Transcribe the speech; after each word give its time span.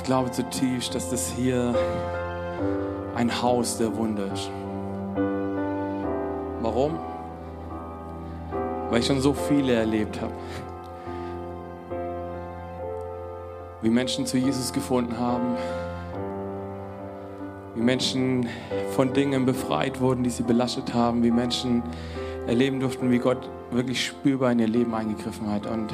ich 0.00 0.06
glaube 0.06 0.30
zutiefst, 0.30 0.94
dass 0.94 1.10
das 1.10 1.30
hier 1.30 1.74
ein 3.14 3.42
Haus 3.42 3.76
der 3.76 3.94
Wunder 3.94 4.32
ist. 4.32 4.50
Warum? 6.62 6.98
Weil 8.88 9.00
ich 9.00 9.06
schon 9.06 9.20
so 9.20 9.34
viele 9.34 9.74
erlebt 9.74 10.18
habe. 10.22 10.32
Wie 13.82 13.90
Menschen 13.90 14.24
zu 14.24 14.38
Jesus 14.38 14.72
gefunden 14.72 15.18
haben. 15.18 15.56
Wie 17.74 17.82
Menschen 17.82 18.48
von 18.92 19.12
Dingen 19.12 19.44
befreit 19.44 20.00
wurden, 20.00 20.24
die 20.24 20.30
sie 20.30 20.44
belastet 20.44 20.94
haben. 20.94 21.22
Wie 21.22 21.30
Menschen 21.30 21.82
erleben 22.46 22.80
durften, 22.80 23.10
wie 23.10 23.18
Gott 23.18 23.50
wirklich 23.70 24.06
spürbar 24.06 24.52
in 24.52 24.60
ihr 24.60 24.68
Leben 24.68 24.94
eingegriffen 24.94 25.50
hat. 25.52 25.66
Und 25.66 25.92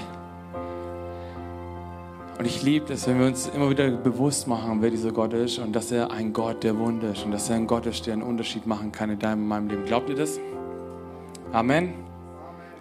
und 2.46 2.52
ich 2.52 2.62
liebe 2.62 2.92
es, 2.92 3.08
wenn 3.08 3.18
wir 3.18 3.26
uns 3.26 3.48
immer 3.48 3.68
wieder 3.70 3.90
bewusst 3.90 4.46
machen, 4.46 4.80
wer 4.80 4.90
dieser 4.90 5.10
Gott 5.10 5.32
ist 5.32 5.58
und 5.58 5.72
dass 5.72 5.90
er 5.90 6.12
ein 6.12 6.32
Gott 6.32 6.62
der 6.62 6.78
Wunder 6.78 7.10
ist 7.10 7.24
und 7.24 7.32
dass 7.32 7.50
er 7.50 7.56
ein 7.56 7.66
Gott 7.66 7.86
ist, 7.86 8.06
der 8.06 8.12
einen 8.12 8.22
Unterschied 8.22 8.68
machen 8.68 8.92
kann 8.92 9.10
in 9.10 9.18
deinem 9.18 9.42
und 9.42 9.48
meinem 9.48 9.68
Leben. 9.68 9.84
Glaubt 9.84 10.08
ihr 10.10 10.14
das? 10.14 10.38
Amen. 11.50 11.94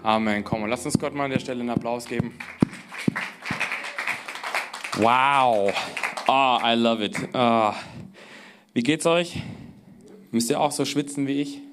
Amen. 0.04 0.44
Komm, 0.44 0.62
und 0.62 0.70
lass 0.70 0.86
uns 0.86 1.00
Gott 1.00 1.16
mal 1.16 1.24
an 1.24 1.32
der 1.32 1.40
Stelle 1.40 1.62
einen 1.62 1.72
Applaus 1.72 2.06
geben. 2.06 2.38
Wow. 4.98 5.74
Oh, 6.28 6.58
I 6.64 6.76
love 6.76 7.04
it. 7.04 7.18
Oh. 7.34 7.74
Wie 8.76 8.84
geht's 8.84 9.08
euch? 9.08 9.42
Müsst 10.30 10.52
ihr 10.52 10.60
auch 10.60 10.72
so 10.72 10.86
schwitzen 10.86 11.26
wie 11.26 11.42
ich? 11.42 11.65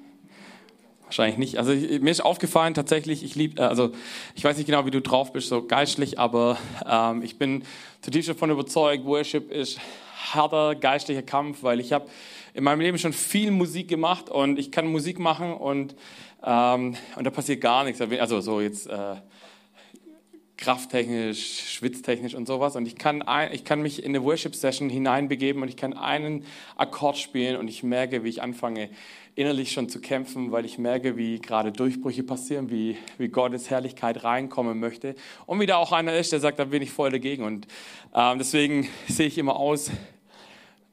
Wahrscheinlich 1.13 1.37
nicht. 1.37 1.57
Also 1.59 1.71
ich, 1.73 2.01
mir 2.01 2.09
ist 2.09 2.25
aufgefallen 2.25 2.73
tatsächlich, 2.73 3.23
ich 3.23 3.35
liebe, 3.35 3.61
äh, 3.61 3.65
also 3.65 3.91
ich 4.33 4.43
weiß 4.43 4.57
nicht 4.57 4.65
genau, 4.65 4.87
wie 4.87 4.91
du 4.91 4.99
drauf 4.99 5.31
bist, 5.31 5.47
so 5.47 5.63
geistlich, 5.63 6.17
aber 6.17 6.57
ähm, 6.89 7.21
ich 7.21 7.37
bin 7.37 7.63
zutiefst 8.01 8.29
davon 8.29 8.49
überzeugt, 8.49 9.05
Worship 9.05 9.51
ist 9.51 9.79
harter 10.33 10.73
geistlicher 10.73 11.21
Kampf, 11.21 11.61
weil 11.61 11.79
ich 11.79 11.93
habe 11.93 12.07
in 12.55 12.63
meinem 12.63 12.81
Leben 12.81 12.97
schon 12.97 13.13
viel 13.13 13.51
Musik 13.51 13.89
gemacht 13.89 14.31
und 14.31 14.57
ich 14.57 14.71
kann 14.71 14.87
Musik 14.87 15.19
machen 15.19 15.53
und, 15.53 15.95
ähm, 16.43 16.95
und 17.15 17.23
da 17.23 17.29
passiert 17.29 17.61
gar 17.61 17.83
nichts. 17.83 18.01
Also 18.01 18.41
so 18.41 18.59
jetzt 18.59 18.87
äh, 18.87 19.15
krafttechnisch, 20.63 21.73
schwitztechnisch 21.73 22.35
und 22.35 22.47
sowas. 22.47 22.77
Und 22.77 22.87
ich 22.87 22.95
kann, 22.95 23.21
ein, 23.21 23.51
ich 23.51 23.65
kann 23.65 23.81
mich 23.81 24.01
in 24.01 24.11
eine 24.11 24.23
Worship-Session 24.23 24.89
hineinbegeben 24.89 25.61
und 25.61 25.67
ich 25.67 25.75
kann 25.75 25.93
einen 25.93 26.45
Akkord 26.77 27.17
spielen 27.17 27.57
und 27.57 27.67
ich 27.67 27.83
merke, 27.83 28.23
wie 28.23 28.29
ich 28.29 28.41
anfange, 28.41 28.89
innerlich 29.35 29.73
schon 29.73 29.89
zu 29.89 29.99
kämpfen, 29.99 30.53
weil 30.53 30.63
ich 30.63 30.77
merke, 30.77 31.17
wie 31.17 31.39
gerade 31.39 31.73
Durchbrüche 31.73 32.23
passieren, 32.23 32.69
wie, 32.69 32.97
wie 33.17 33.27
Gottes 33.27 33.69
Herrlichkeit 33.69 34.23
reinkommen 34.23 34.79
möchte. 34.79 35.15
Und 35.45 35.59
wie 35.59 35.65
da 35.65 35.75
auch 35.77 35.91
einer 35.91 36.15
ist, 36.15 36.31
der 36.31 36.39
sagt, 36.39 36.59
da 36.59 36.65
bin 36.65 36.81
ich 36.81 36.91
voll 36.91 37.11
dagegen. 37.11 37.43
Und 37.43 37.67
ähm, 38.15 38.37
deswegen 38.37 38.87
sehe 39.09 39.27
ich 39.27 39.37
immer 39.37 39.57
aus, 39.57 39.91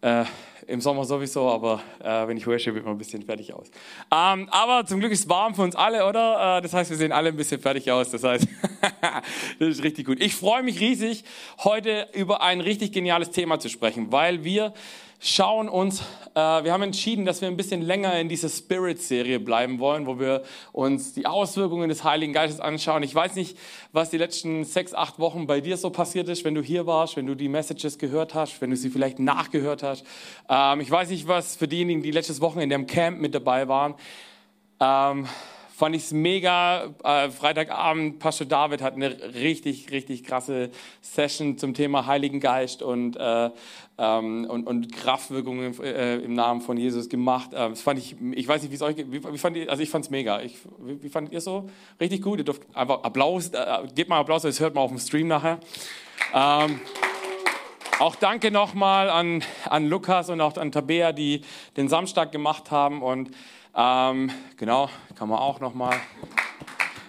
äh, 0.00 0.24
im 0.70 0.80
Sommer 0.80 1.04
sowieso, 1.04 1.48
aber 1.48 1.82
äh, 2.02 2.28
wenn 2.28 2.36
ich 2.36 2.46
worship, 2.46 2.74
wird 2.74 2.84
man 2.84 2.94
ein 2.94 2.98
bisschen 2.98 3.22
fertig 3.22 3.52
aus. 3.52 3.70
Ähm, 4.12 4.48
aber 4.50 4.86
zum 4.86 5.00
Glück 5.00 5.12
ist 5.12 5.20
es 5.20 5.28
warm 5.28 5.54
für 5.54 5.62
uns 5.62 5.74
alle, 5.74 6.06
oder? 6.06 6.58
Äh, 6.58 6.62
das 6.62 6.72
heißt, 6.72 6.90
wir 6.90 6.96
sehen 6.96 7.12
alle 7.12 7.30
ein 7.30 7.36
bisschen 7.36 7.60
fertig 7.60 7.90
aus. 7.90 8.10
Das 8.10 8.22
heißt, 8.22 8.46
das 9.58 9.68
ist 9.68 9.82
richtig 9.82 10.06
gut. 10.06 10.20
Ich 10.20 10.34
freue 10.34 10.62
mich 10.62 10.80
riesig, 10.80 11.24
heute 11.64 12.08
über 12.14 12.42
ein 12.42 12.60
richtig 12.60 12.92
geniales 12.92 13.30
Thema 13.30 13.58
zu 13.58 13.68
sprechen, 13.68 14.12
weil 14.12 14.44
wir 14.44 14.72
schauen 15.22 15.68
uns, 15.68 16.00
äh, 16.34 16.64
wir 16.64 16.72
haben 16.72 16.82
entschieden, 16.82 17.26
dass 17.26 17.42
wir 17.42 17.48
ein 17.48 17.56
bisschen 17.56 17.82
länger 17.82 18.18
in 18.18 18.30
dieser 18.30 18.48
Spirit-Serie 18.48 19.38
bleiben 19.38 19.78
wollen, 19.78 20.06
wo 20.06 20.18
wir 20.18 20.42
uns 20.72 21.12
die 21.12 21.26
Auswirkungen 21.26 21.90
des 21.90 22.04
Heiligen 22.04 22.32
Geistes 22.32 22.58
anschauen. 22.58 23.02
Ich 23.02 23.14
weiß 23.14 23.34
nicht, 23.34 23.56
was 23.92 24.08
die 24.08 24.16
letzten 24.16 24.64
sechs, 24.64 24.94
acht 24.94 25.18
Wochen 25.18 25.46
bei 25.46 25.60
dir 25.60 25.76
so 25.76 25.90
passiert 25.90 26.28
ist, 26.30 26.44
wenn 26.44 26.54
du 26.54 26.62
hier 26.62 26.86
warst, 26.86 27.16
wenn 27.16 27.26
du 27.26 27.34
die 27.34 27.48
Messages 27.48 27.98
gehört 27.98 28.34
hast, 28.34 28.62
wenn 28.62 28.70
du 28.70 28.76
sie 28.76 28.88
vielleicht 28.88 29.18
nachgehört 29.18 29.82
hast. 29.82 30.06
Ähm, 30.48 30.80
ich 30.80 30.90
weiß 30.90 31.10
nicht, 31.10 31.28
was 31.28 31.54
für 31.54 31.68
diejenigen, 31.68 32.02
die 32.02 32.12
letztes 32.12 32.40
Wochen 32.40 32.58
in 32.60 32.70
dem 32.70 32.86
Camp 32.86 33.20
mit 33.20 33.34
dabei 33.34 33.68
waren. 33.68 33.94
Ähm, 34.80 35.28
fand 35.80 35.96
ich 35.96 36.02
es 36.02 36.12
mega. 36.12 36.94
Äh, 37.02 37.30
Freitagabend, 37.30 38.18
Pastor 38.18 38.46
David 38.46 38.82
hat 38.82 38.96
eine 38.96 39.16
richtig, 39.32 39.90
richtig 39.90 40.24
krasse 40.24 40.68
Session 41.00 41.56
zum 41.56 41.72
Thema 41.72 42.04
Heiligen 42.04 42.38
Geist 42.38 42.82
und, 42.82 43.16
äh, 43.16 43.48
ähm, 43.96 44.44
und, 44.46 44.66
und 44.66 44.94
Kraftwirkungen 44.94 45.82
äh, 45.82 46.16
im 46.16 46.34
Namen 46.34 46.60
von 46.60 46.76
Jesus 46.76 47.08
gemacht. 47.08 47.54
Äh, 47.54 47.70
das 47.70 47.80
fand 47.80 47.98
ich, 47.98 48.14
ich 48.32 48.46
weiß 48.46 48.60
nicht, 48.60 48.72
wie 48.72 48.74
es 48.74 48.82
euch, 48.82 48.98
wie, 48.98 49.24
wie 49.24 49.38
fand 49.38 49.56
ihr, 49.56 49.70
also 49.70 49.82
ich 49.82 49.88
fand 49.88 50.04
es 50.04 50.10
mega. 50.10 50.42
Ich, 50.42 50.58
wie, 50.80 51.02
wie 51.02 51.08
fandet 51.08 51.32
ihr 51.32 51.40
so? 51.40 51.70
Richtig 51.98 52.20
gut. 52.20 52.40
Ihr 52.40 52.44
dürft 52.44 52.60
einfach 52.74 53.02
Applaus, 53.02 53.48
äh, 53.48 53.64
gebt 53.94 54.10
mal 54.10 54.20
Applaus, 54.20 54.42
das 54.42 54.60
hört 54.60 54.74
man 54.74 54.84
auf 54.84 54.90
dem 54.90 54.98
Stream 54.98 55.28
nachher. 55.28 55.60
Ähm, 56.34 56.78
auch 58.00 58.16
danke 58.16 58.50
nochmal 58.50 59.08
an, 59.08 59.42
an 59.64 59.88
Lukas 59.88 60.28
und 60.28 60.42
auch 60.42 60.58
an 60.58 60.72
Tabea, 60.72 61.12
die 61.12 61.40
den 61.78 61.88
Samstag 61.88 62.32
gemacht 62.32 62.70
haben 62.70 63.00
und 63.00 63.30
ähm, 63.74 64.30
genau, 64.56 64.90
kann 65.16 65.28
man 65.28 65.38
auch 65.38 65.60
nochmal. 65.60 65.96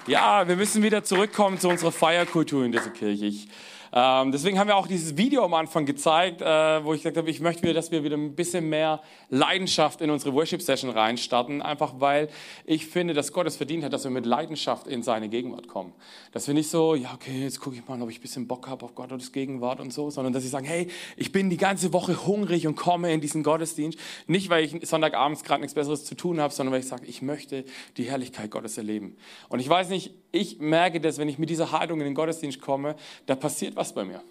Ja, 0.08 0.48
wir 0.48 0.56
müssen 0.56 0.84
wieder 0.84 1.04
zurückkommen 1.04 1.60
zu 1.60 1.70
unserer 1.70 1.92
Feierkultur 1.92 2.66
in 2.66 2.72
dieser 2.72 2.90
Kirche. 2.90 3.26
Ich 3.26 3.48
ähm, 3.94 4.32
deswegen 4.32 4.58
haben 4.58 4.68
wir 4.68 4.78
auch 4.78 4.88
dieses 4.88 5.18
Video 5.18 5.44
am 5.44 5.54
Anfang 5.54 5.86
gezeigt, 5.86 6.42
äh, 6.42 6.46
wo 6.84 6.94
ich 6.94 7.02
gesagt 7.02 7.18
habe, 7.18 7.30
ich 7.30 7.42
möchte 7.42 7.64
wieder, 7.64 7.74
dass 7.74 7.92
wir 7.92 8.04
wieder 8.04 8.16
ein 8.16 8.36
bisschen 8.36 8.70
mehr 8.70 9.02
Leidenschaft 9.30 10.00
in 10.00 10.10
unsere 10.10 10.34
Worship-Session 10.34 10.90
reinstarten, 10.92 11.62
einfach 11.62 11.96
weil 11.98 12.30
ich 12.66 12.88
finde, 12.88 13.14
dass 13.14 13.34
Gott 13.34 13.48
es 13.48 13.58
verdient 13.58 13.84
hat, 13.84 13.92
dass 13.92 14.06
wir 14.06 14.12
mit 14.12 14.26
Leidenschaft 14.26 14.88
in 14.88 15.04
seine 15.04 15.28
Gegenwart 15.28 15.68
kommen. 15.68 15.94
Dass 16.32 16.48
wir 16.48 16.54
nicht 16.54 16.70
so, 16.70 16.96
ja 16.96 17.14
okay, 17.14 17.44
jetzt 17.44 17.60
gucke 17.60 17.76
ich 17.76 17.88
mal, 17.88 18.02
ob 18.02 18.10
ich 18.10 18.20
ein 18.20 18.22
bisschen 18.22 18.48
Bock 18.48 18.70
habe 18.70 18.86
auf 18.86 18.96
Gottes 18.96 19.34
Gegenwart 19.34 19.82
und 19.82 19.92
so, 19.92 20.10
sondern 20.10 20.32
dass 20.32 20.46
ich 20.46 20.52
sage, 20.52 20.68
hey, 20.68 20.88
ich 21.18 21.34
bin 21.34 21.50
die 21.50 21.58
ganze 21.58 21.92
Woche 21.92 22.26
hungrig 22.26 22.68
und 22.68 22.76
komme 22.76 23.12
in 23.12 23.20
diesen 23.20 23.44
Gottesdienst. 23.44 24.00
Nicht, 24.28 24.50
weil 24.50 24.64
ich 24.64 24.88
Sonntagabends 24.88 25.44
gerade 25.44 25.62
nichts 25.62 25.74
Besseres 25.74 26.06
zu 26.06 26.16
tun 26.16 26.40
habe, 26.40 26.54
sondern 26.54 26.72
weil 26.72 26.80
ich 26.80 26.88
sage, 26.88 27.06
ich 27.06 27.22
möchte 27.22 27.66
die 27.98 28.04
Herrlichkeit 28.04 28.52
Gottes 28.52 28.78
erleben. 28.78 29.18
Und 29.50 29.60
ich 29.60 29.68
weiß 29.68 29.90
nicht, 29.90 30.14
ich 30.32 30.60
merke 30.60 31.02
das, 31.02 31.18
wenn 31.18 31.28
ich 31.28 31.38
mit 31.38 31.50
dieser 31.50 31.74
Haltung 31.74 32.00
in 32.00 32.06
den 32.06 32.16
Gottesdienst 32.16 32.62
komme, 32.62 32.96
da 33.26 33.36
passiert 33.36 33.76
was 33.76 33.81
bei 33.94 34.06
mir. 34.06 34.22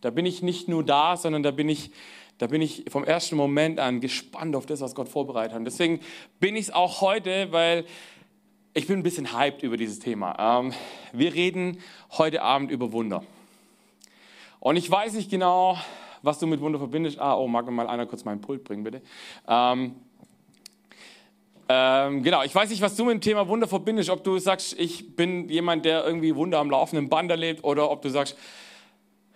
Da 0.00 0.10
bin 0.10 0.26
ich 0.26 0.42
nicht 0.42 0.68
nur 0.68 0.84
da, 0.84 1.16
sondern 1.16 1.42
da 1.42 1.50
bin 1.50 1.68
ich, 1.68 1.90
da 2.38 2.46
bin 2.46 2.60
ich 2.60 2.84
vom 2.88 3.04
ersten 3.04 3.36
Moment 3.36 3.80
an 3.80 4.00
gespannt 4.00 4.56
auf 4.56 4.66
das, 4.66 4.80
was 4.80 4.94
Gott 4.94 5.08
vorbereitet 5.08 5.52
hat. 5.52 5.60
Und 5.60 5.64
deswegen 5.64 6.00
bin 6.40 6.56
ich 6.56 6.66
es 6.66 6.70
auch 6.70 7.00
heute, 7.00 7.52
weil 7.52 7.84
ich 8.74 8.86
bin 8.86 8.98
ein 8.98 9.02
bisschen 9.02 9.36
hyped 9.36 9.62
über 9.62 9.76
dieses 9.76 10.00
Thema. 10.00 10.60
Ähm, 10.60 10.72
wir 11.12 11.32
reden 11.32 11.78
heute 12.18 12.42
Abend 12.42 12.70
über 12.70 12.92
Wunder. 12.92 13.22
Und 14.60 14.76
ich 14.76 14.90
weiß 14.90 15.14
nicht 15.14 15.30
genau, 15.30 15.78
was 16.22 16.38
du 16.38 16.46
mit 16.46 16.60
Wunder 16.60 16.78
verbindest. 16.78 17.18
Ah, 17.18 17.36
oh, 17.36 17.46
mag 17.46 17.70
mal 17.70 17.86
einer 17.86 18.04
kurz 18.04 18.24
meinen 18.24 18.40
Pult 18.40 18.64
bringen, 18.64 18.84
bitte. 18.84 19.00
Ähm, 19.48 19.94
ähm, 21.68 22.22
genau, 22.22 22.42
ich 22.42 22.54
weiß 22.54 22.70
nicht, 22.70 22.82
was 22.82 22.94
du 22.96 23.04
mit 23.04 23.14
dem 23.14 23.20
Thema 23.20 23.48
Wunder 23.48 23.66
verbindest. 23.66 24.10
Ob 24.10 24.22
du 24.22 24.38
sagst, 24.38 24.78
ich 24.78 25.16
bin 25.16 25.48
jemand, 25.48 25.84
der 25.84 26.04
irgendwie 26.04 26.34
Wunder 26.36 26.58
am 26.58 26.70
laufenden 26.70 27.08
Band 27.08 27.30
erlebt, 27.30 27.64
oder 27.64 27.90
ob 27.90 28.02
du 28.02 28.08
sagst, 28.08 28.36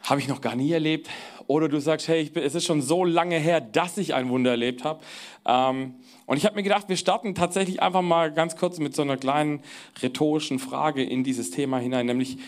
habe 0.02 0.20
ich 0.20 0.28
noch 0.28 0.40
gar 0.40 0.56
nie 0.56 0.72
erlebt. 0.72 1.08
Oder 1.46 1.68
du 1.68 1.80
sagst, 1.80 2.08
hey, 2.08 2.24
bin, 2.24 2.42
es 2.42 2.54
ist 2.54 2.64
schon 2.64 2.80
so 2.80 3.04
lange 3.04 3.36
her, 3.36 3.60
dass 3.60 3.98
ich 3.98 4.14
ein 4.14 4.28
Wunder 4.28 4.52
erlebt 4.52 4.84
habe. 4.84 5.00
Ähm, 5.44 5.96
und 6.26 6.36
ich 6.36 6.44
habe 6.44 6.54
mir 6.54 6.62
gedacht, 6.62 6.88
wir 6.88 6.96
starten 6.96 7.34
tatsächlich 7.34 7.82
einfach 7.82 8.02
mal 8.02 8.32
ganz 8.32 8.56
kurz 8.56 8.78
mit 8.78 8.94
so 8.94 9.02
einer 9.02 9.16
kleinen 9.16 9.62
rhetorischen 10.00 10.60
Frage 10.60 11.02
in 11.02 11.24
dieses 11.24 11.50
Thema 11.50 11.78
hinein. 11.78 12.06
Nämlich, 12.06 12.38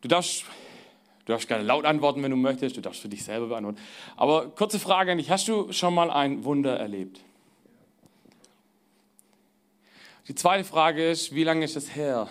du 0.00 0.08
darfst, 0.08 0.44
du 1.26 1.32
darfst 1.32 1.48
gerne 1.48 1.64
laut 1.64 1.84
antworten, 1.84 2.22
wenn 2.22 2.30
du 2.30 2.36
möchtest. 2.38 2.76
Du 2.76 2.80
darfst 2.80 3.02
für 3.02 3.10
dich 3.10 3.24
selber 3.24 3.48
beantworten. 3.48 3.78
Aber 4.16 4.48
kurze 4.48 4.78
Frage 4.78 5.12
an 5.12 5.18
dich. 5.18 5.30
Hast 5.30 5.46
du 5.48 5.70
schon 5.72 5.94
mal 5.94 6.10
ein 6.10 6.44
Wunder 6.44 6.78
erlebt? 6.78 7.20
Die 10.28 10.34
zweite 10.34 10.64
Frage 10.64 11.10
ist, 11.10 11.34
wie 11.34 11.44
lange 11.44 11.64
ist 11.64 11.76
es 11.76 11.94
her, 11.94 12.28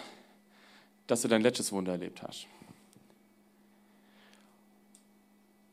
dass 1.08 1.22
du 1.22 1.28
dein 1.28 1.42
letztes 1.42 1.72
Wunder 1.72 1.94
erlebt 1.94 2.22
hast? 2.22 2.48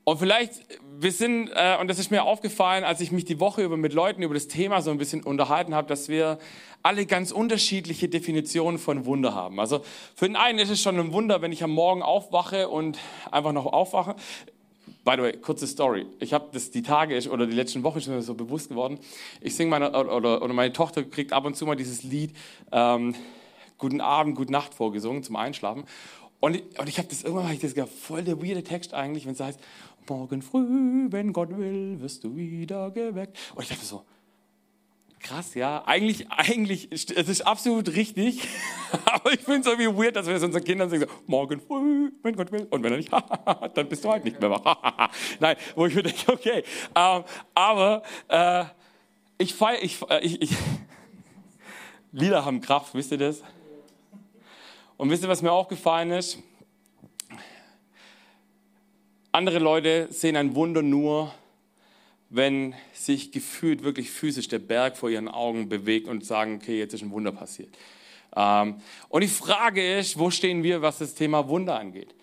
Und 0.05 0.19
vielleicht, 0.19 0.61
wir 0.99 1.13
sind, 1.13 1.49
äh, 1.55 1.79
und 1.81 1.89
das 1.89 1.99
ist 1.99 2.11
mir 2.11 2.25
aufgefallen, 2.25 2.85
als 2.85 3.01
ich 3.01 3.11
mich 3.11 3.25
die 3.25 3.41
Woche 3.41 3.63
über 3.63 3.79
mit 3.79 3.95
Leuten 3.95 4.23
über 4.23 4.35
das 4.35 4.49
Thema 4.49 4.83
so 4.83 4.91
ein 4.91 4.99
bisschen 4.99 5.23
unterhalten 5.23 5.75
habe, 5.75 5.89
dass 5.89 6.09
wir 6.09 6.39
alle 6.83 7.07
ganz 7.07 7.33
unterschiedliche 7.33 8.11
Definitionen 8.11 8.79
von 8.79 9.07
Wunder 9.07 9.35
haben. 9.35 9.59
Also 9.59 9.83
für 10.15 10.27
den 10.27 10.37
einen 10.37 10.59
ist 10.59 10.69
es 10.69 10.83
schon 10.83 11.01
ein 11.01 11.13
Wunder, 11.13 11.41
wenn 11.41 11.53
ich 11.53 11.65
am 11.65 11.71
Morgen 11.71 12.03
aufwache 12.03 12.69
und 12.69 12.99
einfach 13.31 13.53
noch 13.53 13.65
aufwache. 13.65 14.15
By 15.05 15.13
the 15.17 15.23
way, 15.23 15.33
kurze 15.33 15.67
Story. 15.67 16.05
Ich 16.21 16.35
habe 16.35 16.49
das 16.53 16.71
die 16.71 16.83
Tage 16.83 17.19
oder 17.31 17.47
die 17.47 17.55
letzten 17.55 17.83
Wochen 17.83 18.03
schon 18.03 18.21
so 18.21 18.35
bewusst 18.35 18.69
geworden. 18.69 18.99
Ich 19.41 19.57
singe 19.57 19.71
meine 19.71 19.91
oder, 19.91 20.43
oder 20.43 20.53
meine 20.53 20.73
Tochter 20.75 21.03
kriegt 21.03 21.33
ab 21.33 21.47
und 21.47 21.57
zu 21.57 21.65
mal 21.65 21.77
dieses 21.77 22.03
Lied 22.03 22.37
ähm, 22.73 23.15
Guten 23.79 24.01
Abend, 24.01 24.37
Gute 24.37 24.53
Nacht 24.53 24.75
vorgesungen 24.75 25.23
zum 25.23 25.37
Einschlafen. 25.37 25.85
Und, 26.45 26.57
ich, 26.57 26.79
und 26.79 26.89
ich 26.91 26.99
habe 26.99 27.09
das 27.09 27.23
irgendwann, 27.23 27.51
ich 27.55 27.61
das 27.61 27.73
gedacht, 27.73 27.91
voll 27.91 28.23
der 28.23 28.39
weirde 28.39 28.63
Text 28.63 28.93
eigentlich, 28.93 29.25
wenn 29.25 29.33
es 29.33 29.41
heißt, 29.41 29.59
morgen 30.07 30.43
früh, 30.43 31.07
wenn 31.09 31.33
Gott 31.33 31.57
will, 31.57 31.99
wirst 32.03 32.23
du 32.23 32.37
wieder 32.37 32.91
geweckt. 32.91 33.39
Und 33.55 33.63
ich 33.63 33.71
dachte 33.71 33.87
so, 33.87 34.05
krass, 35.21 35.55
ja. 35.55 35.83
Eigentlich, 35.87 36.31
eigentlich, 36.31 36.93
es 36.93 37.07
ist 37.07 37.47
absolut 37.47 37.97
richtig. 37.97 38.47
Aber 39.07 39.33
ich 39.33 39.41
finde 39.41 39.61
es 39.61 39.67
irgendwie 39.69 39.99
weird, 39.99 40.17
dass 40.17 40.27
wir 40.27 40.35
das 40.35 40.43
unseren 40.43 40.65
Kindern 40.65 40.91
sagen, 40.91 41.07
so, 41.09 41.15
morgen 41.27 41.63
früh, 41.63 42.13
wenn 42.23 42.37
Gott 42.37 42.53
will. 42.53 42.67
Und 42.69 42.83
wenn 42.83 42.93
er 42.93 42.99
nicht, 42.99 43.11
dann 43.75 43.89
bist 43.89 44.05
du 44.05 44.11
halt 44.11 44.27
nicht 44.27 44.39
mehr 44.39 44.51
wach. 44.51 45.11
Nein, 45.41 45.57
wo 45.75 45.87
ich 45.87 45.95
mir 45.95 46.03
denke, 46.03 46.31
okay. 46.31 46.63
Ähm, 46.95 47.25
aber 47.55 48.03
äh, 48.29 48.65
ich 49.39 49.55
feiere, 49.55 49.83
ich, 49.83 50.03
äh, 50.11 50.21
ich, 50.21 50.43
ich, 50.43 50.51
Lieder 52.13 52.45
haben 52.45 52.61
Kraft, 52.61 52.95
wisst 52.95 53.13
ihr 53.13 53.19
das? 53.19 53.43
Und 54.97 55.11
wisst 55.11 55.25
ihr, 55.25 55.29
was 55.29 55.43
mir 55.43 55.53
aufgefallen 55.53 56.13
ist? 56.13 56.39
Andere 59.33 59.59
Leute 59.59 60.07
sehen 60.11 60.37
ein 60.37 60.55
Wunder 60.55 60.83
nur, 60.83 61.35
wenn 62.31 62.75
sich 62.93 63.33
gefühlt 63.33 63.83
wirklich 63.83 64.11
physisch 64.11 64.47
der 64.47 64.61
Berg 64.61 64.97
vor 64.97 65.11
ihren 65.11 65.29
Augen 65.29 65.69
bewegt 65.69 66.07
und 66.07 66.25
sagen, 66.25 66.61
okay, 66.63 66.79
jetzt 66.79 66.95
ist 66.95 67.03
ein 67.03 67.11
Wunder 67.11 67.33
passiert. 67.33 67.77
Ähm, 68.37 68.77
und 69.09 69.23
die 69.23 69.29
Frage 69.29 69.99
ist, 69.99 70.19
wo 70.19 70.31
stehen 70.31 70.63
wir, 70.63 70.83
was 70.83 70.99
das 70.99 71.15
Thema 71.15 71.49
Wunder 71.49 71.79
angeht? 71.79 72.15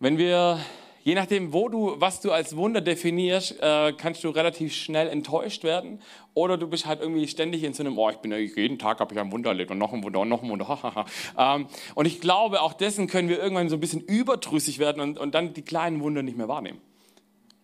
Wenn 0.00 0.18
wir, 0.18 0.60
je 1.04 1.14
nachdem, 1.14 1.52
wo 1.52 1.68
du, 1.68 1.94
was 2.00 2.20
du 2.20 2.32
als 2.32 2.56
Wunder 2.56 2.80
definierst, 2.80 3.60
äh, 3.62 3.92
kannst 3.92 4.24
du 4.24 4.30
relativ 4.30 4.74
schnell 4.74 5.08
enttäuscht 5.08 5.62
werden 5.62 6.00
oder 6.34 6.58
du 6.58 6.66
bist 6.66 6.86
halt 6.86 7.00
irgendwie 7.00 7.28
ständig 7.28 7.62
in 7.62 7.72
so 7.72 7.84
einem, 7.84 7.96
oh, 7.96 8.10
ich 8.10 8.16
bin 8.16 8.32
jeden 8.32 8.78
Tag 8.78 8.98
habe 8.98 9.14
ich 9.14 9.20
ein 9.20 9.30
Wunder 9.30 9.50
erlebt 9.50 9.70
und 9.70 9.78
noch 9.78 9.92
ein 9.92 10.02
Wunder 10.02 10.20
und 10.20 10.28
noch 10.28 10.42
ein 10.42 10.48
Wunder. 10.48 11.06
ähm, 11.38 11.66
und 11.94 12.06
ich 12.06 12.20
glaube, 12.20 12.60
auch 12.62 12.72
dessen 12.72 13.06
können 13.06 13.28
wir 13.28 13.38
irgendwann 13.38 13.68
so 13.68 13.76
ein 13.76 13.80
bisschen 13.80 14.00
überdrüssig 14.00 14.80
werden 14.80 15.00
und, 15.00 15.18
und 15.18 15.34
dann 15.34 15.54
die 15.54 15.62
kleinen 15.62 16.02
Wunder 16.02 16.22
nicht 16.22 16.36
mehr 16.36 16.48
wahrnehmen. 16.48 16.80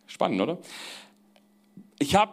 Spannend, 0.07 0.41
oder? 0.41 0.59
ich 2.01 2.17
habe 2.17 2.33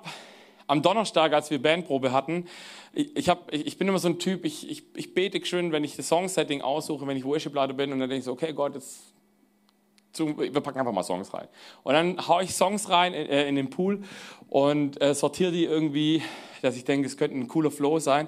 am 0.65 0.81
Donnerstag, 0.81 1.33
als 1.33 1.51
wir 1.51 1.61
Bandprobe 1.61 2.11
hatten, 2.11 2.45
ich, 2.93 3.29
hab, 3.29 3.53
ich, 3.53 3.77
bin 3.77 3.87
immer 3.87 3.99
so 3.99 4.07
ein 4.07 4.17
Typ, 4.17 4.43
ich, 4.43 4.69
ich, 4.69 4.83
ich 4.95 5.13
bete 5.13 5.45
schön, 5.45 5.71
wenn 5.71 5.83
ich 5.83 5.95
das 5.95 6.07
Songsetting 6.07 6.61
aussuche, 6.61 7.05
wenn 7.05 7.15
ich 7.15 7.25
Worship-Leiter 7.25 7.73
bin 7.73 7.93
und 7.93 7.99
dann 7.99 8.09
denke 8.09 8.19
ich 8.19 8.25
so, 8.25 8.31
okay 8.31 8.53
Gott, 8.53 8.73
jetzt, 8.73 9.13
wir 10.19 10.61
packen 10.61 10.79
einfach 10.79 10.93
mal 10.93 11.03
Songs 11.03 11.33
rein. 11.33 11.47
Und 11.83 11.93
dann 11.93 12.27
haue 12.27 12.43
ich 12.43 12.53
Songs 12.53 12.89
rein 12.89 13.13
äh, 13.13 13.47
in 13.47 13.55
den 13.55 13.69
Pool 13.69 14.01
und 14.49 15.01
äh, 15.01 15.13
sortiere 15.13 15.51
die 15.51 15.65
irgendwie, 15.65 16.21
dass 16.61 16.75
ich 16.75 16.85
denke, 16.85 17.07
es 17.07 17.17
könnte 17.17 17.37
ein 17.37 17.47
cooler 17.47 17.71
Flow 17.71 17.99
sein. 17.99 18.27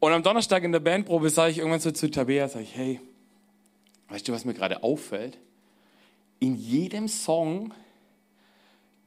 Und 0.00 0.12
am 0.12 0.22
Donnerstag 0.22 0.62
in 0.62 0.72
der 0.72 0.80
Bandprobe 0.80 1.30
sage 1.30 1.50
ich 1.50 1.58
irgendwann 1.58 1.80
so 1.80 1.90
zu 1.90 2.10
Tabea, 2.10 2.48
sage 2.48 2.64
ich, 2.64 2.76
hey, 2.76 3.00
weißt 4.08 4.28
du, 4.28 4.32
was 4.32 4.44
mir 4.44 4.54
gerade 4.54 4.82
auffällt? 4.82 5.38
In 6.38 6.54
jedem 6.54 7.08
Song 7.08 7.74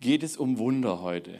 geht 0.02 0.24
es 0.24 0.36
um 0.36 0.58
Wunder 0.58 1.02
heute. 1.02 1.40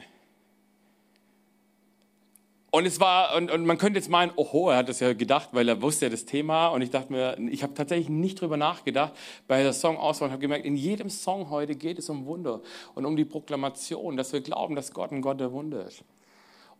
Und 2.74 2.86
es 2.86 3.00
war, 3.00 3.36
und, 3.36 3.50
und 3.50 3.66
man 3.66 3.76
könnte 3.76 3.98
jetzt 3.98 4.08
meinen, 4.08 4.32
oho, 4.34 4.70
er 4.70 4.78
hat 4.78 4.88
das 4.88 5.00
ja 5.00 5.12
gedacht, 5.12 5.50
weil 5.52 5.68
er 5.68 5.82
wusste 5.82 6.06
ja 6.06 6.10
das 6.10 6.24
Thema. 6.24 6.68
Und 6.68 6.80
ich 6.80 6.88
dachte 6.88 7.12
mir, 7.12 7.36
ich 7.50 7.62
habe 7.62 7.74
tatsächlich 7.74 8.08
nicht 8.08 8.40
drüber 8.40 8.56
nachgedacht 8.56 9.12
bei 9.46 9.62
der 9.62 9.74
Songauswahl 9.74 10.28
und 10.28 10.32
habe 10.32 10.40
gemerkt, 10.40 10.64
in 10.64 10.74
jedem 10.74 11.10
Song 11.10 11.50
heute 11.50 11.74
geht 11.76 11.98
es 11.98 12.08
um 12.08 12.24
Wunder 12.24 12.62
und 12.94 13.04
um 13.04 13.14
die 13.14 13.26
Proklamation, 13.26 14.16
dass 14.16 14.32
wir 14.32 14.40
glauben, 14.40 14.74
dass 14.74 14.94
Gott 14.94 15.12
ein 15.12 15.20
Gott 15.20 15.38
der 15.38 15.52
Wunder 15.52 15.84
ist. 15.84 16.02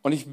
Und 0.01 0.13
ich 0.13 0.25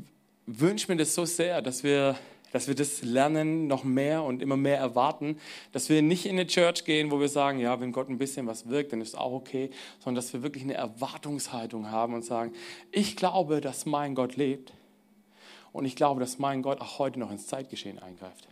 wünsche 0.46 0.90
mir 0.90 0.98
das 0.98 1.14
so 1.14 1.26
sehr, 1.26 1.62
dass 1.62 1.84
wir, 1.84 2.16
dass 2.54 2.70
wir 2.70 2.76
das 2.76 3.02
lernen, 3.02 3.68
noch 3.68 3.84
mehr 3.84 4.24
und 4.24 4.42
immer 4.42 4.56
mehr 4.56 4.78
erwarten, 4.78 5.40
dass 5.74 5.90
wir 5.90 6.02
nicht 6.02 6.26
in 6.26 6.40
eine 6.40 6.48
Church 6.48 6.86
gehen, 6.86 7.12
wo 7.12 7.20
wir 7.20 7.28
sagen, 7.28 7.60
ja, 7.60 7.82
wenn 7.82 7.92
Gott 7.92 8.08
ein 8.08 8.18
bisschen 8.18 8.48
was 8.48 8.70
wirkt, 8.70 8.94
dann 8.94 9.02
ist 9.02 9.10
es 9.10 9.16
auch 9.16 9.34
okay, 9.34 9.72
sondern 10.00 10.24
dass 10.24 10.32
wir 10.32 10.42
wirklich 10.42 10.64
eine 10.64 10.76
Erwartungshaltung 10.76 11.92
haben 11.92 12.14
und 12.14 12.24
sagen, 12.24 12.54
ich 12.94 13.18
glaube, 13.18 13.60
dass 13.60 13.86
mein 13.86 14.16
Gott 14.16 14.38
lebt 14.38 14.72
und 15.80 15.86
ich 15.86 15.96
glaube, 15.96 16.20
dass 16.20 16.38
mein 16.38 16.62
Gott 16.62 16.82
auch 16.82 17.00
heute 17.00 17.20
noch 17.20 17.32
ins 17.32 17.48
Zeitgeschehen 17.48 18.00
eingreift. 18.00 18.48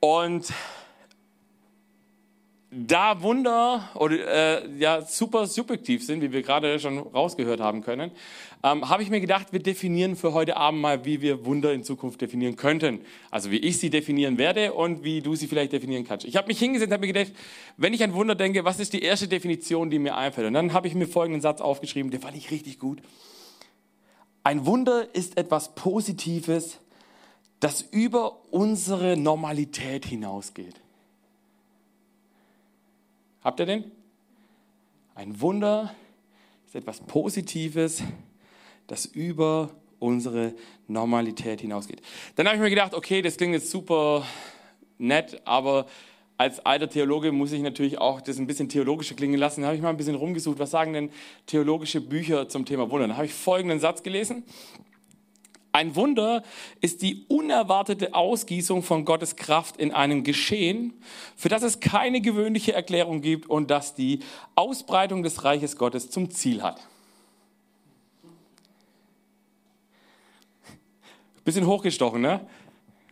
Und 0.00 0.52
da 2.70 3.22
Wunder 3.22 3.88
oder 3.94 4.64
äh, 4.64 4.78
ja 4.78 5.00
super 5.00 5.46
subjektiv 5.46 6.04
sind, 6.04 6.20
wie 6.20 6.32
wir 6.32 6.42
gerade 6.42 6.78
schon 6.78 6.98
rausgehört 6.98 7.60
haben 7.60 7.82
können, 7.82 8.10
ähm, 8.62 8.88
habe 8.88 9.02
ich 9.02 9.10
mir 9.10 9.20
gedacht, 9.20 9.52
wir 9.52 9.60
definieren 9.60 10.16
für 10.16 10.32
heute 10.32 10.56
Abend 10.56 10.80
mal, 10.80 11.04
wie 11.04 11.22
wir 11.22 11.44
Wunder 11.44 11.72
in 11.72 11.84
Zukunft 11.84 12.20
definieren 12.20 12.56
könnten. 12.56 13.00
Also 13.30 13.50
wie 13.50 13.58
ich 13.58 13.78
sie 13.78 13.90
definieren 13.90 14.36
werde 14.38 14.72
und 14.72 15.04
wie 15.04 15.20
du 15.22 15.36
sie 15.36 15.46
vielleicht 15.46 15.72
definieren 15.72 16.04
kannst. 16.04 16.26
Ich 16.26 16.36
habe 16.36 16.48
mich 16.48 16.58
hingesetzt 16.58 16.92
habe 16.92 17.06
mir 17.06 17.12
gedacht, 17.12 17.32
wenn 17.76 17.94
ich 17.94 18.02
an 18.02 18.14
Wunder 18.14 18.34
denke, 18.34 18.64
was 18.64 18.80
ist 18.80 18.92
die 18.92 19.02
erste 19.02 19.28
Definition, 19.28 19.90
die 19.90 19.98
mir 19.98 20.16
einfällt? 20.16 20.46
Und 20.46 20.54
dann 20.54 20.72
habe 20.72 20.88
ich 20.88 20.94
mir 20.94 21.06
folgenden 21.06 21.40
Satz 21.40 21.60
aufgeschrieben, 21.60 22.10
der 22.10 22.20
fand 22.20 22.36
ich 22.36 22.50
richtig 22.50 22.78
gut. 22.78 23.00
Ein 24.46 24.64
Wunder 24.64 25.12
ist 25.12 25.36
etwas 25.38 25.74
Positives, 25.74 26.78
das 27.58 27.82
über 27.82 28.44
unsere 28.52 29.16
Normalität 29.16 30.06
hinausgeht. 30.06 30.80
Habt 33.42 33.58
ihr 33.58 33.66
den? 33.66 33.90
Ein 35.16 35.40
Wunder 35.40 35.92
ist 36.64 36.76
etwas 36.76 37.00
Positives, 37.00 38.04
das 38.86 39.04
über 39.04 39.70
unsere 39.98 40.54
Normalität 40.86 41.62
hinausgeht. 41.62 42.00
Dann 42.36 42.46
habe 42.46 42.54
ich 42.54 42.62
mir 42.62 42.70
gedacht, 42.70 42.94
okay, 42.94 43.22
das 43.22 43.38
klingt 43.38 43.54
jetzt 43.54 43.72
super 43.72 44.24
nett, 44.96 45.42
aber 45.44 45.86
als 46.38 46.64
alter 46.64 46.88
Theologe 46.88 47.32
muss 47.32 47.52
ich 47.52 47.62
natürlich 47.62 47.98
auch 47.98 48.20
das 48.20 48.38
ein 48.38 48.46
bisschen 48.46 48.68
theologischer 48.68 49.14
klingen 49.14 49.38
lassen. 49.38 49.62
Da 49.62 49.68
habe 49.68 49.76
ich 49.76 49.82
mal 49.82 49.90
ein 49.90 49.96
bisschen 49.96 50.14
rumgesucht, 50.14 50.58
was 50.58 50.70
sagen 50.70 50.92
denn 50.92 51.10
theologische 51.46 52.00
Bücher 52.00 52.48
zum 52.48 52.64
Thema 52.64 52.90
Wunder? 52.90 53.08
Da 53.08 53.16
habe 53.16 53.26
ich 53.26 53.32
folgenden 53.32 53.80
Satz 53.80 54.02
gelesen. 54.02 54.44
Ein 55.72 55.94
Wunder 55.94 56.42
ist 56.80 57.02
die 57.02 57.26
unerwartete 57.28 58.14
Ausgießung 58.14 58.82
von 58.82 59.04
Gottes 59.04 59.36
Kraft 59.36 59.76
in 59.76 59.92
einem 59.92 60.24
Geschehen, 60.24 60.94
für 61.36 61.50
das 61.50 61.62
es 61.62 61.80
keine 61.80 62.22
gewöhnliche 62.22 62.72
Erklärung 62.72 63.20
gibt 63.20 63.48
und 63.50 63.70
das 63.70 63.94
die 63.94 64.20
Ausbreitung 64.54 65.22
des 65.22 65.44
Reiches 65.44 65.76
Gottes 65.76 66.10
zum 66.10 66.30
Ziel 66.30 66.62
hat. 66.62 66.80
Bisschen 71.44 71.66
hochgestochen, 71.66 72.22
ne? 72.22 72.40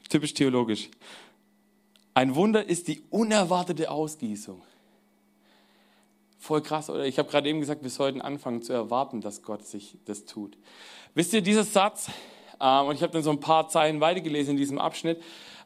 Typisch 0.09 0.35
theologisch. 0.35 0.89
Ein 2.15 2.37
Wunder 2.37 2.65
ist 2.65 2.87
die 2.87 3.03
unerwartete 3.11 3.91
Ausgießung. 3.91 4.63
Voll 6.39 6.63
krass, 6.63 6.89
oder? 6.89 7.05
Ich 7.07 7.19
habe 7.19 7.29
gerade 7.29 7.49
eben 7.49 7.59
gesagt, 7.59 7.83
wir 7.83 7.91
sollten 7.91 8.21
anfangen 8.21 8.63
zu 8.63 8.73
erwarten, 8.73 9.21
dass 9.21 9.43
Gott 9.43 9.67
sich 9.67 9.99
das 10.05 10.25
tut. 10.25 10.57
Wisst 11.15 11.33
ihr, 11.33 11.43
dieser 11.43 11.65
Satz, 11.65 12.11
ähm, 12.61 12.87
und 12.87 12.95
ich 12.95 13.03
habe 13.03 13.13
dann 13.13 13.25
so 13.25 13.31
ein 13.31 13.41
paar 13.41 13.69
Zeilen 13.69 14.01
weitergelesen 14.01 14.53
in 14.53 14.57
diesem 14.59 14.79
Abschnitt, 14.79 15.21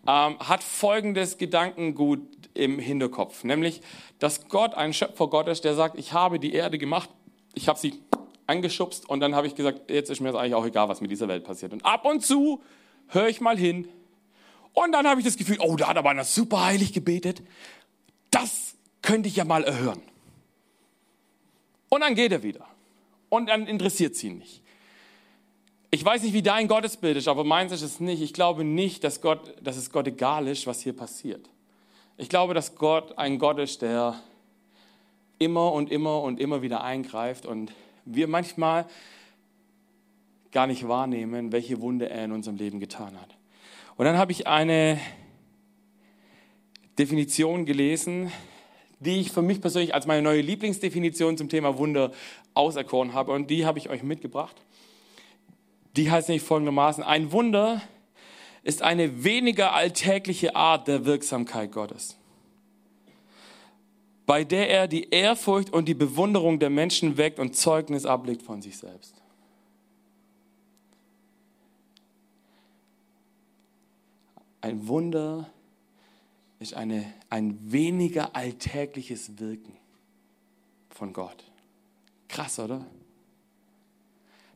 ähm, 0.06 0.38
hat 0.38 0.62
folgendes 0.62 1.36
Gedankengut 1.36 2.20
im 2.54 2.78
Hinterkopf, 2.78 3.44
nämlich, 3.44 3.82
dass 4.18 4.48
Gott 4.48 4.74
ein 4.74 4.94
Schöpfer 4.94 5.28
Gott 5.28 5.48
ist, 5.48 5.64
der 5.64 5.74
sagt, 5.74 5.98
ich 5.98 6.14
habe 6.14 6.38
die 6.38 6.54
Erde 6.54 6.78
gemacht, 6.78 7.10
ich 7.54 7.68
habe 7.68 7.78
sie 7.78 7.94
angeschubst 8.46 9.08
und 9.08 9.20
dann 9.20 9.34
habe 9.34 9.46
ich 9.46 9.54
gesagt, 9.54 9.90
jetzt 9.90 10.10
ist 10.10 10.20
mir 10.20 10.32
das 10.32 10.40
eigentlich 10.40 10.54
auch 10.54 10.64
egal, 10.64 10.88
was 10.88 11.00
mit 11.02 11.10
dieser 11.10 11.28
Welt 11.28 11.44
passiert. 11.44 11.72
Und 11.72 11.84
ab 11.84 12.06
und 12.06 12.24
zu 12.24 12.62
höre 13.08 13.28
ich 13.28 13.40
mal 13.40 13.58
hin 13.58 13.88
und 14.84 14.92
dann 14.92 15.08
habe 15.08 15.20
ich 15.20 15.26
das 15.26 15.36
Gefühl, 15.36 15.58
oh, 15.60 15.76
da 15.76 15.88
hat 15.88 15.96
aber 15.96 16.10
einer 16.10 16.24
super 16.24 16.64
heilig 16.64 16.92
gebetet. 16.92 17.42
Das 18.30 18.74
könnte 19.02 19.28
ich 19.28 19.36
ja 19.36 19.44
mal 19.44 19.64
erhören. 19.64 20.00
Und 21.88 22.02
dann 22.02 22.14
geht 22.14 22.30
er 22.30 22.42
wieder. 22.42 22.64
Und 23.28 23.48
dann 23.48 23.66
interessiert 23.66 24.14
es 24.14 24.22
ihn 24.22 24.38
nicht. 24.38 24.62
Ich 25.90 26.04
weiß 26.04 26.22
nicht, 26.22 26.32
wie 26.32 26.42
dein 26.42 26.68
Gottesbild 26.68 27.16
ist, 27.16 27.28
aber 27.28 27.44
meins 27.44 27.72
ist 27.72 27.82
es 27.82 27.98
nicht. 27.98 28.22
Ich 28.22 28.32
glaube 28.32 28.62
nicht, 28.62 29.02
dass, 29.04 29.20
Gott, 29.20 29.54
dass 29.60 29.76
es 29.76 29.90
Gott 29.90 30.06
egal 30.06 30.46
ist, 30.46 30.66
was 30.66 30.82
hier 30.82 30.94
passiert. 30.94 31.48
Ich 32.16 32.28
glaube, 32.28 32.54
dass 32.54 32.76
Gott 32.76 33.16
ein 33.18 33.38
Gott 33.38 33.58
ist, 33.58 33.82
der 33.82 34.20
immer 35.38 35.72
und 35.72 35.90
immer 35.90 36.22
und 36.22 36.38
immer 36.38 36.62
wieder 36.62 36.84
eingreift 36.84 37.46
und 37.46 37.72
wir 38.04 38.28
manchmal 38.28 38.86
gar 40.52 40.66
nicht 40.66 40.86
wahrnehmen, 40.86 41.52
welche 41.52 41.80
Wunde 41.80 42.10
er 42.10 42.24
in 42.24 42.32
unserem 42.32 42.56
Leben 42.56 42.80
getan 42.80 43.18
hat. 43.20 43.37
Und 43.98 44.04
dann 44.04 44.16
habe 44.16 44.30
ich 44.30 44.46
eine 44.46 45.00
Definition 47.00 47.66
gelesen, 47.66 48.30
die 49.00 49.18
ich 49.18 49.32
für 49.32 49.42
mich 49.42 49.60
persönlich 49.60 49.92
als 49.92 50.06
meine 50.06 50.22
neue 50.22 50.40
Lieblingsdefinition 50.40 51.36
zum 51.36 51.48
Thema 51.48 51.78
Wunder 51.78 52.12
auserkoren 52.54 53.12
habe. 53.12 53.32
Und 53.32 53.50
die 53.50 53.66
habe 53.66 53.80
ich 53.80 53.90
euch 53.90 54.04
mitgebracht. 54.04 54.54
Die 55.96 56.12
heißt 56.12 56.28
nämlich 56.28 56.44
folgendermaßen, 56.44 57.02
ein 57.02 57.32
Wunder 57.32 57.82
ist 58.62 58.82
eine 58.82 59.24
weniger 59.24 59.74
alltägliche 59.74 60.54
Art 60.54 60.86
der 60.86 61.04
Wirksamkeit 61.04 61.72
Gottes, 61.72 62.16
bei 64.26 64.44
der 64.44 64.70
er 64.70 64.86
die 64.86 65.10
Ehrfurcht 65.10 65.72
und 65.72 65.88
die 65.88 65.94
Bewunderung 65.94 66.60
der 66.60 66.70
Menschen 66.70 67.16
weckt 67.16 67.40
und 67.40 67.56
Zeugnis 67.56 68.06
ablegt 68.06 68.42
von 68.42 68.62
sich 68.62 68.78
selbst. 68.78 69.20
Ein 74.68 74.86
Wunder 74.86 75.48
ist 76.58 76.74
eine, 76.74 77.10
ein 77.30 77.58
weniger 77.72 78.36
alltägliches 78.36 79.38
Wirken 79.38 79.72
von 80.90 81.14
Gott. 81.14 81.42
Krass, 82.28 82.58
oder? 82.58 82.84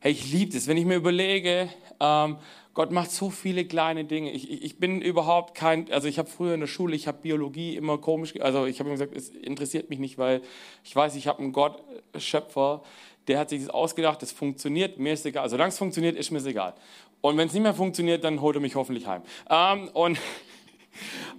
Hey, 0.01 0.11
ich 0.11 0.31
liebe 0.31 0.53
das, 0.53 0.67
wenn 0.67 0.77
ich 0.77 0.85
mir 0.85 0.97
überlege, 0.97 1.67
ähm, 1.99 2.37
Gott 2.75 2.91
macht 2.91 3.09
so 3.09 3.31
viele 3.31 3.65
kleine 3.65 4.05
Dinge. 4.05 4.29
Ich, 4.33 4.51
ich, 4.51 4.77
bin 4.77 5.01
überhaupt 5.01 5.55
kein, 5.55 5.91
also 5.91 6.07
ich 6.07 6.19
habe 6.19 6.29
früher 6.29 6.53
in 6.53 6.59
der 6.59 6.67
Schule, 6.67 6.95
ich 6.95 7.07
habe 7.07 7.17
Biologie 7.23 7.75
immer 7.75 7.97
komisch, 7.97 8.39
also 8.39 8.67
ich 8.67 8.79
habe 8.79 8.91
gesagt, 8.91 9.15
es 9.15 9.29
interessiert 9.29 9.89
mich 9.89 9.97
nicht, 9.97 10.19
weil 10.19 10.43
ich 10.83 10.95
weiß, 10.95 11.15
ich 11.15 11.25
habe 11.25 11.39
einen 11.39 11.53
Gott, 11.53 11.81
Schöpfer, 12.19 12.83
der 13.27 13.39
hat 13.39 13.49
sich 13.49 13.61
das 13.61 13.69
ausgedacht, 13.71 14.21
das 14.21 14.31
funktioniert, 14.31 14.99
mir 14.99 15.13
ist 15.13 15.25
egal. 15.25 15.49
Solange 15.49 15.69
es 15.69 15.77
funktioniert, 15.79 16.15
ist 16.15 16.29
mir 16.29 16.45
egal. 16.45 16.75
Und 17.23 17.37
wenn 17.37 17.47
es 17.47 17.53
nicht 17.53 17.63
mehr 17.63 17.73
funktioniert, 17.73 18.25
dann 18.25 18.41
holt 18.41 18.57
er 18.57 18.61
mich 18.61 18.75
hoffentlich 18.75 19.07
heim. 19.07 19.21
Ähm, 19.49 19.87
und, 19.93 20.19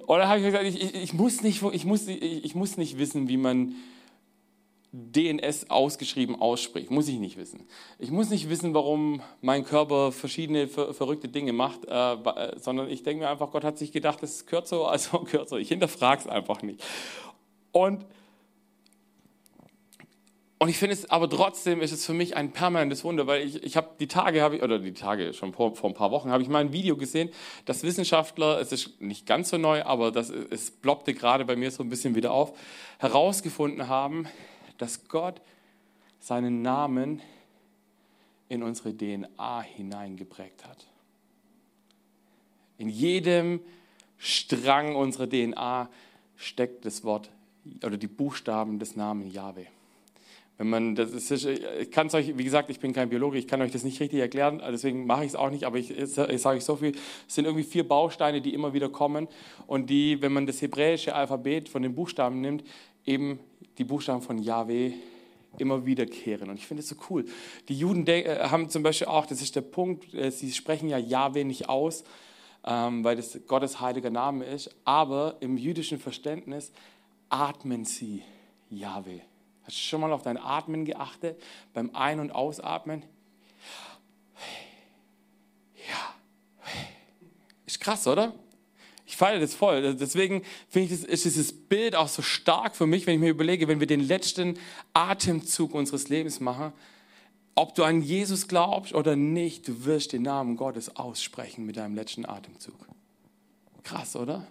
und 0.06 0.18
dann 0.18 0.26
habe 0.26 0.38
ich 0.38 0.46
gesagt, 0.46 0.64
ich, 0.64 0.94
ich, 0.94 1.12
muss 1.12 1.42
nicht, 1.42 1.62
ich, 1.72 1.84
muss, 1.84 2.08
ich, 2.08 2.42
ich 2.42 2.54
muss 2.54 2.78
nicht 2.78 2.96
wissen, 2.96 3.28
wie 3.28 3.36
man 3.36 3.74
DNS 4.92 5.68
ausgeschrieben 5.68 6.40
ausspricht. 6.40 6.90
Muss 6.90 7.06
ich 7.06 7.18
nicht 7.18 7.36
wissen. 7.36 7.64
Ich 7.98 8.10
muss 8.10 8.30
nicht 8.30 8.48
wissen, 8.48 8.72
warum 8.72 9.20
mein 9.42 9.62
Körper 9.62 10.10
verschiedene 10.10 10.68
ver 10.68 10.94
verrückte 10.94 11.28
Dinge 11.28 11.52
macht, 11.52 11.84
äh, 11.84 12.14
äh 12.14 12.58
sondern 12.58 12.88
ich 12.88 13.02
denke 13.02 13.24
mir 13.24 13.28
einfach, 13.28 13.50
Gott 13.50 13.64
hat 13.64 13.76
sich 13.76 13.92
gedacht, 13.92 14.22
das 14.22 14.36
ist 14.36 14.46
kürzer, 14.46 14.88
also 14.88 15.18
kürzer. 15.24 15.58
Ich 15.58 15.68
hinterfrage 15.68 16.22
es 16.22 16.26
einfach 16.26 16.62
nicht. 16.62 16.82
Und, 17.72 18.06
und 20.64 20.70
ich 20.70 20.78
finde 20.78 20.94
es, 20.94 21.10
aber 21.10 21.28
trotzdem 21.28 21.82
ist 21.82 21.92
es 21.92 22.06
für 22.06 22.14
mich 22.14 22.38
ein 22.38 22.50
permanentes 22.50 23.04
Wunder, 23.04 23.26
weil 23.26 23.46
ich, 23.46 23.62
ich 23.62 23.76
habe 23.76 23.90
die 24.00 24.06
Tage, 24.06 24.40
hab 24.40 24.54
ich, 24.54 24.62
oder 24.62 24.78
die 24.78 24.94
Tage, 24.94 25.34
schon 25.34 25.52
vor, 25.52 25.76
vor 25.76 25.90
ein 25.90 25.94
paar 25.94 26.10
Wochen, 26.10 26.30
habe 26.30 26.42
ich 26.42 26.48
mal 26.48 26.60
ein 26.60 26.72
Video 26.72 26.96
gesehen, 26.96 27.28
dass 27.66 27.82
Wissenschaftler, 27.82 28.58
es 28.62 28.72
ist 28.72 28.98
nicht 28.98 29.26
ganz 29.26 29.50
so 29.50 29.58
neu, 29.58 29.82
aber 29.82 30.10
das, 30.10 30.30
es 30.30 30.70
ploppte 30.70 31.12
gerade 31.12 31.44
bei 31.44 31.54
mir 31.54 31.70
so 31.70 31.82
ein 31.82 31.90
bisschen 31.90 32.14
wieder 32.14 32.32
auf, 32.32 32.58
herausgefunden 32.96 33.88
haben, 33.88 34.26
dass 34.78 35.06
Gott 35.06 35.42
seinen 36.18 36.62
Namen 36.62 37.20
in 38.48 38.62
unsere 38.62 38.96
DNA 38.96 39.60
hineingeprägt 39.60 40.64
hat. 40.64 40.86
In 42.78 42.88
jedem 42.88 43.60
Strang 44.16 44.96
unserer 44.96 45.28
DNA 45.28 45.90
steckt 46.36 46.86
das 46.86 47.04
Wort 47.04 47.28
oder 47.84 47.98
die 47.98 48.06
Buchstaben 48.06 48.78
des 48.78 48.96
Namens 48.96 49.34
Yahweh. 49.34 49.66
Wenn 50.56 50.70
man, 50.70 50.94
das 50.94 51.10
ist, 51.10 51.46
ich 51.46 51.90
kann 51.90 52.06
es 52.06 52.14
euch, 52.14 52.38
wie 52.38 52.44
gesagt, 52.44 52.70
ich 52.70 52.78
bin 52.78 52.92
kein 52.92 53.08
Biologe, 53.08 53.38
ich 53.38 53.48
kann 53.48 53.60
euch 53.60 53.72
das 53.72 53.82
nicht 53.82 53.98
richtig 53.98 54.20
erklären, 54.20 54.62
deswegen 54.70 55.04
mache 55.04 55.24
ich 55.24 55.30
es 55.30 55.36
auch 55.36 55.50
nicht, 55.50 55.64
aber 55.64 55.78
ich, 55.78 55.90
ich 55.90 56.10
sage 56.12 56.32
euch 56.32 56.64
so 56.64 56.76
viel, 56.76 56.92
es 57.26 57.34
sind 57.34 57.46
irgendwie 57.46 57.64
vier 57.64 57.86
Bausteine, 57.86 58.40
die 58.40 58.54
immer 58.54 58.72
wieder 58.72 58.88
kommen 58.88 59.26
und 59.66 59.90
die, 59.90 60.22
wenn 60.22 60.32
man 60.32 60.46
das 60.46 60.62
hebräische 60.62 61.14
Alphabet 61.14 61.68
von 61.68 61.82
den 61.82 61.94
Buchstaben 61.94 62.40
nimmt, 62.40 62.62
eben 63.04 63.40
die 63.78 63.84
Buchstaben 63.84 64.22
von 64.22 64.38
Yahweh 64.38 64.92
immer 65.58 65.84
wiederkehren. 65.86 66.50
Und 66.50 66.56
ich 66.56 66.66
finde 66.66 66.82
es 66.82 66.88
so 66.88 66.96
cool. 67.10 67.24
Die 67.68 67.76
Juden 67.76 68.06
äh, 68.06 68.38
haben 68.42 68.68
zum 68.68 68.82
Beispiel 68.82 69.08
auch, 69.08 69.26
das 69.26 69.42
ist 69.42 69.56
der 69.56 69.62
Punkt, 69.62 70.14
äh, 70.14 70.30
sie 70.30 70.52
sprechen 70.52 70.88
ja 70.88 70.98
Yahweh 70.98 71.44
nicht 71.44 71.68
aus, 71.68 72.04
ähm, 72.64 73.02
weil 73.04 73.16
das 73.16 73.38
Gottes 73.46 73.80
heiliger 73.80 74.10
Name 74.10 74.44
ist, 74.44 74.70
aber 74.84 75.36
im 75.40 75.56
jüdischen 75.56 75.98
Verständnis 75.98 76.72
atmen 77.28 77.84
sie 77.84 78.22
Yahweh. 78.70 79.20
Hast 79.64 79.76
du 79.76 79.80
schon 79.80 80.00
mal 80.00 80.12
auf 80.12 80.22
dein 80.22 80.36
Atmen 80.36 80.84
geachtet? 80.84 81.42
Beim 81.72 81.90
Ein- 81.94 82.20
und 82.20 82.30
Ausatmen? 82.30 83.02
Ja. 85.88 86.14
Ist 87.66 87.80
krass, 87.80 88.06
oder? 88.06 88.34
Ich 89.06 89.16
feiere 89.16 89.40
das 89.40 89.54
voll. 89.54 89.94
Deswegen 89.94 90.42
finde 90.68 90.92
ich, 90.92 91.00
das, 91.00 91.08
ist 91.08 91.24
dieses 91.24 91.52
Bild 91.52 91.94
auch 91.94 92.08
so 92.08 92.22
stark 92.22 92.74
für 92.74 92.86
mich, 92.86 93.06
wenn 93.06 93.14
ich 93.14 93.20
mir 93.20 93.30
überlege, 93.30 93.68
wenn 93.68 93.80
wir 93.80 93.86
den 93.86 94.00
letzten 94.00 94.58
Atemzug 94.92 95.74
unseres 95.74 96.08
Lebens 96.08 96.40
machen, 96.40 96.72
ob 97.54 97.74
du 97.74 97.84
an 97.84 98.02
Jesus 98.02 98.48
glaubst 98.48 98.94
oder 98.94 99.16
nicht, 99.16 99.68
du 99.68 99.84
wirst 99.84 100.12
den 100.12 100.22
Namen 100.22 100.56
Gottes 100.56 100.96
aussprechen 100.96 101.64
mit 101.64 101.76
deinem 101.76 101.94
letzten 101.94 102.26
Atemzug. 102.26 102.74
Krass, 103.82 104.16
oder? 104.16 104.46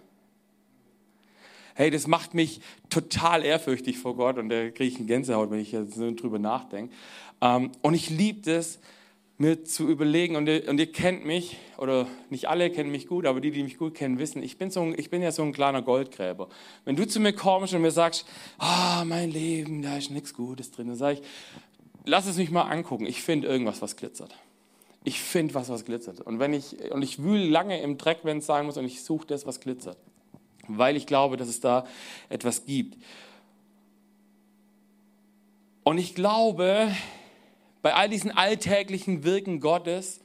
Hey, 1.74 1.90
das 1.90 2.06
macht 2.06 2.34
mich 2.34 2.60
total 2.88 3.44
ehrfürchtig 3.44 3.98
vor 3.98 4.16
Gott 4.16 4.38
und 4.38 4.48
da 4.48 4.70
kriege 4.70 4.84
ich 4.84 4.96
eine 4.96 5.06
Gänsehaut, 5.06 5.50
wenn 5.50 5.58
ich 5.58 5.72
jetzt 5.72 5.98
drüber 5.98 6.38
nachdenke. 6.38 6.94
Ähm, 7.40 7.72
und 7.82 7.94
ich 7.94 8.10
liebe 8.10 8.42
das, 8.42 8.78
mir 9.36 9.64
zu 9.64 9.88
überlegen, 9.88 10.36
und 10.36 10.48
ihr, 10.48 10.68
und 10.68 10.78
ihr, 10.78 10.90
kennt 10.90 11.26
mich, 11.26 11.56
oder 11.76 12.06
nicht 12.30 12.48
alle 12.48 12.70
kennen 12.70 12.92
mich 12.92 13.08
gut, 13.08 13.26
aber 13.26 13.40
die, 13.40 13.50
die 13.50 13.64
mich 13.64 13.78
gut 13.78 13.94
kennen, 13.94 14.18
wissen, 14.18 14.42
ich 14.42 14.58
bin, 14.58 14.70
so 14.70 14.82
ein, 14.82 14.94
ich 14.96 15.10
bin 15.10 15.22
ja 15.22 15.32
so 15.32 15.42
ein 15.42 15.52
kleiner 15.52 15.82
Goldgräber. 15.82 16.48
Wenn 16.84 16.94
du 16.94 17.06
zu 17.06 17.18
mir 17.18 17.32
kommst 17.32 17.74
und 17.74 17.82
mir 17.82 17.90
sagst, 17.90 18.26
ah, 18.58 19.02
oh, 19.02 19.04
mein 19.04 19.32
Leben, 19.32 19.82
da 19.82 19.96
ist 19.96 20.10
nichts 20.10 20.34
Gutes 20.34 20.70
drin, 20.70 20.86
dann 20.86 20.96
sage 20.96 21.18
ich, 21.18 21.22
lass 22.04 22.26
es 22.26 22.36
mich 22.36 22.50
mal 22.50 22.62
angucken, 22.62 23.06
ich 23.06 23.22
finde 23.22 23.48
irgendwas, 23.48 23.82
was 23.82 23.96
glitzert. 23.96 24.34
Ich 25.02 25.20
finde 25.20 25.54
was, 25.54 25.68
was 25.68 25.84
glitzert. 25.84 26.20
Und, 26.20 26.38
wenn 26.38 26.54
ich, 26.54 26.92
und 26.92 27.02
ich 27.02 27.22
wühle 27.22 27.44
lange 27.44 27.80
im 27.82 27.98
Dreck, 27.98 28.20
wenn 28.22 28.38
es 28.38 28.46
sein 28.46 28.64
muss, 28.64 28.76
und 28.76 28.84
ich 28.84 29.02
suche 29.02 29.26
das, 29.26 29.46
was 29.46 29.60
glitzert. 29.60 29.98
Weil 30.68 30.96
ich 30.96 31.06
glaube, 31.06 31.36
dass 31.36 31.48
es 31.48 31.60
da 31.60 31.86
etwas 32.28 32.64
gibt. 32.64 32.96
Und 35.84 35.98
ich 35.98 36.14
glaube, 36.14 36.90
bei 37.82 37.94
all 37.94 38.08
diesen 38.08 38.30
alltäglichen 38.30 39.24
Wirken 39.24 39.60
Gottes 39.60 40.20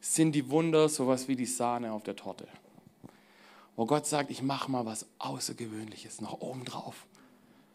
sind 0.00 0.32
die 0.32 0.50
Wunder 0.50 0.88
sowas 0.88 1.28
wie 1.28 1.36
die 1.36 1.46
Sahne 1.46 1.92
auf 1.92 2.02
der 2.02 2.16
Torte. 2.16 2.46
Wo 3.76 3.86
Gott 3.86 4.06
sagt, 4.06 4.30
ich 4.30 4.42
mache 4.42 4.70
mal 4.70 4.84
was 4.84 5.06
Außergewöhnliches 5.18 6.20
noch 6.20 6.40
oben 6.40 6.64
drauf. 6.64 7.06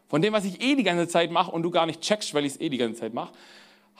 Von 0.08 0.22
dem, 0.22 0.32
was 0.32 0.44
ich 0.44 0.62
eh 0.62 0.76
die 0.76 0.82
ganze 0.84 1.08
Zeit 1.08 1.30
mache 1.30 1.50
und 1.50 1.62
du 1.62 1.70
gar 1.70 1.86
nicht 1.86 2.00
checkst, 2.00 2.34
weil 2.34 2.44
ich 2.44 2.52
es 2.54 2.60
eh 2.60 2.68
die 2.68 2.76
ganze 2.76 3.00
Zeit 3.00 3.14
mache, 3.14 3.32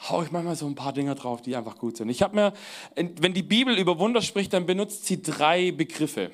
haue 0.09 0.23
ich 0.23 0.31
manchmal 0.31 0.55
so 0.55 0.67
ein 0.67 0.75
paar 0.75 0.93
Dinge 0.93 1.15
drauf, 1.15 1.41
die 1.41 1.55
einfach 1.55 1.77
gut 1.77 1.97
sind. 1.97 2.09
Ich 2.09 2.21
habe 2.21 2.35
mir, 2.35 2.53
wenn 2.95 3.33
die 3.33 3.43
Bibel 3.43 3.77
über 3.77 3.99
Wunder 3.99 4.21
spricht, 4.21 4.53
dann 4.53 4.65
benutzt 4.65 5.05
sie 5.05 5.21
drei 5.21 5.71
Begriffe. 5.71 6.31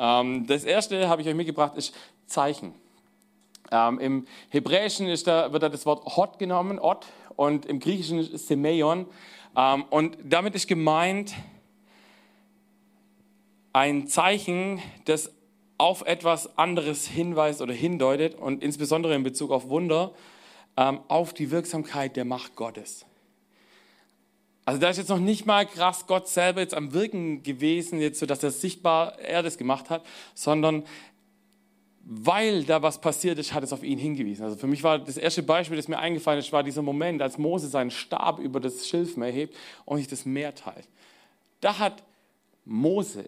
Ähm, 0.00 0.46
das 0.46 0.64
erste 0.64 1.08
habe 1.08 1.20
ich 1.20 1.28
euch 1.28 1.34
mitgebracht, 1.34 1.76
ist 1.76 1.94
Zeichen. 2.26 2.72
Ähm, 3.70 4.00
Im 4.00 4.26
Hebräischen 4.48 5.06
ist 5.06 5.26
da, 5.26 5.52
wird 5.52 5.62
da 5.62 5.68
das 5.68 5.84
Wort 5.84 6.16
Hot 6.16 6.38
genommen, 6.38 6.78
Ot, 6.78 7.06
und 7.36 7.66
im 7.66 7.78
Griechischen 7.80 8.36
Semeion. 8.36 9.06
Ähm, 9.54 9.84
und 9.90 10.16
damit 10.24 10.54
ist 10.54 10.68
gemeint 10.68 11.34
ein 13.74 14.08
Zeichen, 14.08 14.82
das 15.04 15.32
auf 15.76 16.02
etwas 16.06 16.58
anderes 16.58 17.06
hinweist 17.06 17.60
oder 17.60 17.74
hindeutet 17.74 18.34
und 18.34 18.62
insbesondere 18.62 19.14
in 19.14 19.22
Bezug 19.22 19.50
auf 19.50 19.68
Wunder 19.68 20.12
auf 20.76 21.34
die 21.34 21.50
Wirksamkeit 21.50 22.16
der 22.16 22.24
Macht 22.24 22.54
Gottes. 22.54 23.04
Also 24.70 24.80
da 24.80 24.88
ist 24.88 24.98
jetzt 24.98 25.08
noch 25.08 25.18
nicht 25.18 25.46
mal 25.46 25.66
krass 25.66 26.06
Gott 26.06 26.28
selber 26.28 26.60
jetzt 26.60 26.74
am 26.74 26.92
Wirken 26.92 27.42
gewesen, 27.42 27.98
jetzt 27.98 28.20
so, 28.20 28.26
dass 28.26 28.40
er 28.44 28.52
sichtbar 28.52 29.18
er 29.18 29.42
das 29.42 29.58
gemacht 29.58 29.90
hat, 29.90 30.06
sondern 30.32 30.84
weil 32.04 32.62
da 32.62 32.80
was 32.80 33.00
passiert 33.00 33.40
ist, 33.40 33.52
hat 33.52 33.64
es 33.64 33.72
auf 33.72 33.82
ihn 33.82 33.98
hingewiesen. 33.98 34.44
Also 34.44 34.54
für 34.54 34.68
mich 34.68 34.84
war 34.84 35.00
das 35.00 35.16
erste 35.16 35.42
Beispiel, 35.42 35.76
das 35.76 35.88
mir 35.88 35.98
eingefallen 35.98 36.38
ist, 36.38 36.52
war 36.52 36.62
dieser 36.62 36.82
Moment, 36.82 37.20
als 37.20 37.36
Mose 37.36 37.66
seinen 37.66 37.90
Stab 37.90 38.38
über 38.38 38.60
das 38.60 38.86
Schilfmeer 38.86 39.32
hebt 39.32 39.56
und 39.86 39.98
sich 39.98 40.06
das 40.06 40.24
Meer 40.24 40.54
teilt. 40.54 40.86
Da 41.60 41.80
hat 41.80 42.04
Mose 42.64 43.24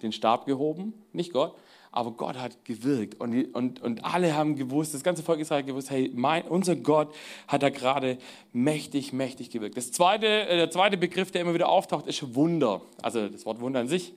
den 0.00 0.12
Stab 0.12 0.46
gehoben, 0.46 0.94
nicht 1.12 1.32
Gott, 1.32 1.56
aber 1.96 2.12
Gott 2.12 2.36
hat 2.36 2.64
gewirkt 2.64 3.20
und, 3.20 3.54
und, 3.54 3.82
und 3.82 4.04
alle 4.04 4.34
haben 4.34 4.56
gewusst, 4.56 4.92
das 4.94 5.02
ganze 5.02 5.22
Volk 5.22 5.40
Israel 5.40 5.60
hat 5.60 5.66
gewusst, 5.66 5.90
hey, 5.90 6.10
mein, 6.14 6.42
unser 6.42 6.76
Gott 6.76 7.14
hat 7.48 7.62
da 7.62 7.70
gerade 7.70 8.18
mächtig, 8.52 9.12
mächtig 9.12 9.50
gewirkt. 9.50 9.76
Das 9.76 9.92
zweite, 9.92 10.26
äh, 10.26 10.56
der 10.56 10.70
zweite 10.70 10.96
Begriff, 10.96 11.30
der 11.30 11.40
immer 11.40 11.54
wieder 11.54 11.68
auftaucht, 11.68 12.06
ist 12.06 12.34
Wunder. 12.34 12.82
Also 13.02 13.28
das 13.28 13.46
Wort 13.46 13.60
Wunder 13.60 13.80
an 13.80 13.88
sich 13.88 14.14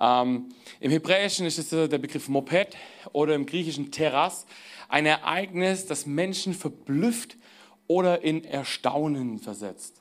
ähm, 0.00 0.48
Im 0.80 0.90
Hebräischen 0.90 1.46
ist 1.46 1.58
es 1.58 1.70
der 1.70 1.98
Begriff 1.98 2.28
Moped 2.28 2.76
oder 3.12 3.34
im 3.34 3.46
Griechischen 3.46 3.90
Terras, 3.90 4.46
ein 4.88 5.06
Ereignis, 5.06 5.86
das 5.86 6.06
Menschen 6.06 6.54
verblüfft 6.54 7.36
oder 7.86 8.22
in 8.22 8.44
Erstaunen 8.44 9.38
versetzt. 9.38 10.00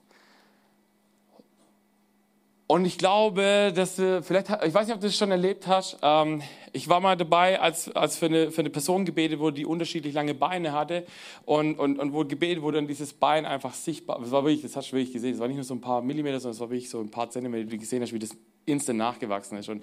Und 2.70 2.84
ich 2.84 2.98
glaube, 2.98 3.72
dass 3.74 3.96
du 3.96 4.22
vielleicht, 4.22 4.50
ich 4.50 4.74
weiß 4.74 4.88
nicht, 4.88 4.96
ob 4.96 5.00
du 5.00 5.08
das 5.08 5.16
schon 5.16 5.32
erlebt 5.32 5.68
hast. 5.68 5.98
Ähm, 6.02 6.42
ich 6.74 6.90
war 6.90 7.00
mal 7.00 7.16
dabei, 7.16 7.62
als, 7.62 7.90
als 7.96 8.18
für, 8.18 8.26
eine, 8.26 8.52
für 8.52 8.60
eine 8.60 8.70
Person 8.70 9.06
gebetet 9.06 9.40
wurde, 9.40 9.56
die 9.56 9.66
unterschiedlich 9.66 10.14
lange 10.14 10.34
Beine 10.34 10.74
hatte 10.74 11.06
und, 11.46 11.80
und, 11.80 11.98
und 11.98 12.12
wo 12.12 12.26
gebetet 12.26 12.62
wurde, 12.62 12.80
dann 12.80 12.88
dieses 12.88 13.14
Bein 13.14 13.46
einfach 13.46 13.74
sichtbar, 13.74 14.20
das 14.20 14.32
war 14.32 14.44
wirklich, 14.44 14.64
das 14.64 14.76
hast 14.76 14.92
du 14.92 14.98
wirklich 14.98 15.14
gesehen, 15.14 15.34
es 15.34 15.40
war 15.40 15.48
nicht 15.48 15.56
nur 15.56 15.64
so 15.64 15.76
ein 15.76 15.82
paar 15.82 16.02
Millimeter, 16.02 16.42
sondern 16.42 16.56
es 16.56 16.60
war 16.60 16.70
wirklich 16.70 16.90
so 16.90 17.00
ein 17.00 17.10
paar 17.10 17.30
Zentimeter, 17.30 17.64
die 17.64 17.70
du 17.70 17.78
gesehen 17.78 18.02
hast, 18.02 18.12
wie 18.12 18.20
das 18.20 18.36
instant 18.66 19.00
nachgewachsen 19.00 19.58
ist. 19.58 19.70
Und, 19.70 19.82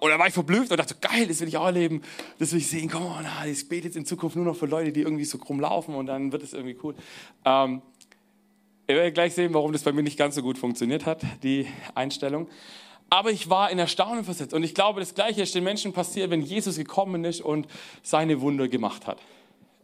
und 0.00 0.10
da 0.10 0.18
war 0.18 0.26
ich 0.26 0.34
verblüfft 0.34 0.72
und 0.72 0.76
dachte, 0.76 0.96
geil, 1.00 1.28
das 1.28 1.40
will 1.40 1.46
ich 1.46 1.56
auch 1.56 1.66
erleben, 1.66 2.02
das 2.40 2.50
will 2.50 2.58
ich 2.58 2.68
sehen, 2.68 2.90
komm 2.90 3.06
on, 3.06 3.26
ich 3.46 3.68
bete 3.68 3.86
jetzt 3.86 3.96
in 3.96 4.04
Zukunft 4.04 4.34
nur 4.34 4.44
noch 4.44 4.56
für 4.56 4.66
Leute, 4.66 4.90
die 4.90 5.02
irgendwie 5.02 5.24
so 5.24 5.38
krumm 5.38 5.60
laufen 5.60 5.94
und 5.94 6.06
dann 6.06 6.32
wird 6.32 6.42
es 6.42 6.52
irgendwie 6.52 6.76
cool. 6.82 6.96
Ähm, 7.44 7.80
Ihr 8.90 8.96
werdet 8.96 9.12
gleich 9.12 9.34
sehen, 9.34 9.52
warum 9.52 9.74
das 9.74 9.82
bei 9.82 9.92
mir 9.92 10.02
nicht 10.02 10.16
ganz 10.16 10.34
so 10.34 10.40
gut 10.40 10.56
funktioniert 10.56 11.04
hat, 11.04 11.20
die 11.42 11.66
Einstellung. 11.94 12.48
Aber 13.10 13.30
ich 13.30 13.50
war 13.50 13.70
in 13.70 13.78
Erstaunen 13.78 14.24
versetzt. 14.24 14.54
Und 14.54 14.62
ich 14.62 14.74
glaube, 14.74 15.00
das 15.00 15.14
Gleiche 15.14 15.42
ist 15.42 15.54
den 15.54 15.62
Menschen 15.62 15.92
passiert, 15.92 16.30
wenn 16.30 16.40
Jesus 16.40 16.76
gekommen 16.78 17.26
ist 17.26 17.42
und 17.42 17.66
seine 18.02 18.40
Wunder 18.40 18.66
gemacht 18.66 19.06
hat. 19.06 19.20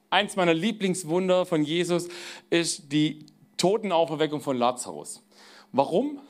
Eins 0.08 0.36
meiner 0.36 0.54
Lieblingswunder 0.54 1.44
von 1.44 1.64
Jesus 1.64 2.08
ist 2.48 2.92
die 2.92 3.26
Totenauferweckung 3.58 4.40
von 4.40 4.56
Lazarus. 4.56 5.22
Warum? 5.70 6.20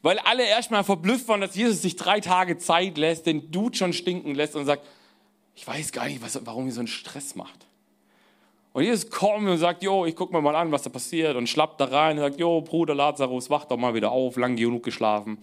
Weil 0.00 0.18
alle 0.20 0.46
erstmal 0.46 0.82
verblüfft 0.82 1.28
waren, 1.28 1.42
dass 1.42 1.54
Jesus 1.54 1.82
sich 1.82 1.96
drei 1.96 2.20
Tage 2.20 2.56
Zeit 2.56 2.96
lässt, 2.96 3.26
den 3.26 3.50
Dude 3.50 3.76
schon 3.76 3.92
stinken 3.92 4.34
lässt 4.34 4.56
und 4.56 4.64
sagt, 4.64 4.82
ich 5.54 5.66
weiß 5.66 5.92
gar 5.92 6.06
nicht, 6.06 6.22
was, 6.22 6.40
warum 6.46 6.66
ihr 6.66 6.72
so 6.72 6.80
einen 6.80 6.88
Stress 6.88 7.34
macht. 7.34 7.67
Und 8.78 8.84
Jesus 8.84 9.10
kommt 9.10 9.48
und 9.48 9.58
sagt, 9.58 9.82
jo, 9.82 10.06
ich 10.06 10.14
guck 10.14 10.32
mir 10.32 10.40
mal 10.40 10.54
an, 10.54 10.70
was 10.70 10.82
da 10.82 10.90
passiert 10.90 11.34
und 11.34 11.48
schlappt 11.48 11.80
da 11.80 11.86
rein 11.86 12.16
und 12.16 12.22
sagt, 12.22 12.38
jo, 12.38 12.60
Bruder 12.60 12.94
Lazarus, 12.94 13.50
wach 13.50 13.64
doch 13.64 13.76
mal 13.76 13.92
wieder 13.92 14.12
auf, 14.12 14.36
lang 14.36 14.54
genug 14.54 14.84
geschlafen. 14.84 15.38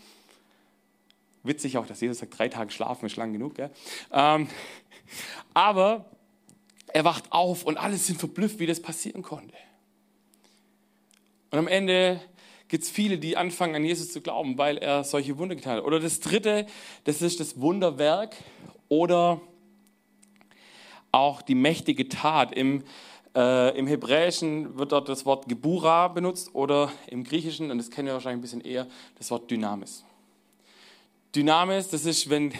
Witzig 1.43 1.77
auch, 1.77 1.85
dass 1.85 1.99
Jesus 1.99 2.19
sagt, 2.19 2.39
drei 2.39 2.47
Tage 2.47 2.71
schlafen 2.71 3.07
ist 3.07 3.17
lang 3.17 3.33
genug. 3.33 3.55
Gell? 3.55 3.71
Ähm, 4.13 4.47
aber 5.53 6.05
er 6.87 7.03
wacht 7.03 7.33
auf 7.33 7.65
und 7.65 7.75
alle 7.75 7.97
sind 7.97 8.17
verblüfft, 8.17 8.59
wie 8.59 8.67
das 8.67 8.81
passieren 8.81 9.21
konnte. 9.21 9.53
Und 11.51 11.59
am 11.59 11.67
Ende 11.67 12.21
gibt 12.69 12.85
es 12.85 12.89
viele, 12.89 13.17
die 13.17 13.35
anfangen, 13.35 13.75
an 13.75 13.83
Jesus 13.83 14.13
zu 14.13 14.21
glauben, 14.21 14.57
weil 14.57 14.77
er 14.77 15.03
solche 15.03 15.37
Wunder 15.37 15.55
getan 15.55 15.75
hat. 15.75 15.83
Oder 15.83 15.99
das 15.99 16.21
dritte, 16.21 16.67
das 17.03 17.21
ist 17.21 17.41
das 17.41 17.59
Wunderwerk 17.59 18.37
oder 18.87 19.41
auch 21.11 21.41
die 21.41 21.55
mächtige 21.55 22.07
Tat. 22.07 22.53
Im, 22.53 22.85
äh, 23.35 23.77
Im 23.77 23.85
Hebräischen 23.85 24.77
wird 24.77 24.93
dort 24.93 25.09
das 25.09 25.25
Wort 25.25 25.49
Gebura 25.49 26.07
benutzt 26.07 26.55
oder 26.55 26.91
im 27.07 27.23
Griechischen, 27.23 27.69
und 27.69 27.77
das 27.77 27.91
kennen 27.91 28.07
wir 28.07 28.13
wahrscheinlich 28.13 28.39
ein 28.39 28.41
bisschen 28.41 28.61
eher, 28.61 28.87
das 29.17 29.29
Wort 29.29 29.51
Dynamis. 29.51 30.05
Dynamis, 31.35 31.89
das 31.89 32.05
ist, 32.05 32.29
wenn 32.29 32.53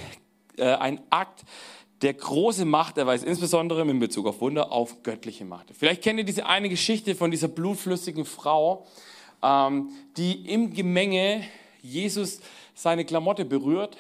äh, 0.58 0.66
ein 0.66 1.02
Akt 1.10 1.44
der 2.02 2.14
große 2.14 2.66
Macht 2.66 2.98
erweist, 2.98 3.24
insbesondere 3.24 3.82
in 3.82 4.00
Bezug 4.00 4.28
auf 4.28 4.42
Wunder, 4.42 4.72
auf 4.72 5.02
göttliche 5.02 5.46
Macht. 5.46 5.68
Vielleicht 5.78 6.04
kennt 6.04 6.20
ihr 6.20 6.26
diese 6.26 6.46
eine 6.46 6.68
Geschichte 6.68 7.16
von 7.16 7.32
dieser 7.32 7.48
blutflüssigen 7.48 8.26
Frau, 8.26 8.86
ähm, 9.42 9.92
die 10.18 10.52
im 10.52 10.74
Gemenge 10.74 11.44
Jesus 11.82 12.42
seine 12.74 13.06
Klamotte 13.06 13.46
berührt 13.46 13.98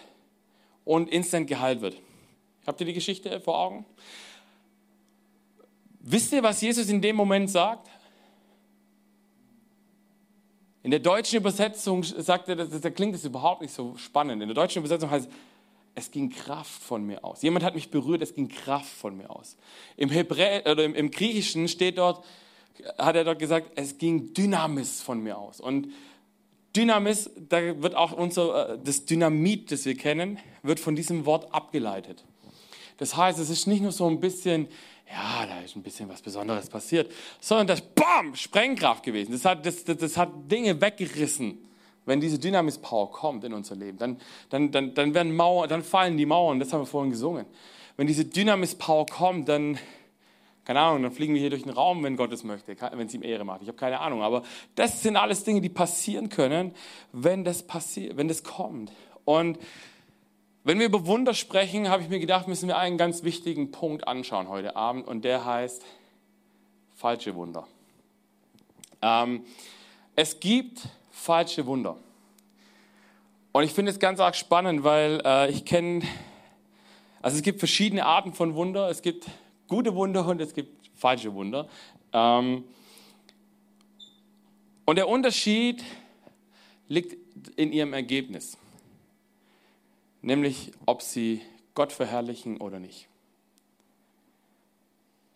und 0.84 1.10
instant 1.10 1.48
geheilt 1.48 1.80
wird. 1.80 1.96
Habt 2.68 2.82
ihr 2.82 2.86
die 2.86 2.94
Geschichte 2.94 3.40
vor 3.40 3.58
Augen? 3.58 3.86
Wisst 6.08 6.32
ihr, 6.34 6.44
was 6.44 6.62
Jesus 6.62 6.88
in 6.90 7.02
dem 7.02 7.16
Moment 7.16 7.50
sagt? 7.50 7.90
In 10.84 10.92
der 10.92 11.00
deutschen 11.00 11.38
Übersetzung 11.38 12.04
sagt 12.04 12.48
er, 12.48 12.58
da 12.58 12.90
klingt 12.92 13.16
es 13.16 13.26
überhaupt 13.26 13.64
nicht 13.64 13.74
so 13.74 13.98
spannend. 13.98 14.44
In 14.44 14.48
der 14.48 14.54
deutschen 14.54 14.80
Übersetzung 14.80 15.10
heißt 15.10 15.28
es, 15.28 15.34
es 15.96 16.12
ging 16.12 16.30
Kraft 16.30 16.84
von 16.84 17.04
mir 17.08 17.26
aus. 17.26 17.42
Jemand 17.42 17.66
hat 17.66 17.74
mich 17.74 17.90
berührt, 17.90 18.22
es 18.22 18.36
ging 18.36 18.50
Kraft 18.50 18.92
von 18.92 19.18
mir 19.18 19.32
aus. 19.32 19.58
Im, 19.98 20.12
Hebräer, 20.12 20.70
oder 20.72 20.84
im, 20.84 20.94
im 20.94 21.10
Griechischen 21.10 21.68
steht 21.68 21.98
dort, 21.98 22.24
hat 23.00 23.16
er 23.16 23.24
dort 23.24 23.40
gesagt, 23.40 23.72
es 23.76 23.98
ging 23.98 24.32
Dynamis 24.34 25.02
von 25.02 25.22
mir 25.22 25.40
aus. 25.40 25.60
Und 25.60 25.88
Dynamis, 26.76 27.32
da 27.50 27.82
wird 27.82 27.96
auch 27.96 28.12
unser, 28.12 28.74
äh, 28.74 28.80
das 28.84 29.06
Dynamit, 29.06 29.72
das 29.72 29.86
wir 29.86 29.96
kennen, 29.96 30.38
wird 30.62 30.80
von 30.80 30.96
diesem 30.96 31.26
Wort 31.26 31.52
abgeleitet. 31.52 32.24
Das 32.98 33.18
heißt, 33.18 33.40
es 33.40 33.50
ist 33.50 33.66
nicht 33.66 33.82
nur 33.82 33.92
so 33.92 34.08
ein 34.08 34.20
bisschen, 34.20 34.68
ja, 35.10 35.46
da 35.46 35.60
ist 35.60 35.76
ein 35.76 35.84
bisschen 35.84 36.10
was 36.10 36.22
Besonderes 36.22 36.70
passiert, 36.70 37.12
sondern 37.40 37.68
das 37.68 37.82
BAM, 37.82 38.36
Sprengkraft 38.36 39.04
gewesen. 39.04 39.32
Das 39.32 39.46
hat, 39.46 39.66
das, 39.66 39.84
das, 39.84 39.98
das 39.98 40.18
hat 40.18 40.30
Dinge 40.52 40.80
weggerissen. 40.82 41.60
Wenn 42.06 42.22
diese 42.22 42.38
Dynamis-Power 42.38 43.12
kommt 43.12 43.44
in 43.44 43.54
unser 43.54 43.76
Leben, 43.76 43.98
dann, 43.98 44.18
dann, 44.50 44.72
dann, 44.72 44.94
dann 44.94 45.14
werden 45.14 45.36
Mauern, 45.36 45.70
dann 45.70 45.84
fallen 45.84 46.18
die 46.18 46.26
Mauern, 46.26 46.60
das 46.60 46.72
haben 46.72 46.82
wir 46.82 46.86
vorhin 46.86 47.12
gesungen. 47.12 47.46
Wenn 47.98 48.08
diese 48.08 48.26
Dynamis-Power 48.26 49.08
kommt, 49.08 49.50
dann, 49.50 49.80
keine 50.66 50.82
Ahnung, 50.82 51.04
dann 51.04 51.12
fliegen 51.12 51.34
wir 51.34 51.42
hier 51.42 51.50
durch 51.50 51.64
den 51.64 51.72
Raum, 51.72 52.04
wenn 52.04 52.16
Gott 52.16 52.32
es 52.32 52.44
möchte, 52.44 52.76
wenn 52.94 53.08
es 53.08 53.14
ihm 53.14 53.24
Ehre 53.24 53.44
macht. 53.44 53.64
Ich 53.64 53.68
habe 53.68 53.78
keine 53.78 54.00
Ahnung, 54.02 54.22
aber 54.22 54.44
das 54.76 55.02
sind 55.02 55.16
alles 55.18 55.44
Dinge, 55.44 55.62
die 55.62 55.70
passieren 55.70 56.30
können, 56.30 56.74
wenn 57.12 57.44
das 57.44 57.64
passiert, 57.64 58.18
wenn 58.18 58.28
das 58.28 58.44
kommt. 58.44 58.92
Und 59.24 59.58
wenn 60.66 60.80
wir 60.80 60.88
über 60.88 61.06
Wunder 61.06 61.36
sprechen, 61.36 61.90
habe 61.90 62.02
ich 62.02 62.10
mir 62.10 62.20
gedacht, 62.20 62.48
müssen 62.48 62.68
wir 62.68 62.78
einen 62.80 62.98
ganz 62.98 63.22
wichtigen 63.22 63.70
Punkt 63.70 64.08
anschauen 64.08 64.50
heute 64.50 64.76
Abend 64.76 65.08
und 65.08 65.24
der 65.24 65.46
heißt 65.46 65.86
falsche 66.96 67.36
Wunder. 67.36 67.68
Ähm, 69.00 69.46
es 70.16 70.40
gibt 70.40 70.82
falsche 71.12 71.68
Wunder. 71.68 71.98
Und 73.52 73.64
ich 73.64 73.74
finde 73.74 73.92
es 73.92 74.00
ganz 74.00 74.20
arg 74.20 74.36
spannend, 74.36 74.84
weil 74.84 75.22
äh, 75.24 75.52
ich 75.52 75.66
kenne, 75.66 76.02
also 77.22 77.38
es 77.38 77.44
gibt 77.44 77.60
verschiedene 77.60 78.04
Arten 78.04 78.34
von 78.34 78.56
Wunder. 78.56 78.90
Es 78.90 79.04
gibt 79.04 79.28
gute 79.68 79.94
Wunder 79.94 80.28
und 80.28 80.42
es 80.42 80.56
gibt 80.56 80.90
falsche 80.96 81.32
Wunder. 81.36 81.70
Ähm, 82.12 82.64
und 84.86 84.96
der 84.96 85.08
Unterschied 85.08 85.84
liegt 86.88 87.16
in 87.56 87.72
ihrem 87.72 87.94
Ergebnis 87.94 88.58
nämlich 90.26 90.72
ob 90.86 91.02
sie 91.02 91.42
Gott 91.76 91.92
verherrlichen 91.92 92.58
oder 92.58 92.80
nicht. 92.80 93.08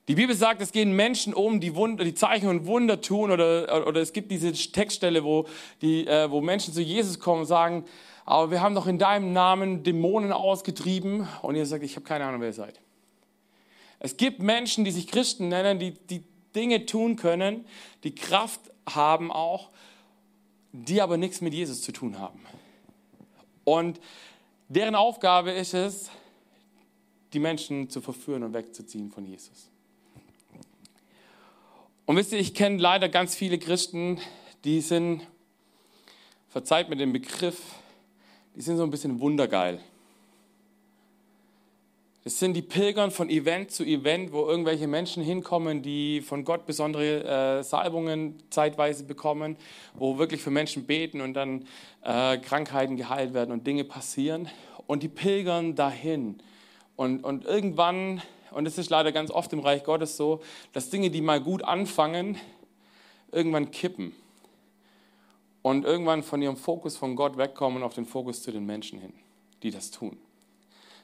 Die 0.08 0.16
Bibel 0.16 0.36
sagt, 0.36 0.60
es 0.62 0.72
gehen 0.72 0.96
Menschen 0.96 1.36
um, 1.36 1.60
die, 1.60 1.76
Wunder, 1.76 2.04
die 2.04 2.16
Zeichen 2.16 2.50
und 2.50 2.66
Wunder 2.66 3.00
tun, 3.00 3.30
oder, 3.30 3.86
oder 3.86 4.02
es 4.02 4.12
gibt 4.12 4.32
diese 4.32 4.52
Textstelle, 4.52 5.24
wo, 5.24 5.46
die, 5.84 6.08
äh, 6.08 6.32
wo 6.32 6.42
Menschen 6.42 6.74
zu 6.74 6.82
Jesus 6.82 7.20
kommen 7.20 7.42
und 7.42 7.46
sagen, 7.46 7.86
aber 8.26 8.50
wir 8.50 8.62
haben 8.62 8.74
doch 8.74 8.88
in 8.88 8.98
deinem 8.98 9.34
Namen 9.34 9.84
Dämonen 9.84 10.32
ausgetrieben. 10.32 11.28
Und 11.44 11.56
ihr 11.56 11.66
sagt, 11.66 11.84
ich 11.84 11.96
habe 11.96 12.06
keine 12.06 12.26
Ahnung, 12.26 12.42
wer 12.42 12.50
ihr 12.50 12.54
seid. 12.54 12.80
Es 14.00 14.18
gibt 14.18 14.42
Menschen, 14.42 14.86
die 14.86 14.92
sich 14.92 15.08
Christen 15.08 15.50
nennen, 15.50 15.78
die, 15.78 15.92
die 15.92 16.24
Dinge 16.56 16.88
tun 16.88 17.16
können, 17.16 17.66
die 18.04 18.16
Kraft 18.16 18.62
haben 18.88 19.32
auch, 19.32 19.70
die 20.72 21.02
aber 21.02 21.18
nichts 21.18 21.42
mit 21.42 21.54
Jesus 21.54 21.84
zu 21.84 21.92
tun 21.92 22.18
haben. 22.18 22.40
Und 23.64 24.00
Deren 24.72 24.94
Aufgabe 24.94 25.50
ist 25.50 25.74
es, 25.74 26.12
die 27.34 27.40
Menschen 27.40 27.90
zu 27.90 28.02
verführen 28.02 28.44
und 28.44 28.54
wegzuziehen 28.54 29.10
von 29.10 29.26
Jesus. 29.26 29.72
Und 32.06 32.16
wisst 32.16 32.32
ihr, 32.34 32.40
ich 32.40 32.54
kenne 32.54 32.78
leider 32.78 33.10
ganz 33.10 33.36
viele 33.36 33.58
Christen, 33.58 34.20
die 34.64 34.82
sind, 34.82 35.26
verzeiht 36.50 36.88
mir 36.88 36.98
den 36.98 37.12
Begriff, 37.12 37.60
die 38.56 38.62
sind 38.62 38.78
so 38.78 38.84
ein 38.84 38.92
bisschen 38.92 39.20
wundergeil. 39.20 39.80
Das 42.26 42.38
sind 42.38 42.54
die 42.54 42.62
Pilgern 42.62 43.12
von 43.12 43.30
Event 43.30 43.72
zu 43.72 43.86
Event, 43.86 44.34
wo 44.34 44.46
irgendwelche 44.46 44.88
Menschen 44.88 45.24
hinkommen, 45.24 45.82
die 45.82 46.20
von 46.20 46.44
Gott 46.44 46.66
besondere 46.66 47.60
äh, 47.60 47.64
Salbungen 47.64 48.44
zeitweise 48.50 49.06
bekommen, 49.06 49.56
wo 49.94 50.18
wirklich 50.18 50.42
für 50.42 50.52
Menschen 50.52 50.86
beten 50.86 51.22
und 51.22 51.34
dann 51.34 51.66
äh, 52.04 52.38
Krankheiten 52.38 52.98
geheilt 52.98 53.34
werden 53.34 53.52
und 53.52 53.66
Dinge 53.66 53.86
passieren. 53.86 54.50
Und 54.86 55.02
die 55.02 55.08
pilgern 55.08 55.76
dahin. 55.76 56.42
Und, 56.98 57.24
und 57.24 57.46
irgendwann, 57.46 58.22
und 58.52 58.66
es 58.66 58.78
ist 58.78 58.90
leider 58.90 59.14
ganz 59.14 59.32
oft 59.32 59.54
im 59.54 59.60
Reich 59.60 59.86
Gottes 59.86 60.18
so, 60.18 60.42
dass 60.74 60.90
Dinge, 60.90 61.12
die 61.12 61.22
mal 61.22 61.40
gut 61.40 61.64
anfangen, 61.64 62.38
irgendwann 63.32 63.72
kippen. 63.72 64.14
Und 65.62 65.86
irgendwann 65.86 66.24
von 66.24 66.42
ihrem 66.42 66.58
Fokus 66.58 66.98
von 66.98 67.16
Gott 67.16 67.38
wegkommen 67.38 67.82
auf 67.82 67.94
den 67.94 68.06
Fokus 68.06 68.44
zu 68.44 68.52
den 68.52 68.66
Menschen 68.66 69.00
hin, 69.00 69.14
die 69.64 69.72
das 69.72 69.92
tun. 69.92 70.18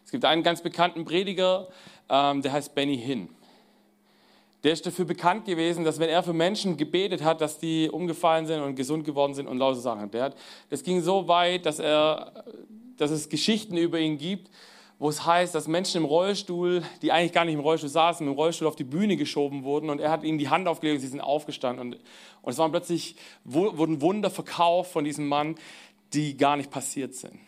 Es 0.05 0.11
gibt 0.11 0.23
einen 0.23 0.43
ganz 0.43 0.61
bekannten 0.61 1.03
Prediger, 1.03 1.67
ähm, 2.09 2.41
der 2.43 2.53
heißt 2.53 2.75
Benny 2.75 2.97
Hinn. 2.97 3.29
Der 4.63 4.73
ist 4.73 4.85
dafür 4.85 5.05
bekannt 5.05 5.45
gewesen, 5.45 5.83
dass 5.83 5.99
wenn 5.99 6.09
er 6.09 6.23
für 6.23 6.33
Menschen 6.33 6.77
gebetet 6.77 7.23
hat, 7.23 7.41
dass 7.41 7.59
die 7.59 7.89
umgefallen 7.89 8.45
sind 8.45 8.61
und 8.61 8.75
gesund 8.75 9.03
geworden 9.03 9.33
sind 9.33 9.47
und 9.47 9.57
lauter 9.57 9.79
Sachen. 9.79 10.09
Der 10.11 10.23
hat, 10.23 10.35
das 10.69 10.83
ging 10.83 11.01
so 11.01 11.27
weit, 11.27 11.65
dass, 11.65 11.79
er, 11.79 12.45
dass 12.97 13.11
es 13.11 13.29
Geschichten 13.29 13.77
über 13.77 13.99
ihn 13.99 14.17
gibt, 14.17 14.49
wo 14.97 15.09
es 15.09 15.25
heißt, 15.25 15.53
dass 15.53 15.67
Menschen 15.67 15.97
im 15.97 16.05
Rollstuhl, 16.05 16.83
die 17.01 17.11
eigentlich 17.11 17.33
gar 17.33 17.45
nicht 17.45 17.55
im 17.55 17.59
Rollstuhl 17.59 17.89
saßen, 17.89 18.25
im 18.25 18.33
Rollstuhl 18.33 18.67
auf 18.67 18.75
die 18.75 18.83
Bühne 18.83 19.17
geschoben 19.17 19.63
wurden 19.63 19.89
und 19.89 19.99
er 19.99 20.09
hat 20.09 20.23
ihnen 20.23 20.37
die 20.37 20.49
Hand 20.49 20.67
aufgelegt 20.67 20.95
und 20.95 21.01
sie 21.01 21.09
sind 21.09 21.21
aufgestanden. 21.21 21.93
Und, 21.93 21.99
und 22.41 22.51
es 22.51 22.57
waren 22.57 22.71
plötzlich, 22.71 23.15
wurden 23.43 24.01
Wunder 24.01 24.29
verkauft 24.29 24.91
von 24.91 25.03
diesem 25.03 25.27
Mann, 25.27 25.55
die 26.13 26.37
gar 26.37 26.57
nicht 26.57 26.71
passiert 26.71 27.13
sind. 27.13 27.39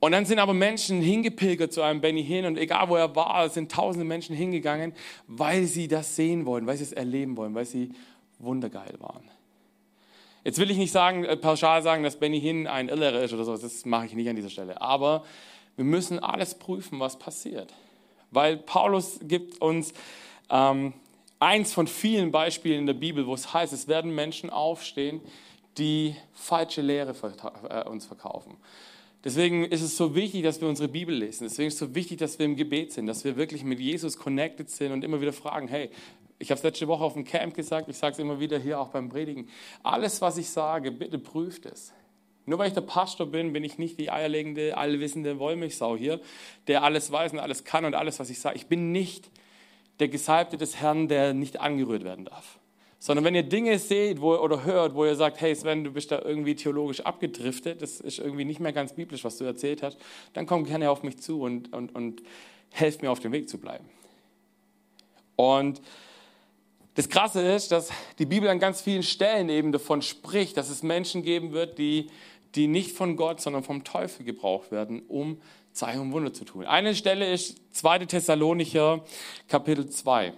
Und 0.00 0.12
dann 0.12 0.24
sind 0.26 0.38
aber 0.38 0.54
Menschen 0.54 1.00
hingepilgert 1.00 1.72
zu 1.72 1.82
einem 1.82 2.00
Benny 2.00 2.24
Hinn 2.24 2.44
und 2.44 2.56
egal 2.56 2.88
wo 2.88 2.96
er 2.96 3.16
war, 3.16 3.48
sind 3.48 3.72
tausende 3.72 4.04
Menschen 4.04 4.36
hingegangen, 4.36 4.92
weil 5.26 5.64
sie 5.64 5.88
das 5.88 6.14
sehen 6.14 6.46
wollen, 6.46 6.66
weil 6.66 6.76
sie 6.76 6.84
es 6.84 6.92
erleben 6.92 7.36
wollen, 7.36 7.54
weil 7.54 7.64
sie 7.64 7.92
wundergeil 8.38 8.94
waren. 9.00 9.24
Jetzt 10.44 10.58
will 10.58 10.70
ich 10.70 10.78
nicht 10.78 10.92
sagen, 10.92 11.24
äh, 11.24 11.36
pauschal 11.36 11.82
sagen, 11.82 12.04
dass 12.04 12.16
Benny 12.16 12.40
Hinn 12.40 12.66
ein 12.66 12.88
Irrlehrer 12.88 13.22
ist 13.22 13.32
oder 13.32 13.44
so, 13.44 13.56
das 13.56 13.84
mache 13.84 14.06
ich 14.06 14.14
nicht 14.14 14.28
an 14.28 14.36
dieser 14.36 14.50
Stelle. 14.50 14.80
Aber 14.80 15.24
wir 15.76 15.84
müssen 15.84 16.20
alles 16.20 16.54
prüfen, 16.54 17.00
was 17.00 17.18
passiert. 17.18 17.74
Weil 18.30 18.56
Paulus 18.56 19.18
gibt 19.22 19.60
uns 19.60 19.92
ähm, 20.48 20.92
eins 21.40 21.72
von 21.72 21.86
vielen 21.86 22.30
Beispielen 22.30 22.80
in 22.80 22.86
der 22.86 22.94
Bibel, 22.94 23.26
wo 23.26 23.34
es 23.34 23.52
heißt, 23.52 23.72
es 23.72 23.88
werden 23.88 24.14
Menschen 24.14 24.50
aufstehen, 24.50 25.20
die 25.76 26.16
falsche 26.32 26.82
Lehre 26.82 27.14
äh, 27.68 27.88
uns 27.88 28.06
verkaufen. 28.06 28.56
Deswegen 29.28 29.66
ist 29.66 29.82
es 29.82 29.94
so 29.94 30.14
wichtig, 30.14 30.42
dass 30.42 30.62
wir 30.62 30.68
unsere 30.68 30.88
Bibel 30.88 31.14
lesen. 31.14 31.44
Deswegen 31.44 31.68
ist 31.68 31.74
es 31.74 31.80
so 31.80 31.94
wichtig, 31.94 32.16
dass 32.16 32.38
wir 32.38 32.46
im 32.46 32.56
Gebet 32.56 32.94
sind, 32.94 33.06
dass 33.06 33.24
wir 33.24 33.36
wirklich 33.36 33.62
mit 33.62 33.78
Jesus 33.78 34.16
connected 34.16 34.70
sind 34.70 34.90
und 34.90 35.04
immer 35.04 35.20
wieder 35.20 35.34
fragen, 35.34 35.68
hey, 35.68 35.90
Ich 36.38 36.50
habe 36.50 36.56
es 36.56 36.64
letzte 36.64 36.88
Woche 36.88 37.04
auf 37.04 37.12
dem 37.12 37.24
Camp 37.24 37.52
gesagt, 37.52 37.90
ich 37.90 37.98
sage 37.98 38.14
es 38.14 38.18
immer 38.18 38.40
wieder 38.40 38.58
hier 38.58 38.80
auch 38.80 38.88
beim 38.88 39.10
Predigen. 39.10 39.50
Alles, 39.82 40.22
was 40.22 40.38
ich 40.38 40.48
sage, 40.48 40.90
bitte 40.90 41.18
prüft 41.18 41.66
es. 41.66 41.92
Nur 42.46 42.58
weil 42.58 42.68
ich 42.68 42.74
der 42.74 42.80
Pastor 42.80 43.26
bin, 43.26 43.52
bin 43.52 43.64
ich 43.64 43.76
nicht 43.76 44.00
die 44.00 44.10
eierlegende, 44.10 44.78
allwissende 44.78 45.38
Wollmilchsau 45.38 45.94
hier, 45.94 46.22
der 46.66 46.82
alles 46.82 47.12
weiß 47.12 47.34
und 47.34 47.38
alles 47.38 47.64
kann 47.64 47.84
und 47.84 47.94
alles, 47.94 48.20
was 48.20 48.30
ich 48.30 48.40
sage. 48.40 48.56
Ich 48.56 48.66
bin 48.66 48.92
nicht 48.92 49.30
der 50.00 50.08
Gesalbte 50.08 50.56
des 50.56 50.76
Herrn, 50.76 51.06
der 51.06 51.34
nicht 51.34 51.60
angerührt 51.60 52.02
werden 52.02 52.24
darf. 52.24 52.57
Sondern 52.98 53.24
wenn 53.24 53.34
ihr 53.34 53.44
Dinge 53.44 53.78
seht 53.78 54.20
wo, 54.20 54.34
oder 54.34 54.64
hört, 54.64 54.94
wo 54.94 55.04
ihr 55.04 55.14
sagt, 55.14 55.40
hey 55.40 55.54
Sven, 55.54 55.84
du 55.84 55.92
bist 55.92 56.10
da 56.10 56.20
irgendwie 56.20 56.56
theologisch 56.56 57.00
abgedriftet, 57.00 57.80
das 57.80 58.00
ist 58.00 58.18
irgendwie 58.18 58.44
nicht 58.44 58.58
mehr 58.58 58.72
ganz 58.72 58.94
biblisch, 58.94 59.24
was 59.24 59.38
du 59.38 59.44
erzählt 59.44 59.82
hast, 59.82 59.98
dann 60.32 60.46
kommt 60.46 60.66
gerne 60.66 60.90
auf 60.90 61.02
mich 61.02 61.18
zu 61.18 61.42
und, 61.42 61.72
und, 61.72 61.94
und 61.94 62.22
helft 62.70 63.02
mir 63.02 63.10
auf 63.10 63.20
dem 63.20 63.32
Weg 63.32 63.48
zu 63.48 63.58
bleiben. 63.58 63.84
Und 65.36 65.80
das 66.94 67.08
Krasse 67.08 67.40
ist, 67.42 67.70
dass 67.70 67.90
die 68.18 68.26
Bibel 68.26 68.48
an 68.48 68.58
ganz 68.58 68.80
vielen 68.80 69.04
Stellen 69.04 69.48
eben 69.48 69.70
davon 69.70 70.02
spricht, 70.02 70.56
dass 70.56 70.68
es 70.68 70.82
Menschen 70.82 71.22
geben 71.22 71.52
wird, 71.52 71.78
die, 71.78 72.08
die 72.56 72.66
nicht 72.66 72.90
von 72.90 73.14
Gott, 73.14 73.40
sondern 73.40 73.62
vom 73.62 73.84
Teufel 73.84 74.24
gebraucht 74.24 74.72
werden, 74.72 75.02
um 75.06 75.40
Zeichen 75.72 76.00
und 76.00 76.12
Wunder 76.12 76.32
zu 76.32 76.44
tun. 76.44 76.64
Eine 76.64 76.96
Stelle 76.96 77.32
ist 77.32 77.60
2. 77.70 78.06
Thessalonicher, 78.06 79.04
Kapitel 79.46 79.88
2. 79.88 80.32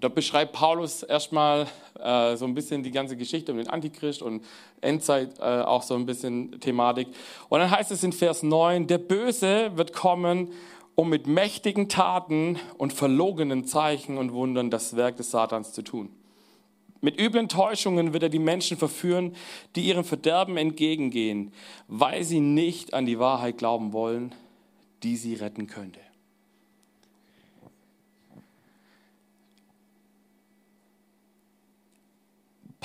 Dort 0.00 0.14
beschreibt 0.14 0.52
Paulus 0.52 1.02
erstmal 1.02 1.66
äh, 1.98 2.36
so 2.36 2.44
ein 2.44 2.54
bisschen 2.54 2.82
die 2.82 2.90
ganze 2.90 3.16
Geschichte 3.16 3.52
um 3.52 3.58
den 3.58 3.68
Antichrist 3.68 4.20
und 4.20 4.44
Endzeit 4.82 5.38
äh, 5.38 5.42
auch 5.42 5.82
so 5.82 5.94
ein 5.94 6.04
bisschen 6.04 6.60
Thematik. 6.60 7.08
Und 7.48 7.60
dann 7.60 7.70
heißt 7.70 7.90
es 7.90 8.02
in 8.04 8.12
Vers 8.12 8.42
9, 8.42 8.86
der 8.86 8.98
Böse 8.98 9.72
wird 9.76 9.94
kommen, 9.94 10.52
um 10.94 11.08
mit 11.08 11.26
mächtigen 11.26 11.88
Taten 11.88 12.58
und 12.76 12.92
verlogenen 12.92 13.64
Zeichen 13.64 14.18
und 14.18 14.32
Wundern 14.32 14.70
das 14.70 14.96
Werk 14.96 15.16
des 15.16 15.30
Satans 15.30 15.72
zu 15.72 15.82
tun. 15.82 16.10
Mit 17.00 17.20
üblen 17.20 17.48
Täuschungen 17.48 18.12
wird 18.12 18.24
er 18.24 18.28
die 18.28 18.38
Menschen 18.38 18.76
verführen, 18.76 19.34
die 19.76 19.82
ihrem 19.82 20.04
Verderben 20.04 20.56
entgegengehen, 20.56 21.52
weil 21.88 22.24
sie 22.24 22.40
nicht 22.40 22.94
an 22.94 23.06
die 23.06 23.18
Wahrheit 23.18 23.58
glauben 23.58 23.92
wollen, 23.92 24.34
die 25.02 25.16
sie 25.16 25.34
retten 25.34 25.66
könnte. 25.66 26.00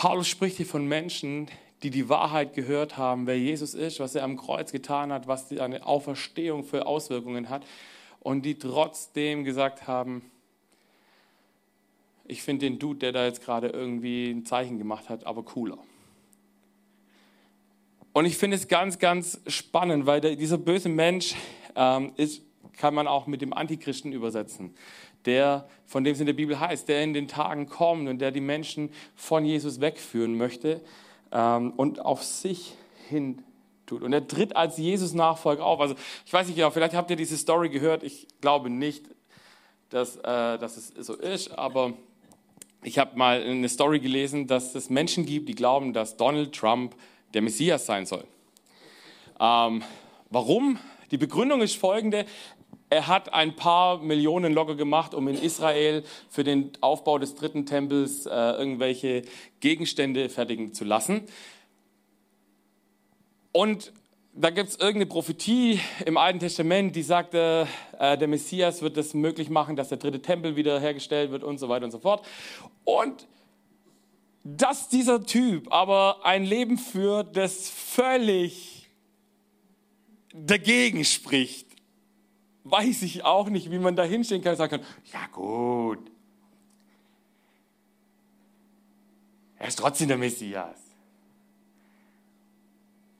Paulus 0.02 0.28
spricht 0.28 0.58
hier 0.58 0.66
von 0.66 0.88
Menschen, 0.88 1.48
die 1.84 1.92
die 1.92 2.10
Wahrheit 2.10 2.56
gehört 2.56 2.98
haben, 2.98 3.28
wer 3.28 3.38
Jesus 3.38 3.76
ist, 3.76 4.00
was 4.00 4.16
er 4.16 4.24
am 4.24 4.36
Kreuz 4.36 4.72
getan 4.72 5.14
hat, 5.14 5.28
was 5.28 5.52
eine 5.52 5.86
Auferstehung 5.86 6.64
für 6.64 6.88
Auswirkungen 6.88 7.50
hat 7.50 7.68
und 8.20 8.42
die 8.42 8.58
trotzdem 8.58 9.44
gesagt 9.44 9.86
haben, 9.86 10.24
ich 12.26 12.42
finde 12.42 12.66
den 12.66 12.80
Dude, 12.80 12.98
der 12.98 13.12
da 13.12 13.26
jetzt 13.26 13.44
gerade 13.44 13.68
irgendwie 13.68 14.32
ein 14.32 14.44
Zeichen 14.44 14.80
gemacht 14.80 15.08
hat, 15.08 15.28
aber 15.28 15.44
cooler. 15.44 15.78
Und 18.12 18.26
ich 18.26 18.40
finde 18.40 18.58
es 18.58 18.68
ganz, 18.68 18.98
ganz 18.98 19.40
spannend, 19.46 20.08
weil 20.08 20.20
der, 20.20 20.36
dieser 20.36 20.58
böse 20.58 20.90
Mensch 20.90 21.36
ähm, 21.76 22.14
ist, 22.16 22.42
kann 22.76 22.96
man 22.96 23.06
auch 23.06 23.28
mit 23.28 23.44
dem 23.44 23.54
Antichristen 23.54 24.14
übersetzen 24.14 24.74
der, 25.26 25.68
von 25.86 26.04
dem 26.04 26.14
es 26.14 26.20
in 26.20 26.26
der 26.26 26.34
Bibel 26.34 26.60
heißt, 26.60 26.88
der 26.88 27.04
in 27.04 27.14
den 27.14 27.28
Tagen 27.28 27.68
kommt 27.68 28.08
und 28.08 28.20
der 28.20 28.32
die 28.32 28.42
Menschen 28.42 28.92
von 29.16 29.46
Jesus 29.46 29.82
wegführen 29.82 30.38
möchte 30.38 30.82
ähm, 31.32 31.72
und 31.78 32.04
auf 32.04 32.24
sich 32.24 32.74
hin 33.10 33.44
tut. 33.86 34.02
Und 34.02 34.14
er 34.14 34.28
tritt 34.28 34.56
als 34.56 34.78
Jesus-Nachfolger 34.78 35.66
auf. 35.66 35.80
Also 35.80 35.96
ich 36.26 36.34
weiß 36.34 36.48
nicht 36.48 36.56
genau, 36.56 36.72
vielleicht 36.72 36.96
habt 36.96 37.10
ihr 37.10 37.18
diese 37.18 37.38
Story 37.38 37.70
gehört. 37.70 38.04
Ich 38.04 38.28
glaube 38.40 38.70
nicht, 38.70 39.06
dass, 39.90 40.16
äh, 40.18 40.22
dass 40.58 40.78
es 40.78 40.94
so 41.06 41.16
ist, 41.16 41.52
aber 41.58 41.94
ich 42.84 42.98
habe 42.98 43.18
mal 43.18 43.44
eine 43.44 43.70
Story 43.70 44.00
gelesen, 44.00 44.48
dass 44.48 44.74
es 44.74 44.90
Menschen 44.90 45.26
gibt, 45.26 45.50
die 45.50 45.56
glauben, 45.56 45.94
dass 45.94 46.18
Donald 46.18 46.54
Trump 46.54 46.96
der 47.34 47.42
Messias 47.42 47.86
sein 47.86 48.06
soll. 48.06 48.24
Ähm, 49.40 49.84
warum? 50.30 50.80
Die 51.12 51.18
Begründung 51.18 51.62
ist 51.62 51.76
folgende. 51.76 52.26
Er 52.92 53.08
hat 53.08 53.34
ein 53.34 53.56
paar 53.56 54.00
Millionen 54.00 54.52
locker 54.52 54.76
gemacht, 54.76 55.14
um 55.14 55.30
in 55.30 55.36
Israel 55.36 56.04
für 56.30 56.44
den 56.44 56.74
Aufbau 56.82 57.20
des 57.20 57.36
dritten 57.36 57.66
Tempels 57.66 58.26
äh, 58.26 58.30
irgendwelche 58.30 59.22
Gegenstände 59.62 60.28
fertigen 60.28 60.74
zu 60.74 60.84
lassen. 60.84 61.22
Und 63.54 63.94
da 64.34 64.50
gibt 64.50 64.72
es 64.72 64.76
irgendeine 64.76 65.06
Prophetie 65.06 65.80
im 66.06 66.18
Alten 66.18 66.40
Testament, 66.40 66.94
die 66.94 67.04
sagte, 67.04 67.66
äh, 67.98 68.18
der 68.18 68.28
Messias 68.28 68.82
wird 68.82 68.98
es 68.98 69.14
möglich 69.14 69.50
machen, 69.50 69.78
dass 69.78 69.88
der 69.88 69.98
dritte 69.98 70.22
Tempel 70.22 70.58
wiederhergestellt 70.58 71.32
wird 71.32 71.46
und 71.46 71.60
so 71.60 71.70
weiter 71.70 71.86
und 71.86 71.92
so 71.92 72.00
fort. 72.00 72.28
Und 72.84 73.26
dass 74.44 74.90
dieser 74.90 75.24
Typ 75.24 75.72
aber 75.72 76.26
ein 76.26 76.44
Leben 76.44 76.78
führt, 76.78 77.38
das 77.38 77.70
völlig 77.70 78.90
dagegen 80.34 81.06
spricht 81.06 81.71
weiß 82.64 83.02
ich 83.04 83.24
auch 83.24 83.50
nicht, 83.50 83.72
wie 83.72 83.80
man 83.80 83.96
da 83.96 84.04
hinstehen 84.04 84.42
kann 84.42 84.52
und 84.52 84.58
sagen 84.58 84.82
kann, 84.82 84.86
ja 85.12 85.28
gut, 85.28 86.12
er 89.58 89.68
ist 89.68 89.80
trotzdem 89.80 90.08
der 90.08 90.18
Messias. 90.18 90.80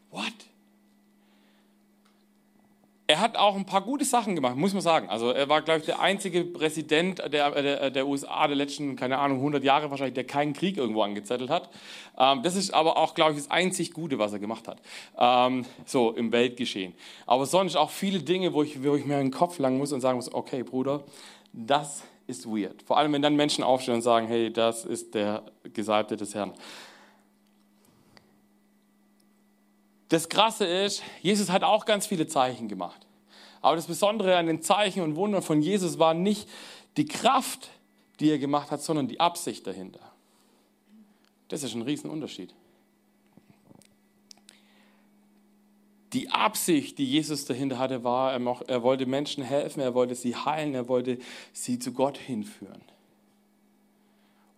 What? 0.10 0.51
Er 3.12 3.20
hat 3.20 3.36
auch 3.36 3.58
ein 3.58 3.66
paar 3.66 3.82
gute 3.82 4.06
Sachen 4.06 4.36
gemacht, 4.36 4.56
muss 4.56 4.72
man 4.72 4.82
sagen. 4.82 5.10
Also 5.10 5.32
er 5.32 5.50
war, 5.50 5.62
glaube 5.64 5.82
ich, 5.82 5.86
der 5.86 6.00
einzige 6.00 6.46
Präsident 6.46 7.20
der, 7.20 7.52
der, 7.52 7.90
der, 7.90 8.08
USA 8.08 8.48
der 8.48 8.56
letzten, 8.56 8.96
keine 8.96 9.18
Ahnung, 9.18 9.40
100 9.40 9.66
Jahre 9.66 9.92
wahrscheinlich, 9.92 10.14
der 10.14 10.24
keinen 10.24 10.54
Krieg 10.54 10.78
irgendwo 10.78 11.02
angezettelt 11.02 11.50
hat. 11.50 11.70
Ähm, 12.18 12.42
das 12.42 12.56
ist 12.56 12.74
aber 12.74 12.96
auch, 12.96 13.14
glaube 13.14 13.32
ich, 13.32 13.38
das 13.38 13.52
einzig 13.52 13.92
Gute, 13.92 14.18
was 14.18 14.32
er 14.32 14.40
gemacht 14.40 14.66
hat. 14.70 14.80
Ähm, 15.20 15.66
so 15.84 16.12
im 16.12 16.32
Weltgeschehen. 16.32 16.94
Aber 17.26 17.46
sonst 17.46 17.76
auch 17.76 17.90
viele 17.90 18.20
Dinge, 18.20 18.54
wo 18.54 18.64
ich, 18.64 18.82
wo 18.82 18.96
ich 18.96 19.04
mir 19.04 19.18
den 19.18 19.32
Kopf 19.32 19.60
langen 19.60 19.78
muss 19.78 19.92
und 19.92 20.00
sagen 20.00 20.16
muss, 20.16 20.34
okay, 20.34 20.64
Bruder, 20.64 21.04
das 21.52 22.04
ist 22.28 22.46
weird. 22.46 22.82
Vor 22.84 22.98
allem, 22.98 23.12
wenn 23.12 23.22
dann 23.22 23.36
Menschen 23.36 23.62
aufstehen 23.62 23.96
und 23.96 24.04
sagen, 24.04 24.28
hey, 24.28 24.54
das 24.54 24.86
ist 24.86 25.16
der 25.16 25.44
Gesalbte 25.74 26.16
des 26.16 26.34
Herrn. 26.34 26.54
Das 30.12 30.28
Krasse 30.28 30.66
ist, 30.66 31.04
Jesus 31.22 31.50
hat 31.50 31.64
auch 31.64 31.86
ganz 31.86 32.06
viele 32.06 32.28
Zeichen 32.28 32.68
gemacht. 32.68 33.08
Aber 33.62 33.78
das 33.78 33.88
Besondere 33.88 34.36
an 34.36 34.46
den 34.46 34.62
Zeichen 34.62 35.04
und 35.04 35.16
Wundern 35.16 35.42
von 35.42 35.62
Jesus 35.62 36.00
war 36.00 36.14
nicht 36.14 36.50
die 36.98 37.06
Kraft, 37.06 37.70
die 38.20 38.30
er 38.30 38.38
gemacht 38.38 38.72
hat, 38.72 38.82
sondern 38.82 39.08
die 39.08 39.22
Absicht 39.22 39.66
dahinter. 39.66 40.02
Das 41.48 41.64
ist 41.64 41.76
ein 41.76 41.82
Riesenunterschied. 41.84 42.54
Die 46.12 46.30
Absicht, 46.30 46.98
die 46.98 47.06
Jesus 47.06 47.46
dahinter 47.46 47.80
hatte, 47.80 48.04
war, 48.04 48.34
er 48.34 48.84
wollte 48.84 49.06
Menschen 49.06 49.46
helfen, 49.46 49.80
er 49.80 49.94
wollte 49.94 50.16
sie 50.16 50.36
heilen, 50.36 50.76
er 50.76 50.90
wollte 50.90 51.20
sie 51.54 51.80
zu 51.80 51.94
Gott 51.94 52.18
hinführen 52.18 52.84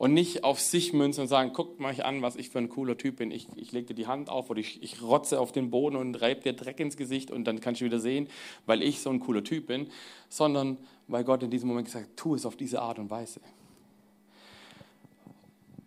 und 0.04 0.14
nicht 0.14 0.44
auf 0.44 0.60
sich 0.60 0.92
münzen 0.92 1.22
und 1.22 1.28
sagen, 1.30 1.54
guckt 1.54 1.80
mal 1.80 1.96
an, 2.02 2.22
was 2.22 2.36
ich 2.36 2.50
für 2.50 2.58
ein 2.58 2.68
cooler 2.68 2.98
Typ 2.98 3.16
bin. 3.16 3.32
Ich, 3.32 3.48
ich 3.56 3.72
lege 3.72 3.88
dir 3.88 3.94
die 3.94 4.06
Hand 4.06 4.28
auf 4.28 4.50
oder 4.50 4.60
ich, 4.60 4.84
ich 4.84 5.02
rotze 5.02 5.40
auf 5.40 5.54
den 5.54 5.70
Boden 5.70 5.96
und 5.96 6.22
reibe 6.22 6.42
dir 6.42 6.52
Dreck 6.52 6.82
ins 6.82 6.98
Gesicht 6.98 7.32
und 7.32 7.46
dann 7.46 7.62
kannst 7.62 7.80
du 7.80 7.86
wieder 7.86 8.00
sehen, 8.00 8.28
weil 8.66 8.84
ich 8.84 9.00
so 9.00 9.12
ein 9.12 9.22
cooler 9.22 9.46
Typ 9.46 9.68
bin, 9.68 9.88
sondern 10.28 10.78
weil 11.08 11.24
Gott 11.24 11.42
in 11.42 11.50
diesem 11.50 11.70
Moment 11.70 11.86
gesagt 11.86 12.06
hat, 12.06 12.18
tu 12.18 12.36
es 12.36 12.46
auf 12.46 12.58
diese 12.58 12.82
Art 12.82 13.00
und 13.00 13.10
Weise. 13.12 13.40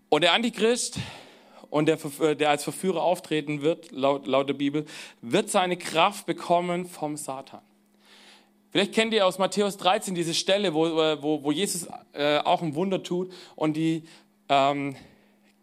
Und 0.09 0.23
der 0.23 0.33
Antichrist 0.33 0.99
und 1.69 1.85
der, 1.85 1.99
der 2.37 2.49
als 2.49 2.65
Verführer 2.65 3.03
auftreten 3.03 3.61
wird, 3.61 3.91
laut, 3.91 4.27
laut 4.27 4.49
der 4.49 4.55
Bibel, 4.55 4.87
wird 5.21 5.51
seine 5.51 5.77
Kraft 5.77 6.25
bekommen 6.25 6.87
vom 6.87 7.19
Satan. 7.19 7.61
Vielleicht 8.77 8.93
kennt 8.93 9.15
ihr 9.15 9.25
aus 9.25 9.39
Matthäus 9.39 9.79
13 9.79 10.15
diese 10.15 10.35
Stelle, 10.35 10.75
wo, 10.75 10.85
wo, 10.85 11.43
wo 11.43 11.51
Jesus 11.51 11.89
äh, 12.13 12.37
auch 12.41 12.61
ein 12.61 12.75
Wunder 12.75 13.03
tut 13.03 13.33
und 13.55 13.75
die 13.75 14.03
ähm, 14.51 14.95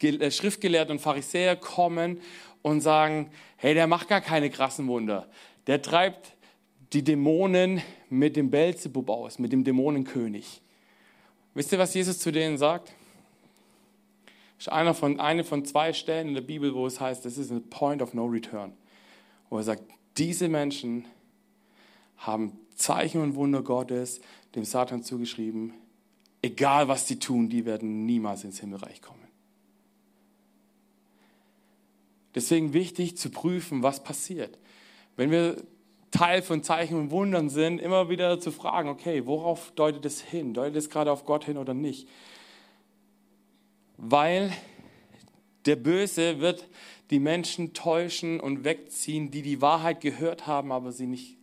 äh, 0.01 0.31
Schriftgelehrten 0.31 0.93
und 0.93 0.99
Pharisäer 0.99 1.55
kommen 1.55 2.19
und 2.63 2.81
sagen, 2.81 3.29
hey, 3.57 3.75
der 3.75 3.85
macht 3.85 4.07
gar 4.07 4.19
keine 4.19 4.49
krassen 4.49 4.87
Wunder. 4.87 5.29
Der 5.67 5.79
treibt 5.79 6.35
die 6.91 7.03
Dämonen 7.03 7.83
mit 8.09 8.35
dem 8.35 8.49
Belzebub 8.49 9.07
aus, 9.11 9.37
mit 9.37 9.51
dem 9.51 9.63
Dämonenkönig. 9.63 10.63
Wisst 11.53 11.71
ihr, 11.71 11.77
was 11.77 11.93
Jesus 11.93 12.17
zu 12.17 12.31
denen 12.31 12.57
sagt? 12.57 12.93
Das 14.57 14.65
ist 14.65 14.69
einer 14.69 14.95
von, 14.95 15.19
eine 15.19 15.43
von 15.43 15.65
zwei 15.65 15.93
Stellen 15.93 16.29
in 16.29 16.33
der 16.33 16.41
Bibel, 16.41 16.73
wo 16.73 16.87
es 16.87 16.99
heißt, 16.99 17.23
das 17.25 17.37
ist 17.37 17.51
ein 17.51 17.69
Point 17.69 18.01
of 18.01 18.15
No 18.15 18.25
Return. 18.25 18.73
Wo 19.51 19.57
er 19.57 19.63
sagt, 19.63 19.83
diese 20.17 20.49
Menschen 20.49 21.05
haben 22.17 22.57
Zeichen 22.75 23.21
und 23.21 23.35
Wunder 23.35 23.61
Gottes 23.61 24.21
dem 24.55 24.65
Satan 24.65 25.03
zugeschrieben. 25.03 25.73
Egal 26.41 26.87
was 26.87 27.07
sie 27.07 27.19
tun, 27.19 27.49
die 27.49 27.65
werden 27.65 28.05
niemals 28.05 28.43
ins 28.43 28.59
Himmelreich 28.59 29.01
kommen. 29.01 29.19
Deswegen 32.35 32.73
wichtig 32.73 33.17
zu 33.17 33.29
prüfen, 33.29 33.83
was 33.83 34.03
passiert. 34.03 34.57
Wenn 35.15 35.31
wir 35.31 35.63
Teil 36.11 36.41
von 36.41 36.63
Zeichen 36.63 36.97
und 36.97 37.11
Wundern 37.11 37.49
sind, 37.49 37.79
immer 37.79 38.09
wieder 38.09 38.39
zu 38.39 38.51
fragen, 38.51 38.89
okay, 38.89 39.25
worauf 39.25 39.71
deutet 39.71 40.05
es 40.05 40.21
hin? 40.21 40.53
Deutet 40.53 40.75
es 40.75 40.89
gerade 40.89 41.11
auf 41.11 41.25
Gott 41.25 41.45
hin 41.45 41.57
oder 41.57 41.73
nicht? 41.73 42.07
weil 43.97 44.51
der 45.65 45.75
Böse 45.75 46.39
wird 46.39 46.67
die 47.09 47.19
Menschen 47.19 47.73
täuschen 47.73 48.39
und 48.39 48.63
wegziehen, 48.63 49.31
die 49.31 49.41
die 49.41 49.61
Wahrheit 49.61 50.01
gehört 50.01 50.47
haben, 50.47 50.71
aber 50.71 50.91
sie 50.91 51.07
nicht 51.07 51.37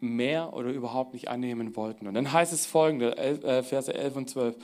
mehr 0.00 0.52
oder 0.52 0.70
überhaupt 0.70 1.12
nicht 1.12 1.28
annehmen 1.28 1.76
wollten. 1.76 2.06
Und 2.06 2.14
dann 2.14 2.32
heißt 2.32 2.52
es 2.52 2.66
folgende, 2.66 3.16
äh, 3.16 3.62
Verse 3.62 3.92
11 3.92 4.16
und 4.16 4.30
12. 4.30 4.56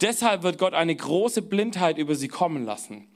Deshalb 0.00 0.42
wird 0.42 0.58
Gott 0.58 0.74
eine 0.74 0.94
große 0.94 1.42
Blindheit 1.42 1.98
über 1.98 2.14
sie 2.14 2.28
kommen 2.28 2.64
lassen. 2.64 3.06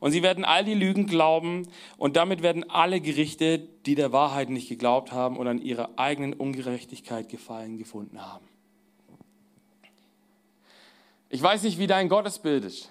Und 0.00 0.12
sie 0.12 0.22
werden 0.22 0.44
all 0.44 0.64
die 0.64 0.74
Lügen 0.74 1.06
glauben 1.06 1.66
und 1.96 2.16
damit 2.16 2.42
werden 2.42 2.68
alle 2.70 3.00
Gerichte, 3.00 3.58
die 3.58 3.96
der 3.96 4.12
Wahrheit 4.12 4.48
nicht 4.48 4.68
geglaubt 4.68 5.10
haben 5.10 5.36
und 5.36 5.48
an 5.48 5.60
ihrer 5.60 5.90
eigenen 5.96 6.34
Ungerechtigkeit 6.34 7.28
gefallen 7.28 7.78
gefunden 7.78 8.24
haben. 8.24 8.46
Ich 11.30 11.42
weiß 11.42 11.64
nicht, 11.64 11.78
wie 11.78 11.88
dein 11.88 12.08
Gottesbild 12.08 12.64
ist, 12.64 12.90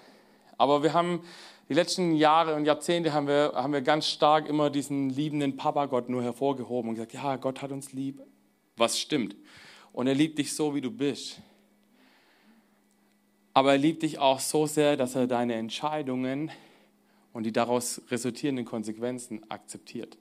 aber 0.58 0.82
wir 0.82 0.92
haben 0.92 1.22
die 1.68 1.74
letzten 1.74 2.14
Jahre 2.14 2.54
und 2.54 2.66
Jahrzehnte 2.66 3.12
haben 3.12 3.26
wir, 3.26 3.52
haben 3.54 3.72
wir 3.72 3.82
ganz 3.82 4.06
stark 4.06 4.46
immer 4.46 4.70
diesen 4.70 5.10
liebenden 5.10 5.56
Papa-Gott 5.56 6.08
nur 6.08 6.22
hervorgehoben 6.22 6.90
und 6.90 6.94
gesagt, 6.94 7.14
ja, 7.14 7.36
Gott 7.36 7.62
hat 7.62 7.72
uns 7.72 7.92
lieb, 7.92 8.22
was 8.78 8.98
stimmt. 8.98 9.36
Und 9.92 10.06
er 10.06 10.14
liebt 10.14 10.38
dich 10.38 10.54
so, 10.54 10.74
wie 10.74 10.80
du 10.80 10.90
bist. 10.90 11.40
Aber 13.54 13.72
er 13.72 13.78
liebt 13.78 14.02
dich 14.02 14.18
auch 14.18 14.40
so 14.40 14.66
sehr, 14.66 14.96
dass 14.96 15.14
er 15.14 15.26
deine 15.26 15.54
Entscheidungen 15.54 16.50
und 17.32 17.44
die 17.44 17.52
daraus 17.52 18.00
resultierenden 18.10 18.64
Konsequenzen 18.64 19.50
akzeptiert. 19.50 20.16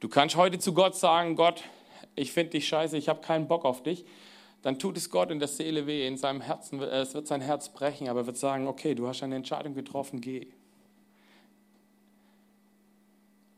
Du 0.00 0.08
kannst 0.08 0.36
heute 0.36 0.58
zu 0.58 0.72
Gott 0.72 0.96
sagen, 0.96 1.36
Gott, 1.36 1.64
ich 2.16 2.32
finde 2.32 2.52
dich 2.52 2.66
scheiße, 2.66 2.96
ich 2.96 3.08
habe 3.08 3.20
keinen 3.20 3.48
Bock 3.48 3.64
auf 3.64 3.82
dich 3.82 4.04
dann 4.62 4.78
tut 4.78 4.96
es 4.96 5.10
Gott 5.10 5.30
in 5.30 5.38
der 5.38 5.48
Seele 5.48 5.86
weh, 5.86 6.06
in 6.06 6.16
seinem 6.16 6.40
Herzen, 6.40 6.80
äh, 6.80 7.00
es 7.00 7.14
wird 7.14 7.26
sein 7.26 7.40
Herz 7.40 7.70
brechen, 7.70 8.08
aber 8.08 8.20
er 8.20 8.26
wird 8.26 8.36
sagen, 8.36 8.66
okay, 8.66 8.94
du 8.94 9.06
hast 9.06 9.22
eine 9.22 9.36
Entscheidung 9.36 9.74
getroffen, 9.74 10.20
geh. 10.20 10.48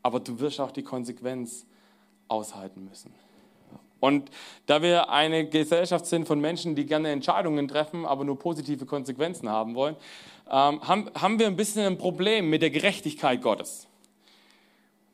Aber 0.02 0.20
du 0.20 0.38
wirst 0.40 0.60
auch 0.60 0.70
die 0.70 0.82
Konsequenz 0.82 1.66
aushalten 2.32 2.86
müssen. 2.88 3.12
Und 4.00 4.30
da 4.66 4.82
wir 4.82 5.10
eine 5.10 5.48
Gesellschaft 5.48 6.06
sind 6.06 6.26
von 6.26 6.40
Menschen, 6.40 6.74
die 6.74 6.86
gerne 6.86 7.10
Entscheidungen 7.10 7.68
treffen, 7.68 8.04
aber 8.04 8.24
nur 8.24 8.36
positive 8.36 8.84
Konsequenzen 8.84 9.48
haben 9.48 9.76
wollen, 9.76 9.94
ähm, 10.50 10.82
haben, 10.82 11.08
haben 11.14 11.38
wir 11.38 11.46
ein 11.46 11.54
bisschen 11.54 11.86
ein 11.86 11.98
Problem 11.98 12.50
mit 12.50 12.62
der 12.62 12.70
Gerechtigkeit 12.70 13.40
Gottes. 13.40 13.86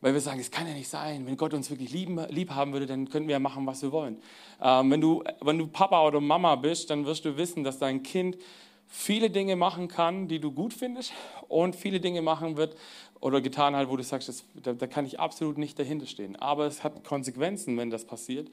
Weil 0.00 0.14
wir 0.14 0.20
sagen, 0.20 0.40
es 0.40 0.50
kann 0.50 0.66
ja 0.66 0.72
nicht 0.72 0.88
sein. 0.88 1.26
Wenn 1.26 1.37
Gott 1.37 1.52
uns 1.52 1.68
wirklich 1.68 1.92
lieben, 1.92 2.18
lieb 2.31 2.52
haben 2.52 2.72
würde, 2.72 2.87
dann 2.87 3.11
könnten 3.11 3.28
wir 3.28 3.35
ja 3.35 3.40
machen, 3.40 3.66
was 3.66 3.83
wir 3.83 3.92
wollen. 3.92 4.22
Ähm, 4.62 4.90
wenn, 4.90 5.00
du, 5.00 5.22
wenn 5.42 5.59
du 5.59 5.66
Papa 5.66 6.07
oder 6.07 6.20
Mama 6.20 6.54
bist, 6.57 6.88
dann 6.88 7.04
wirst 7.04 7.24
du 7.24 7.37
wissen, 7.37 7.64
dass 7.64 7.78
dein 7.78 8.02
Kind 8.02 8.38
viele 8.87 9.28
Dinge 9.28 9.54
machen 9.54 9.88
kann, 9.88 10.28
die 10.28 10.40
du 10.40 10.50
gut 10.50 10.72
findest 10.72 11.12
und 11.48 11.76
viele 11.76 12.00
Dinge 12.00 12.22
machen 12.22 12.57
wird 12.57 12.74
oder 13.20 13.40
getan 13.40 13.74
hat, 13.74 13.88
wo 13.88 13.96
du 13.96 14.02
sagst, 14.02 14.28
das, 14.28 14.44
da, 14.54 14.72
da 14.72 14.87
kann 14.87 15.07
ich 15.07 15.18
absolut 15.18 15.59
nicht 15.59 15.78
dahinter 15.78 16.07
stehen. 16.07 16.37
Aber 16.37 16.66
es 16.66 16.85
hat 16.85 17.04
Konsequenzen, 17.04 17.76
wenn 17.76 17.90
das 17.90 18.04
passiert. 18.04 18.48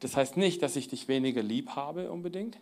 Das 0.00 0.16
heißt 0.16 0.36
nicht, 0.36 0.62
dass 0.62 0.76
ich 0.76 0.88
dich 0.88 1.08
weniger 1.08 1.42
lieb 1.42 1.70
habe 1.70 2.10
unbedingt, 2.10 2.58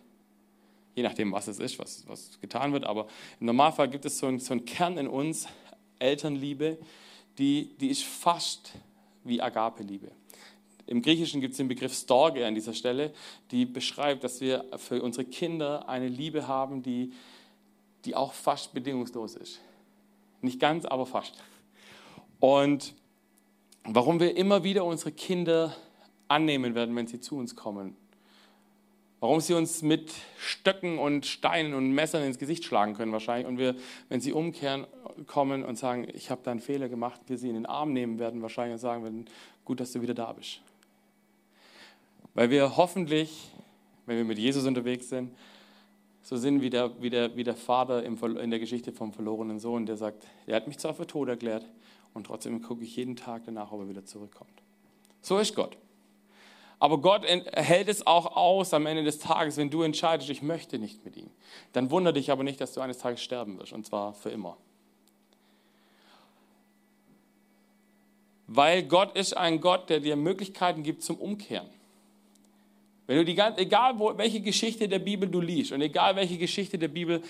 je 0.95 1.03
nachdem, 1.03 1.31
was 1.31 1.47
es 1.47 1.59
ist, 1.59 1.79
was, 1.79 2.03
was 2.07 2.39
getan 2.41 2.73
wird. 2.73 2.83
Aber 2.85 3.07
im 3.39 3.45
Normalfall 3.45 3.89
gibt 3.89 4.05
es 4.05 4.17
so 4.17 4.27
einen, 4.27 4.39
so 4.39 4.53
einen 4.53 4.65
Kern 4.65 4.97
in 4.97 5.07
uns, 5.07 5.47
Elternliebe, 5.99 6.77
die, 7.37 7.75
die 7.79 7.89
ist 7.89 8.03
fast 8.03 8.73
wie 9.23 9.41
Agape-Liebe. 9.41 10.11
Im 10.87 11.01
Griechischen 11.01 11.41
gibt 11.41 11.51
es 11.51 11.57
den 11.57 11.67
Begriff 11.67 11.93
Storge 11.93 12.45
an 12.47 12.55
dieser 12.55 12.73
Stelle, 12.73 13.13
die 13.51 13.65
beschreibt, 13.65 14.23
dass 14.23 14.39
wir 14.41 14.65
für 14.77 15.01
unsere 15.01 15.25
Kinder 15.25 15.87
eine 15.89 16.07
Liebe 16.07 16.47
haben, 16.47 16.81
die, 16.81 17.11
die 18.05 18.15
auch 18.15 18.33
fast 18.33 18.73
bedingungslos 18.73 19.35
ist. 19.35 19.59
Nicht 20.41 20.59
ganz, 20.59 20.85
aber 20.85 21.05
fast. 21.05 21.33
Und 22.39 22.93
warum 23.83 24.19
wir 24.19 24.37
immer 24.37 24.63
wieder 24.63 24.85
unsere 24.85 25.11
Kinder 25.11 25.75
annehmen 26.27 26.75
werden, 26.75 26.95
wenn 26.95 27.07
sie 27.07 27.19
zu 27.19 27.37
uns 27.37 27.55
kommen 27.55 27.95
Warum 29.19 29.39
sie 29.39 29.55
uns 29.55 29.81
mit 29.81 30.13
Stöcken 30.37 30.99
und 30.99 31.25
Steinen 31.25 31.73
und 31.73 31.91
Messern 31.91 32.23
ins 32.23 32.37
Gesicht 32.37 32.63
schlagen 32.65 32.93
können 32.93 33.11
wahrscheinlich. 33.11 33.47
Und 33.47 33.57
wir, 33.57 33.75
wenn 34.09 34.21
sie 34.21 34.31
umkehren, 34.31 34.85
kommen 35.25 35.63
und 35.63 35.75
sagen, 35.75 36.07
ich 36.13 36.29
habe 36.29 36.41
da 36.43 36.51
einen 36.51 36.59
Fehler 36.59 36.87
gemacht, 36.87 37.21
wir 37.25 37.39
sie 37.39 37.49
in 37.49 37.55
den 37.55 37.65
Arm 37.65 37.93
nehmen 37.93 38.19
werden 38.19 38.43
wahrscheinlich 38.43 38.73
und 38.73 38.79
sagen 38.79 39.03
werden, 39.03 39.25
gut, 39.65 39.79
dass 39.79 39.91
du 39.91 40.03
wieder 40.03 40.13
da 40.13 40.33
bist. 40.33 40.61
Weil 42.35 42.51
wir 42.51 42.77
hoffentlich, 42.77 43.49
wenn 44.05 44.17
wir 44.17 44.23
mit 44.23 44.37
Jesus 44.37 44.67
unterwegs 44.67 45.09
sind, 45.09 45.31
so 46.27 46.35
sind 46.35 46.61
wie 46.61 46.69
der, 46.69 47.01
wie 47.01 47.09
der, 47.09 47.37
wie 47.37 47.45
der 47.45 47.55
Vater 47.55 48.03
in 48.03 48.49
der 48.49 48.59
Geschichte 48.59 48.91
vom 48.91 49.13
verlorenen 49.13 49.59
Sohn, 49.59 49.85
der 49.85 49.95
sagt, 49.95 50.27
er 50.45 50.57
hat 50.57 50.67
mich 50.67 50.77
zwar 50.77 50.93
für 50.93 51.07
tot 51.07 51.29
erklärt 51.29 51.65
und 52.13 52.25
trotzdem 52.25 52.61
gucke 52.61 52.83
ich 52.83 52.97
jeden 52.97 53.15
Tag 53.15 53.43
danach, 53.45 53.71
ob 53.71 53.79
er 53.79 53.87
wieder 53.87 54.03
zurückkommt. 54.03 54.51
So 55.21 55.37
ist 55.37 55.55
Gott. 55.55 55.77
Aber 56.79 56.99
Gott 56.99 57.23
hält 57.25 57.87
es 57.87 58.05
auch 58.05 58.35
aus 58.35 58.73
am 58.73 58.87
Ende 58.87 59.05
des 59.05 59.19
Tages, 59.19 59.55
wenn 59.55 59.69
du 59.69 59.83
entscheidest, 59.83 60.29
ich 60.29 60.41
möchte 60.41 60.79
nicht 60.79 61.05
mit 61.05 61.15
ihm. 61.15 61.29
Dann 61.71 61.91
wundere 61.91 62.15
dich 62.15 62.29
aber 62.29 62.43
nicht, 62.43 62.59
dass 62.59 62.73
du 62.73 62.81
eines 62.81 62.97
Tages 62.97 63.23
sterben 63.23 63.57
wirst, 63.57 63.71
und 63.71 63.85
zwar 63.85 64.13
für 64.13 64.29
immer. 64.29 64.57
Weil 68.47 68.83
Gott 68.83 69.15
ist 69.15 69.37
ein 69.37 69.61
Gott, 69.61 69.89
der 69.89 70.01
dir 70.01 70.17
Möglichkeiten 70.17 70.83
gibt 70.83 71.03
zum 71.03 71.15
Umkehren. 71.15 71.69
Wenn 73.07 73.17
du 73.17 73.25
die, 73.25 73.39
egal 73.55 73.97
wo, 73.97 74.15
welche 74.17 74.41
Geschichte 74.41 74.87
der 74.87 74.99
Bibel 74.99 75.27
du 75.27 75.41
liest 75.41 75.71
und 75.71 75.81
egal 75.81 76.15
welche 76.15 76.37
Geschichte 76.37 76.77
der 76.77 76.89
Bibel 76.89 77.21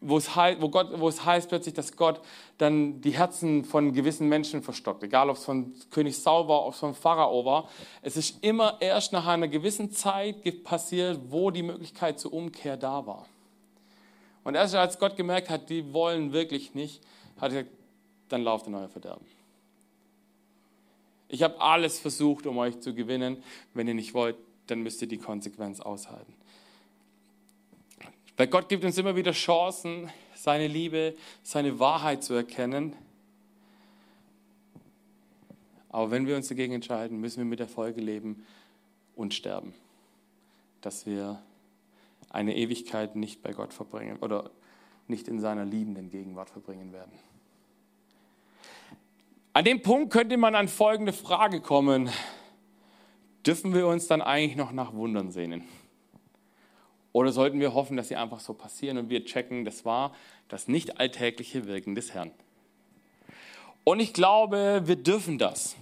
wo 0.00 0.16
es, 0.16 0.34
heißt, 0.34 0.62
wo, 0.62 0.70
Gott, 0.70 0.98
wo 0.98 1.08
es 1.08 1.24
heißt 1.24 1.48
plötzlich, 1.48 1.74
dass 1.74 1.94
Gott 1.94 2.20
dann 2.56 3.00
die 3.02 3.10
Herzen 3.10 3.64
von 3.64 3.92
gewissen 3.92 4.28
Menschen 4.28 4.62
verstockt. 4.62 5.02
Egal, 5.02 5.28
ob 5.28 5.36
es 5.36 5.44
von 5.44 5.74
König 5.90 6.16
Saul 6.16 6.48
war, 6.48 6.64
ob 6.66 6.72
es 6.72 6.78
von 6.78 6.94
Pharao 6.94 7.44
war. 7.44 7.68
Es 8.00 8.16
ist 8.16 8.42
immer 8.42 8.78
erst 8.80 9.12
nach 9.12 9.26
einer 9.26 9.48
gewissen 9.48 9.92
Zeit 9.92 10.64
passiert, 10.64 11.20
wo 11.28 11.50
die 11.50 11.62
Möglichkeit 11.62 12.18
zur 12.18 12.32
Umkehr 12.32 12.78
da 12.78 13.06
war. 13.06 13.26
Und 14.42 14.54
erst 14.54 14.74
als 14.74 14.98
Gott 14.98 15.16
gemerkt 15.16 15.50
hat, 15.50 15.68
die 15.68 15.92
wollen 15.92 16.32
wirklich 16.32 16.74
nicht, 16.74 17.02
hat 17.38 17.52
er 17.52 17.64
gesagt, 17.64 17.76
dann 18.30 18.42
lauft 18.42 18.66
in 18.68 18.74
euer 18.74 18.88
Verderben. 18.88 19.26
Ich 21.28 21.42
habe 21.42 21.60
alles 21.60 21.98
versucht, 21.98 22.46
um 22.46 22.58
euch 22.58 22.80
zu 22.80 22.94
gewinnen. 22.94 23.42
Wenn 23.74 23.86
ihr 23.86 23.94
nicht 23.94 24.14
wollt, 24.14 24.36
dann 24.70 24.82
müsst 24.82 25.02
ihr 25.02 25.08
die 25.08 25.18
Konsequenz 25.18 25.80
aushalten. 25.80 26.34
Weil 28.36 28.46
Gott 28.46 28.68
gibt 28.68 28.84
uns 28.84 28.96
immer 28.96 29.16
wieder 29.16 29.32
Chancen, 29.32 30.10
seine 30.34 30.66
Liebe, 30.66 31.14
seine 31.42 31.78
Wahrheit 31.78 32.24
zu 32.24 32.32
erkennen. 32.32 32.96
Aber 35.90 36.10
wenn 36.10 36.26
wir 36.26 36.36
uns 36.36 36.48
dagegen 36.48 36.72
entscheiden, 36.72 37.20
müssen 37.20 37.38
wir 37.38 37.44
mit 37.44 37.58
der 37.58 37.68
Folge 37.68 38.00
leben 38.00 38.46
und 39.14 39.34
sterben. 39.34 39.74
Dass 40.80 41.04
wir 41.04 41.42
eine 42.30 42.56
Ewigkeit 42.56 43.16
nicht 43.16 43.42
bei 43.42 43.52
Gott 43.52 43.74
verbringen 43.74 44.16
oder 44.20 44.50
nicht 45.08 45.28
in 45.28 45.40
seiner 45.40 45.64
liebenden 45.64 46.08
Gegenwart 46.10 46.48
verbringen 46.48 46.92
werden. 46.92 47.12
An 49.52 49.64
dem 49.64 49.82
Punkt 49.82 50.12
könnte 50.12 50.36
man 50.36 50.54
an 50.54 50.68
folgende 50.68 51.12
Frage 51.12 51.60
kommen. 51.60 52.08
Dürfen 53.46 53.74
wir 53.74 53.86
uns 53.86 54.06
dann 54.06 54.20
eigentlich 54.20 54.56
noch 54.56 54.72
nach 54.72 54.92
Wundern 54.92 55.30
sehnen? 55.30 55.64
Oder 57.12 57.32
sollten 57.32 57.58
wir 57.58 57.74
hoffen, 57.74 57.96
dass 57.96 58.08
sie 58.08 58.16
einfach 58.16 58.40
so 58.40 58.54
passieren 58.54 58.98
und 58.98 59.10
wir 59.10 59.24
checken, 59.24 59.64
das 59.64 59.84
war 59.84 60.14
das 60.48 60.68
nicht 60.68 61.00
alltägliche 61.00 61.66
Wirken 61.66 61.94
des 61.94 62.12
Herrn? 62.12 62.30
Und 63.84 64.00
ich 64.00 64.12
glaube, 64.12 64.82
wir 64.84 64.96
dürfen 64.96 65.38
das. 65.38 65.74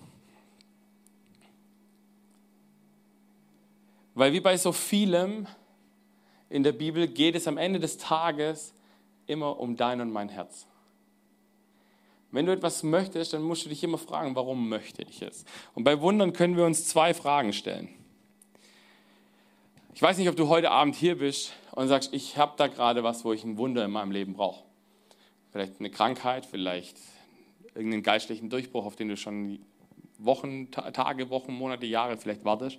Weil 4.15 4.33
wie 4.33 4.41
bei 4.41 4.57
so 4.57 4.73
vielem 4.73 5.47
in 6.49 6.63
der 6.63 6.73
Bibel 6.73 7.09
geht 7.09 7.35
es 7.35 7.47
am 7.47 7.59
Ende 7.59 7.79
des 7.79 7.99
Tages 7.99 8.73
immer 9.27 9.61
um 9.61 9.77
dein 9.77 10.01
und 10.01 10.11
mein 10.11 10.29
Herz. 10.29 10.68
Wenn 12.31 12.47
du 12.47 12.53
etwas 12.53 12.83
möchtest, 12.83 13.33
dann 13.33 13.43
musst 13.43 13.65
du 13.65 13.71
dich 13.71 13.83
immer 13.83 13.99
fragen, 13.99 14.35
warum 14.35 14.69
möchte 14.69 15.03
ich 15.03 15.23
es? 15.23 15.45
Und 15.75 15.85
bei 15.85 16.01
Wundern 16.01 16.33
können 16.33 16.57
wir 16.57 16.65
uns 16.65 16.87
zwei 16.87 17.15
Fragen 17.15 17.53
stellen. 17.53 17.89
Ich 19.95 20.03
weiß 20.03 20.19
nicht, 20.19 20.29
ob 20.29 20.37
du 20.37 20.49
heute 20.49 20.71
Abend 20.71 20.95
hier 20.95 21.19
bist 21.19 21.53
und 21.73 21.89
sagst, 21.89 22.13
ich 22.13 22.37
habe 22.37 22.53
da 22.57 22.67
gerade 22.67 23.03
was, 23.03 23.25
wo 23.25 23.33
ich 23.33 23.45
ein 23.45 23.57
Wunder 23.57 23.85
in 23.85 23.91
meinem 23.91 24.11
Leben 24.11 24.35
brauche. 24.35 24.63
Vielleicht 25.51 25.81
eine 25.81 25.91
Krankheit, 25.91 26.45
vielleicht 26.45 26.99
irgendeinen 27.75 28.03
geistlichen 28.03 28.51
Durchbruch, 28.51 28.85
auf 28.85 28.97
den 28.97 29.09
du 29.09 29.17
schon 29.17 29.61
Wochen, 30.19 30.71
Tage, 30.71 31.31
Wochen, 31.31 31.53
Monate, 31.53 31.87
Jahre 31.87 32.17
vielleicht 32.19 32.45
wartest. 32.45 32.79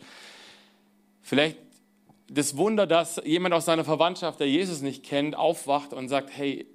Vielleicht 1.22 1.58
das 2.28 2.56
Wunder, 2.58 2.86
dass 2.86 3.20
jemand 3.26 3.56
aus 3.56 3.66
seiner 3.66 3.84
Verwandtschaft, 3.84 4.40
der 4.40 4.48
Jesus 4.48 4.82
nicht 4.82 5.04
kennt, 5.04 5.36
aufwacht 5.36 5.94
und 5.94 6.10
sagt, 6.10 6.30
hey, 6.36 6.68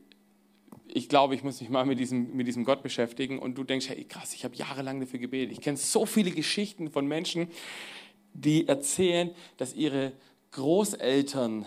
ich 0.89 1.09
glaube, 1.09 1.35
ich 1.35 1.43
muss 1.43 1.61
mich 1.61 1.71
mal 1.71 1.87
mit 1.87 1.99
diesem, 1.99 2.37
mit 2.37 2.47
diesem 2.47 2.65
Gott 2.65 2.83
beschäftigen. 2.83 3.39
Und 3.39 3.57
du 3.57 3.65
denkst, 3.65 3.89
hey, 3.89 4.05
krass, 4.05 4.35
ich 4.35 4.45
habe 4.45 4.55
jahrelang 4.55 5.01
dafür 5.01 5.19
gebetet. 5.19 5.53
Ich 5.53 5.61
kenne 5.61 5.77
so 5.77 6.07
viele 6.07 6.31
Geschichten 6.31 6.91
von 6.91 7.07
Menschen, 7.07 7.49
die 8.33 8.69
erzählen, 8.69 9.31
dass 9.57 9.75
ihre 9.75 10.13
Großeltern 10.53 11.67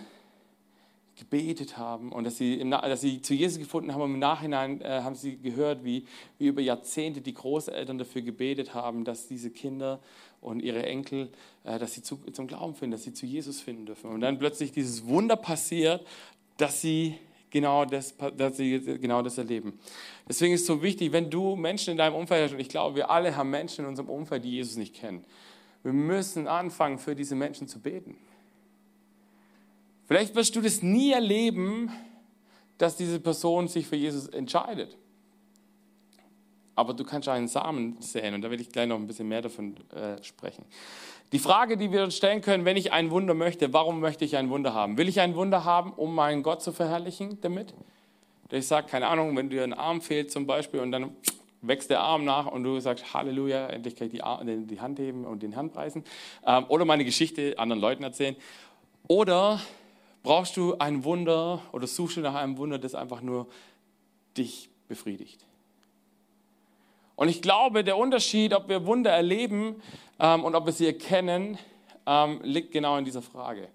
gebetet 1.17 1.77
haben 1.77 2.11
und 2.11 2.25
dass 2.25 2.37
sie, 2.37 2.55
im, 2.55 2.69
dass 2.69 3.01
sie 3.01 3.21
zu 3.21 3.33
Jesus 3.33 3.57
gefunden 3.57 3.91
haben. 3.93 4.01
Und 4.01 4.13
im 4.13 4.19
Nachhinein 4.19 4.81
äh, 4.81 5.01
haben 5.01 5.15
sie 5.15 5.37
gehört, 5.37 5.83
wie, 5.83 6.05
wie 6.37 6.47
über 6.47 6.61
Jahrzehnte 6.61 7.21
die 7.21 7.33
Großeltern 7.33 7.97
dafür 7.97 8.21
gebetet 8.21 8.73
haben, 8.73 9.03
dass 9.03 9.27
diese 9.27 9.49
Kinder 9.49 9.99
und 10.41 10.61
ihre 10.61 10.85
Enkel, 10.85 11.29
äh, 11.63 11.79
dass 11.79 11.95
sie 11.95 12.03
zu, 12.03 12.17
zum 12.31 12.47
Glauben 12.47 12.75
finden, 12.75 12.91
dass 12.91 13.03
sie 13.03 13.13
zu 13.13 13.25
Jesus 13.25 13.61
finden 13.61 13.87
dürfen. 13.87 14.11
Und 14.11 14.21
dann 14.21 14.37
plötzlich 14.37 14.71
dieses 14.71 15.07
Wunder 15.07 15.35
passiert, 15.35 16.05
dass 16.57 16.81
sie 16.81 17.15
genau 17.49 17.85
das, 17.85 18.15
dass 18.35 18.57
sie 18.57 18.79
genau 18.99 19.21
das 19.21 19.37
erleben. 19.37 19.79
Deswegen 20.27 20.53
ist 20.53 20.61
es 20.61 20.67
so 20.67 20.81
wichtig, 20.81 21.11
wenn 21.11 21.29
du 21.29 21.55
Menschen 21.55 21.91
in 21.91 21.97
deinem 21.97 22.15
Umfeld 22.15 22.43
hast, 22.43 22.53
und 22.53 22.59
ich 22.59 22.69
glaube, 22.69 22.95
wir 22.95 23.09
alle 23.09 23.35
haben 23.35 23.49
Menschen 23.49 23.85
in 23.85 23.89
unserem 23.89 24.09
Umfeld, 24.09 24.43
die 24.43 24.51
Jesus 24.51 24.77
nicht 24.77 24.95
kennen. 24.95 25.25
Wir 25.83 25.93
müssen 25.93 26.47
anfangen, 26.47 26.97
für 26.99 27.15
diese 27.15 27.35
Menschen 27.35 27.67
zu 27.67 27.79
beten. 27.79 28.17
Vielleicht 30.05 30.35
wirst 30.35 30.55
du 30.55 30.61
das 30.61 30.81
nie 30.81 31.11
erleben, 31.11 31.91
dass 32.77 32.95
diese 32.95 33.19
Person 33.19 33.67
sich 33.67 33.87
für 33.87 33.95
Jesus 33.95 34.27
entscheidet. 34.27 34.97
Aber 36.77 36.93
du 36.93 37.03
kannst 37.03 37.27
einen 37.27 37.47
Samen 37.47 37.97
säen 37.99 38.35
und 38.35 38.43
da 38.43 38.51
will 38.51 38.61
ich 38.61 38.69
gleich 38.69 38.87
noch 38.87 38.97
ein 38.97 39.07
bisschen 39.07 39.27
mehr 39.27 39.41
davon 39.41 39.75
äh, 39.95 40.21
sprechen. 40.23 40.63
Die 41.31 41.39
Frage, 41.39 41.75
die 41.75 41.91
wir 41.91 42.03
uns 42.03 42.15
stellen 42.15 42.41
können, 42.41 42.65
wenn 42.65 42.77
ich 42.77 42.93
ein 42.93 43.09
Wunder 43.09 43.33
möchte, 43.33 43.73
warum 43.73 43.99
möchte 43.99 44.23
ich 44.25 44.37
ein 44.37 44.51
Wunder 44.51 44.75
haben? 44.75 44.95
Will 44.95 45.09
ich 45.09 45.19
ein 45.19 45.35
Wunder 45.35 45.65
haben, 45.65 45.91
um 45.91 46.13
meinen 46.13 46.43
Gott 46.43 46.61
zu 46.61 46.71
verherrlichen 46.71 47.41
damit? 47.41 47.73
Dass 48.49 48.59
ich 48.59 48.67
sage, 48.67 48.87
keine 48.87 49.07
Ahnung, 49.07 49.35
wenn 49.35 49.49
dir 49.49 49.63
ein 49.63 49.73
Arm 49.73 50.01
fehlt 50.01 50.31
zum 50.31 50.45
Beispiel 50.45 50.79
und 50.79 50.91
dann 50.91 51.15
wächst 51.63 51.89
der 51.89 52.01
Arm 52.01 52.23
nach 52.23 52.45
und 52.45 52.63
du 52.63 52.79
sagst, 52.79 53.11
Halleluja, 53.11 53.69
endlich 53.69 53.95
kann 53.95 54.07
ich 54.07 54.13
die, 54.13 54.67
die 54.67 54.79
Hand 54.79 54.99
heben 54.99 55.25
und 55.25 55.41
den 55.41 55.55
Handpreisen. 55.55 56.03
Ähm, 56.45 56.65
oder 56.69 56.85
meine 56.85 57.05
Geschichte 57.05 57.57
anderen 57.57 57.81
Leuten 57.81 58.03
erzählen. 58.03 58.35
Oder 59.07 59.59
brauchst 60.21 60.55
du 60.55 60.77
ein 60.77 61.03
Wunder 61.03 61.59
oder 61.71 61.87
suchst 61.87 62.17
du 62.17 62.21
nach 62.21 62.35
einem 62.35 62.59
Wunder, 62.59 62.77
das 62.77 62.93
einfach 62.93 63.21
nur 63.21 63.47
dich 64.37 64.69
befriedigt. 64.87 65.46
Und 67.17 67.29
ich 67.29 67.41
glaube, 67.41 67.83
der 67.83 67.97
Unterschied, 67.97 68.53
ob 68.53 68.69
wir 68.69 68.85
Wunder 68.85 69.09
erleben 69.09 69.81
ähm, 70.19 70.43
und 70.43 70.53
ob 70.53 70.67
wir 70.67 70.71
sie 70.71 70.85
erkennen, 70.85 71.57
ähm, 72.05 72.39
liegt 72.43 72.71
genau 72.71 72.95
in 72.97 73.05
dieser 73.05 73.23
Frage. 73.23 73.69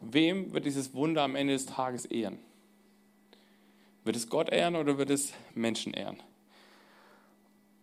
Wem 0.00 0.52
wird 0.52 0.66
dieses 0.66 0.92
Wunder 0.92 1.22
am 1.22 1.36
Ende 1.36 1.52
des 1.52 1.66
Tages 1.66 2.04
ehren? 2.04 2.40
Wird 4.02 4.16
es 4.16 4.28
Gott 4.28 4.50
ehren 4.50 4.74
oder 4.74 4.98
wird 4.98 5.10
es 5.10 5.32
Menschen 5.54 5.94
ehren? 5.94 6.20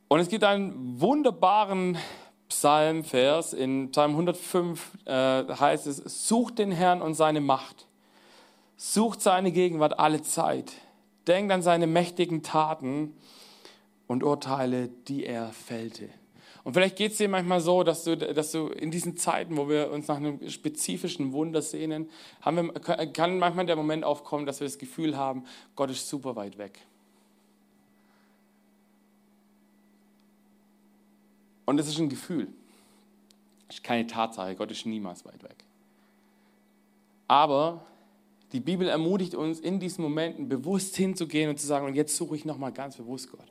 Und 0.10 0.20
es 0.20 0.28
gibt 0.28 0.44
einen 0.44 1.00
wunderbaren 1.00 1.98
Psalmvers, 2.50 3.54
in 3.54 3.92
Psalm 3.92 4.12
105 4.12 4.92
äh, 5.06 5.12
heißt 5.56 5.88
es, 5.88 6.28
sucht 6.28 6.60
den 6.60 6.74
Herrn 6.74 7.02
und 7.02 7.14
seine 7.14 7.40
Macht, 7.40 7.88
sucht 8.76 9.22
seine 9.22 9.54
Gegenwart 9.54 10.00
alle 10.00 10.22
Zeit, 10.22 10.74
denkt 11.28 11.54
an 11.54 11.62
seine 11.62 11.88
mächtigen 11.88 12.44
Taten 12.44 13.16
und 14.12 14.24
Urteile, 14.24 14.90
die 15.08 15.26
er 15.26 15.54
fällte. 15.54 16.10
Und 16.66 16.74
vielleicht 16.74 16.98
geht 16.98 17.14
es 17.14 17.18
dir 17.18 17.30
manchmal 17.30 17.62
so, 17.62 17.82
dass 17.82 18.04
du, 18.04 18.18
dass 18.18 18.52
du 18.52 18.68
in 18.68 18.92
diesen 18.92 19.16
Zeiten, 19.16 19.56
wo 19.56 19.70
wir 19.70 19.90
uns 19.90 20.10
nach 20.10 20.18
einem 20.18 20.50
spezifischen 20.50 21.32
Wunder 21.32 21.62
sehnen, 21.62 22.10
wir, 22.44 22.74
kann 23.14 23.40
manchmal 23.40 23.66
der 23.66 23.78
Moment 23.78 24.04
aufkommen, 24.04 24.46
dass 24.46 24.60
wir 24.60 24.68
das 24.68 24.78
Gefühl 24.78 25.16
haben, 25.16 25.46
Gott 25.78 25.90
ist 25.90 26.10
super 26.10 26.36
weit 26.36 26.58
weg. 26.58 26.80
Und 31.66 31.80
es 31.80 31.88
ist 31.88 31.98
ein 31.98 32.10
Gefühl. 32.10 32.50
Es 33.70 33.76
ist 33.76 33.84
keine 33.84 34.06
Tatsache. 34.08 34.56
Gott 34.56 34.72
ist 34.72 34.86
niemals 34.86 35.24
weit 35.24 35.42
weg. 35.42 35.64
Aber 37.30 37.86
die 38.52 38.60
Bibel 38.60 38.90
ermutigt 38.90 39.36
uns, 39.36 39.62
in 39.62 39.80
diesen 39.80 40.04
Momenten 40.04 40.50
bewusst 40.50 40.98
hinzugehen 40.98 41.50
und 41.50 41.58
zu 41.58 41.66
sagen, 41.66 41.86
und 41.86 41.96
jetzt 41.96 42.18
suche 42.18 42.36
ich 42.36 42.44
nochmal 42.44 42.74
ganz 42.74 42.98
bewusst 42.98 43.32
Gott. 43.32 43.48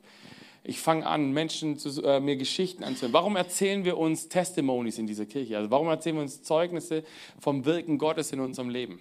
Ich 0.63 0.79
fange 0.79 1.07
an, 1.07 1.31
Menschen 1.31 1.77
zu, 1.77 2.03
äh, 2.03 2.19
mir 2.19 2.35
Geschichten 2.35 2.83
anzuhören. 2.83 3.13
Warum 3.13 3.35
erzählen 3.35 3.83
wir 3.83 3.97
uns 3.97 4.29
Testimonies 4.29 4.99
in 4.99 5.07
dieser 5.07 5.25
Kirche? 5.25 5.57
Also 5.57 5.71
warum 5.71 5.87
erzählen 5.87 6.15
wir 6.15 6.23
uns 6.23 6.43
Zeugnisse 6.43 7.03
vom 7.39 7.65
Wirken 7.65 7.97
Gottes 7.97 8.31
in 8.31 8.39
unserem 8.39 8.69
Leben? 8.69 8.99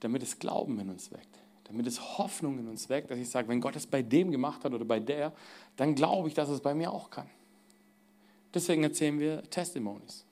Damit 0.00 0.22
es 0.22 0.38
Glauben 0.38 0.78
in 0.80 0.90
uns 0.90 1.12
weckt 1.12 1.34
damit 1.64 1.86
es 1.86 2.18
Hoffnung 2.18 2.58
in 2.58 2.68
uns 2.68 2.88
weckt, 2.88 3.10
dass 3.10 3.18
ich 3.18 3.28
sage, 3.28 3.48
wenn 3.48 3.60
Gott 3.60 3.74
es 3.76 3.86
bei 3.86 4.02
dem 4.02 4.30
gemacht 4.30 4.64
hat 4.64 4.72
oder 4.72 4.84
bei 4.84 5.00
der, 5.00 5.32
dann 5.76 5.94
glaube 5.94 6.28
ich, 6.28 6.34
dass 6.34 6.48
es 6.48 6.60
bei 6.60 6.74
mir 6.74 6.92
auch 6.92 7.10
kann. 7.10 7.28
Deswegen 8.52 8.84
erzählen 8.84 9.18
wir 9.18 9.42
Testimonies, 9.50 10.24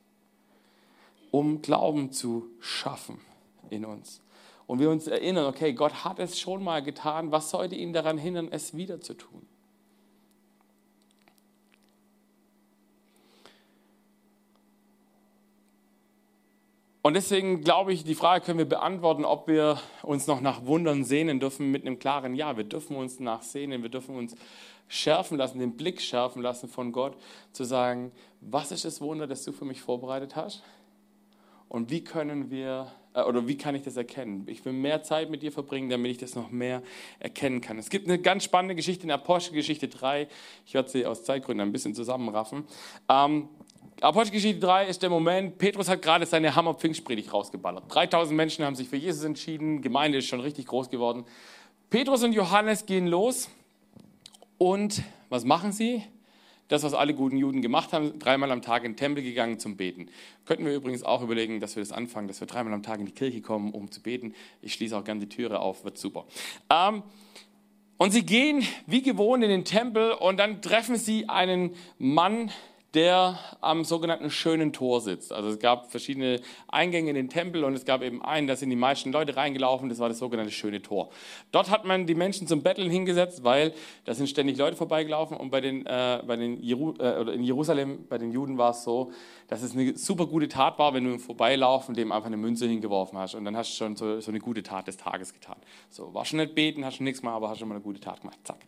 um 1.30 1.60
Glauben 1.60 2.12
zu 2.12 2.48
schaffen 2.60 3.20
in 3.70 3.84
uns. 3.84 4.21
Und 4.72 4.78
wir 4.78 4.88
uns 4.88 5.06
erinnern, 5.06 5.44
okay, 5.44 5.74
Gott 5.74 6.02
hat 6.02 6.18
es 6.18 6.40
schon 6.40 6.64
mal 6.64 6.82
getan, 6.82 7.30
was 7.30 7.50
sollte 7.50 7.74
ihn 7.74 7.92
daran 7.92 8.16
hindern, 8.16 8.48
es 8.50 8.74
wieder 8.74 9.02
zu 9.02 9.12
tun? 9.12 9.46
Und 17.02 17.12
deswegen 17.12 17.60
glaube 17.60 17.92
ich, 17.92 18.02
die 18.04 18.14
Frage 18.14 18.46
können 18.46 18.56
wir 18.56 18.64
beantworten, 18.64 19.26
ob 19.26 19.46
wir 19.46 19.78
uns 20.02 20.26
noch 20.26 20.40
nach 20.40 20.64
Wundern 20.64 21.04
sehnen 21.04 21.38
dürfen 21.38 21.70
mit 21.70 21.84
einem 21.84 21.98
klaren 21.98 22.34
Ja. 22.34 22.56
Wir 22.56 22.64
dürfen 22.64 22.96
uns 22.96 23.20
nach 23.20 23.42
sehnen, 23.42 23.82
wir 23.82 23.90
dürfen 23.90 24.16
uns 24.16 24.34
schärfen 24.88 25.36
lassen, 25.36 25.58
den 25.58 25.76
Blick 25.76 26.00
schärfen 26.00 26.40
lassen 26.40 26.70
von 26.70 26.92
Gott, 26.92 27.18
zu 27.52 27.64
sagen, 27.64 28.10
was 28.40 28.72
ist 28.72 28.86
das 28.86 29.02
Wunder, 29.02 29.26
das 29.26 29.44
du 29.44 29.52
für 29.52 29.66
mich 29.66 29.82
vorbereitet 29.82 30.34
hast? 30.34 30.62
Und 31.68 31.90
wie 31.90 32.02
können 32.02 32.50
wir, 32.50 32.90
oder 33.14 33.46
wie 33.46 33.56
kann 33.56 33.74
ich 33.74 33.82
das 33.82 33.96
erkennen? 33.96 34.44
Ich 34.46 34.64
will 34.64 34.72
mehr 34.72 35.02
Zeit 35.02 35.30
mit 35.30 35.42
dir 35.42 35.52
verbringen, 35.52 35.90
damit 35.90 36.10
ich 36.12 36.18
das 36.18 36.34
noch 36.34 36.50
mehr 36.50 36.82
erkennen 37.18 37.60
kann. 37.60 37.78
Es 37.78 37.90
gibt 37.90 38.08
eine 38.08 38.18
ganz 38.18 38.44
spannende 38.44 38.74
Geschichte 38.74 39.04
in 39.04 39.10
Apostelgeschichte 39.10 39.88
3. 39.88 40.28
Ich 40.66 40.74
werde 40.74 40.88
sie 40.88 41.04
aus 41.04 41.24
Zeitgründen 41.24 41.66
ein 41.66 41.72
bisschen 41.72 41.94
zusammenraffen. 41.94 42.64
Ähm, 43.08 43.48
Apostelgeschichte 44.00 44.60
3 44.60 44.86
ist 44.86 45.02
der 45.02 45.10
Moment, 45.10 45.58
Petrus 45.58 45.88
hat 45.88 46.02
gerade 46.02 46.26
seine 46.26 46.56
Hammer-Pfingstpredigt 46.56 47.32
rausgeballert. 47.32 47.84
3000 47.88 48.36
Menschen 48.36 48.64
haben 48.64 48.74
sich 48.74 48.88
für 48.88 48.96
Jesus 48.96 49.22
entschieden, 49.24 49.80
Gemeinde 49.80 50.18
ist 50.18 50.26
schon 50.26 50.40
richtig 50.40 50.66
groß 50.66 50.90
geworden. 50.90 51.24
Petrus 51.90 52.24
und 52.24 52.32
Johannes 52.32 52.86
gehen 52.86 53.06
los 53.06 53.48
und 54.58 55.02
was 55.28 55.44
machen 55.44 55.70
sie? 55.70 56.02
Das, 56.72 56.84
was 56.84 56.94
alle 56.94 57.12
guten 57.12 57.36
Juden 57.36 57.60
gemacht 57.60 57.92
haben, 57.92 58.18
dreimal 58.18 58.50
am 58.50 58.62
Tag 58.62 58.84
in 58.84 58.92
den 58.92 58.96
Tempel 58.96 59.22
gegangen 59.22 59.58
zum 59.58 59.76
Beten. 59.76 60.08
Könnten 60.46 60.64
wir 60.64 60.72
übrigens 60.72 61.02
auch 61.02 61.20
überlegen, 61.20 61.60
dass 61.60 61.76
wir 61.76 61.82
das 61.82 61.92
anfangen, 61.92 62.28
dass 62.28 62.40
wir 62.40 62.46
dreimal 62.46 62.72
am 62.72 62.82
Tag 62.82 62.98
in 62.98 63.04
die 63.04 63.12
Kirche 63.12 63.42
kommen, 63.42 63.72
um 63.72 63.90
zu 63.90 64.00
beten. 64.00 64.34
Ich 64.62 64.72
schließe 64.72 64.96
auch 64.96 65.04
gerne 65.04 65.20
die 65.20 65.28
Türe 65.28 65.60
auf, 65.60 65.84
wird 65.84 65.98
super. 65.98 66.24
Ähm, 66.70 67.02
und 67.98 68.12
sie 68.12 68.24
gehen 68.24 68.66
wie 68.86 69.02
gewohnt 69.02 69.44
in 69.44 69.50
den 69.50 69.66
Tempel 69.66 70.12
und 70.12 70.38
dann 70.38 70.62
treffen 70.62 70.96
sie 70.96 71.28
einen 71.28 71.74
Mann, 71.98 72.50
der 72.94 73.38
am 73.62 73.84
sogenannten 73.84 74.30
schönen 74.30 74.72
Tor 74.72 75.00
sitzt. 75.00 75.32
Also 75.32 75.48
es 75.48 75.58
gab 75.58 75.90
verschiedene 75.90 76.40
Eingänge 76.68 77.10
in 77.10 77.16
den 77.16 77.28
Tempel 77.30 77.64
und 77.64 77.74
es 77.74 77.84
gab 77.84 78.02
eben 78.02 78.22
einen, 78.22 78.46
da 78.46 78.54
sind 78.54 78.68
die 78.68 78.76
meisten 78.76 79.12
Leute 79.12 79.36
reingelaufen, 79.36 79.88
das 79.88 79.98
war 79.98 80.08
das 80.08 80.18
sogenannte 80.18 80.52
schöne 80.52 80.82
Tor. 80.82 81.08
Dort 81.52 81.70
hat 81.70 81.86
man 81.86 82.06
die 82.06 82.14
Menschen 82.14 82.46
zum 82.46 82.62
Betteln 82.62 82.90
hingesetzt, 82.90 83.44
weil 83.44 83.72
da 84.04 84.12
sind 84.12 84.28
ständig 84.28 84.58
Leute 84.58 84.76
vorbeigelaufen 84.76 85.36
und 85.36 85.50
bei 85.50 85.62
den, 85.62 85.86
äh, 85.86 86.22
bei 86.26 86.36
den 86.36 86.62
Jeru 86.62 86.94
äh, 86.98 87.18
oder 87.18 87.32
in 87.32 87.42
Jerusalem, 87.42 88.06
bei 88.08 88.18
den 88.18 88.30
Juden 88.30 88.58
war 88.58 88.72
es 88.72 88.84
so, 88.84 89.10
dass 89.48 89.62
es 89.62 89.72
eine 89.72 89.96
super 89.96 90.26
gute 90.26 90.48
Tat 90.48 90.78
war, 90.78 90.92
wenn 90.92 91.04
du 91.04 91.12
im 91.12 91.20
Vorbeilaufen 91.20 91.94
dem 91.94 92.12
einfach 92.12 92.26
eine 92.26 92.36
Münze 92.36 92.66
hingeworfen 92.66 93.18
hast 93.18 93.34
und 93.34 93.44
dann 93.46 93.56
hast 93.56 93.72
du 93.72 93.76
schon 93.76 93.96
so, 93.96 94.20
so 94.20 94.30
eine 94.30 94.40
gute 94.40 94.62
Tat 94.62 94.86
des 94.86 94.98
Tages 94.98 95.32
getan. 95.32 95.56
So, 95.88 96.12
war 96.12 96.26
schon 96.26 96.38
nicht 96.38 96.54
beten, 96.54 96.84
hast 96.84 96.96
schon 96.96 97.04
nichts 97.04 97.22
mehr, 97.22 97.32
aber 97.32 97.48
hast 97.48 97.58
schon 97.58 97.68
mal 97.68 97.76
eine 97.76 97.84
gute 97.84 98.00
Tat 98.00 98.20
gemacht. 98.20 98.38
Zack. 98.44 98.58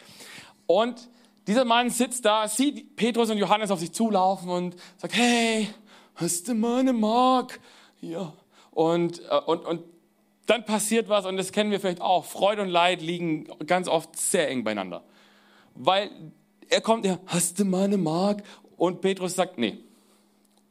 Und 0.66 1.08
dieser 1.46 1.64
Mann 1.64 1.90
sitzt 1.90 2.24
da, 2.24 2.48
sieht 2.48 2.96
Petrus 2.96 3.30
und 3.30 3.38
Johannes 3.38 3.70
auf 3.70 3.80
sich 3.80 3.92
zulaufen 3.92 4.48
und 4.48 4.76
sagt, 4.96 5.14
hey, 5.14 5.68
hast 6.14 6.48
du 6.48 6.54
mal 6.54 6.80
eine 6.80 6.92
Mark? 6.92 7.60
Ja. 8.00 8.32
Und, 8.70 9.20
äh, 9.30 9.40
und, 9.46 9.64
und 9.64 9.82
dann 10.46 10.64
passiert 10.64 11.08
was, 11.08 11.26
und 11.26 11.36
das 11.36 11.52
kennen 11.52 11.70
wir 11.70 11.80
vielleicht 11.80 12.00
auch. 12.00 12.24
Freude 12.24 12.62
und 12.62 12.68
Leid 12.68 13.00
liegen 13.00 13.46
ganz 13.66 13.88
oft 13.88 14.16
sehr 14.16 14.48
eng 14.48 14.64
beieinander. 14.64 15.02
Weil 15.74 16.10
er 16.68 16.80
kommt, 16.80 17.04
ja, 17.04 17.18
hast 17.26 17.58
du 17.58 17.64
mal 17.64 17.84
eine 17.84 17.96
Mark? 17.96 18.42
Und 18.76 19.00
Petrus 19.00 19.34
sagt, 19.34 19.58
nee. 19.58 19.78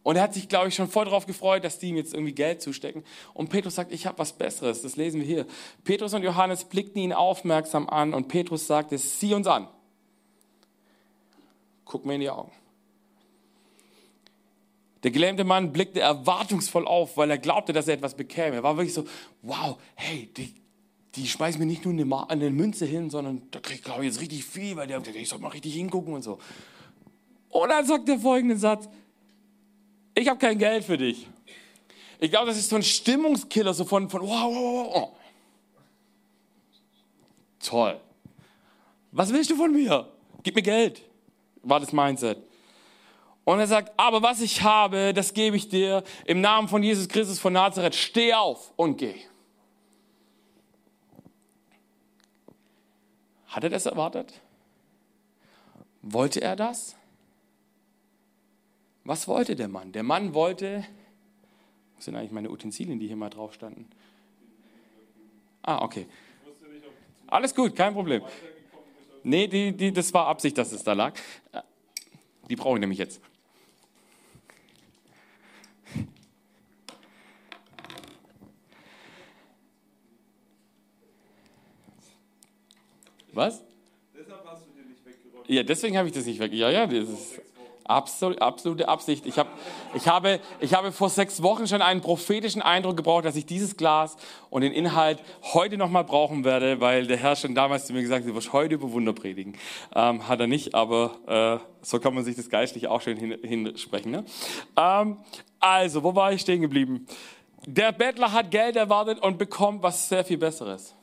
Und 0.04 0.18
er 0.18 0.24
hat 0.24 0.34
sich, 0.34 0.50
glaube 0.50 0.68
ich, 0.68 0.76
schon 0.76 0.90
voll 0.90 1.06
darauf 1.06 1.26
gefreut, 1.26 1.64
dass 1.64 1.80
die 1.80 1.88
ihm 1.88 1.96
jetzt 1.96 2.14
irgendwie 2.14 2.34
Geld 2.34 2.62
zustecken. 2.62 3.04
Und 3.34 3.50
Petrus 3.50 3.76
sagt, 3.76 3.94
ich 3.94 4.06
habe 4.06 4.20
was 4.20 4.34
Besseres. 4.34 4.82
Das 4.82 4.98
lesen 4.98 5.22
wir 5.22 5.26
hier. 5.26 5.46
Petrus 5.86 6.14
und 6.14 6.24
Johannes 6.24 6.66
blickten 6.66 7.02
ihn 7.02 7.14
aufmerksam 7.14 7.88
an 7.88 8.14
und 8.14 8.28
Petrus 8.28 8.68
sagte, 8.68 8.98
sieh 8.98 9.34
uns 9.34 9.48
an. 9.48 9.70
Guck 11.94 12.08
mir 12.08 12.16
in 12.16 12.22
die 12.22 12.30
Augen. 12.32 12.52
Der 15.04 15.12
gelähmte 15.12 15.44
Mann 15.44 15.72
blickte 15.72 16.00
erwartungsvoll 16.00 16.88
auf, 16.88 17.18
weil 17.18 17.30
er 17.30 17.38
glaubte, 17.38 17.72
dass 17.72 17.88
er 17.88 17.94
etwas 17.94 18.16
bekäme. 18.16 18.56
Er 18.56 18.64
war 18.64 18.78
wirklich 18.78 18.96
so, 18.96 19.06
wow, 19.44 19.78
hey, 19.94 20.28
die, 20.36 20.56
die 21.14 21.28
schmeißen 21.28 21.60
mir 21.60 21.68
nicht 21.68 21.86
nur 21.86 21.94
eine, 21.94 22.30
eine 22.32 22.50
Münze 22.50 22.88
hin, 22.88 23.12
sondern 23.12 23.44
da 23.52 23.60
kriege 23.60 23.78
ich, 23.78 23.84
glaube 23.84 24.02
ich, 24.02 24.08
jetzt 24.08 24.22
richtig 24.22 24.44
viel, 24.44 24.76
weil 24.76 24.88
der, 24.88 25.06
ich 25.06 25.30
soll 25.30 25.38
mal 25.38 25.50
richtig 25.50 25.76
hingucken 25.76 26.16
und 26.16 26.24
so. 26.24 26.40
Und 27.50 27.70
dann 27.70 27.86
sagt 27.86 28.10
er 28.10 28.18
folgenden 28.18 28.58
Satz, 28.58 28.90
ich 30.16 30.28
habe 30.28 30.40
kein 30.40 30.58
Geld 30.58 30.84
für 30.84 30.98
dich. 30.98 31.28
Ich 32.20 32.32
glaube, 32.32 32.48
das 32.48 32.58
ist 32.58 32.70
so 32.70 32.76
ein 32.76 32.82
Stimmungskiller, 32.82 33.76
so 33.76 33.86
von, 33.86 34.10
von 34.10 34.22
wow, 34.22 34.30
wow, 34.30 34.96
wow. 34.96 34.96
Oh. 34.96 35.18
Toll. 37.60 38.02
Was 39.12 39.32
willst 39.32 39.52
du 39.52 39.56
von 39.56 39.72
mir? 39.72 40.12
Gib 40.42 40.56
mir 40.56 40.64
Geld. 40.64 41.04
War 41.64 41.80
das 41.80 41.92
Mindset. 41.92 42.38
Und 43.46 43.60
er 43.60 43.68
sagt, 43.68 43.92
aber 43.98 44.22
was 44.22 44.42
ich 44.42 44.62
habe, 44.62 45.14
das 45.14 45.34
gebe 45.34 45.58
ich 45.58 45.68
dir 45.68 46.04
im 46.26 46.40
Namen 46.40 46.68
von 46.68 46.82
Jesus 46.82 47.10
Christus 47.10 47.40
von 47.40 47.54
Nazareth. 47.54 47.96
Steh 47.96 48.34
auf 48.34 48.72
und 48.76 48.98
geh. 48.98 49.16
Hat 53.48 53.64
er 53.64 53.70
das 53.70 53.86
erwartet? 53.86 54.34
Wollte 56.02 56.42
er 56.42 56.56
das? 56.56 56.96
Was 59.04 59.28
wollte 59.28 59.56
der 59.56 59.68
Mann? 59.68 59.92
Der 59.92 60.04
Mann 60.04 60.34
wollte, 60.34 60.86
was 61.96 62.06
sind 62.06 62.16
eigentlich 62.16 62.32
meine 62.32 62.50
Utensilien, 62.50 63.00
die 63.00 63.08
hier 63.08 63.18
mal 63.18 63.30
drauf 63.30 63.54
standen? 63.54 63.90
Ah, 65.62 65.84
okay. 65.84 66.08
Alles 67.28 67.54
gut, 67.54 67.76
kein 67.76 67.94
Problem. 67.94 68.22
Nee, 69.24 69.48
die, 69.48 69.72
die, 69.72 69.92
das 69.92 70.14
war 70.14 70.28
Absicht, 70.28 70.58
dass 70.58 70.72
es 70.72 70.84
da 70.84 70.94
lag. 70.94 71.14
Die 72.50 72.56
brauche 72.56 72.76
ich 72.76 72.82
nämlich 72.82 73.00
jetzt. 73.00 73.22
Was? 83.32 83.64
Deshalb 84.16 84.46
hast 84.46 84.68
du 84.68 84.72
dir 84.74 84.88
nicht 84.88 85.04
weggeräumt. 85.06 85.50
Ja, 85.50 85.64
deswegen 85.64 85.98
habe 85.98 86.08
ich 86.08 86.14
das 86.14 86.26
nicht 86.26 86.40
weg. 86.40 86.54
Ja, 86.54 86.70
ja, 86.70 86.86
das 86.86 87.10
ist 87.10 87.42
absolut, 87.86 88.42
absolute 88.42 88.88
Absicht. 88.88 89.26
Ich, 89.26 89.38
hab, 89.38 89.48
ich, 89.94 90.08
habe, 90.08 90.40
ich 90.60 90.74
habe 90.74 90.92
vor 90.92 91.10
sechs 91.10 91.42
Wochen 91.44 91.68
schon 91.68 91.82
einen 91.82 92.02
prophetischen 92.02 92.62
Eindruck 92.62 92.98
gebraucht, 92.98 93.26
dass 93.26 93.36
ich 93.36 93.46
dieses 93.46 93.78
Glas 93.78 94.18
und 94.50 94.62
den 94.62 94.72
Inhalt 94.72 95.20
heute 95.54 95.78
nochmal 95.78 96.04
brauchen 96.04 96.44
werde, 96.44 96.80
weil 96.80 97.08
der 97.08 97.18
Herr 97.18 97.36
schon 97.36 97.56
damals 97.56 97.86
zu 97.86 97.94
mir 97.94 98.02
gesagt 98.02 98.24
hat, 98.24 98.30
du 98.30 98.36
wirst 98.36 98.54
heute 98.54 98.76
über 98.76 98.92
Wunder 98.92 99.14
predigen. 99.14 99.58
Ähm, 99.96 100.28
hat 100.28 100.40
er 100.40 100.48
nicht, 100.48 100.76
aber 100.76 101.62
äh, 101.62 101.86
so 101.86 102.00
kann 102.00 102.14
man 102.14 102.24
sich 102.24 102.36
das 102.36 102.50
geistlich 102.50 102.88
auch 102.88 103.02
schön 103.02 103.18
hinsprechen. 103.18 104.12
Ne? 104.12 104.26
Ähm, 104.78 105.18
also, 105.60 106.04
wo 106.04 106.16
war 106.16 106.32
ich 106.34 106.42
stehen 106.42 106.62
geblieben? 106.62 107.06
Der 107.66 107.92
Bettler 107.92 108.34
hat 108.34 108.52
Geld 108.52 108.76
erwartet 108.76 109.20
und 109.20 109.38
bekommt 109.38 109.84
was 109.84 110.10
sehr 110.10 110.26
viel 110.26 110.38
Besseres. 110.38 110.96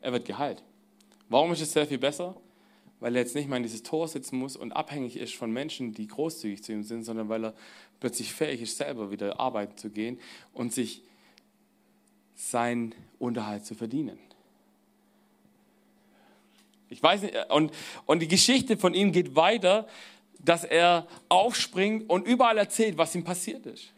Er 0.00 0.12
wird 0.12 0.24
geheilt. 0.24 0.62
Warum 1.28 1.52
ist 1.52 1.60
es 1.60 1.72
sehr 1.72 1.86
viel 1.86 1.98
besser? 1.98 2.36
Weil 3.00 3.16
er 3.16 3.22
jetzt 3.22 3.34
nicht 3.34 3.48
mal 3.48 3.56
in 3.56 3.62
dieses 3.62 3.82
Tor 3.82 4.08
sitzen 4.08 4.38
muss 4.38 4.56
und 4.56 4.72
abhängig 4.72 5.16
ist 5.16 5.34
von 5.34 5.50
Menschen, 5.50 5.92
die 5.92 6.06
großzügig 6.06 6.62
zu 6.62 6.72
ihm 6.72 6.82
sind, 6.82 7.04
sondern 7.04 7.28
weil 7.28 7.46
er 7.46 7.54
plötzlich 8.00 8.32
fähig 8.32 8.62
ist, 8.62 8.76
selber 8.76 9.10
wieder 9.10 9.40
arbeiten 9.40 9.76
zu 9.76 9.90
gehen 9.90 10.18
und 10.52 10.72
sich 10.72 11.02
seinen 12.34 12.94
Unterhalt 13.18 13.64
zu 13.64 13.74
verdienen. 13.74 14.18
Ich 16.88 17.02
weiß 17.02 17.22
nicht, 17.22 17.34
und, 17.50 17.72
und 18.06 18.20
die 18.20 18.28
Geschichte 18.28 18.76
von 18.76 18.94
ihm 18.94 19.12
geht 19.12 19.34
weiter, 19.34 19.88
dass 20.38 20.64
er 20.64 21.06
aufspringt 21.28 22.08
und 22.08 22.26
überall 22.26 22.58
erzählt, 22.58 22.98
was 22.98 23.14
ihm 23.14 23.24
passiert 23.24 23.66
ist. 23.66 23.92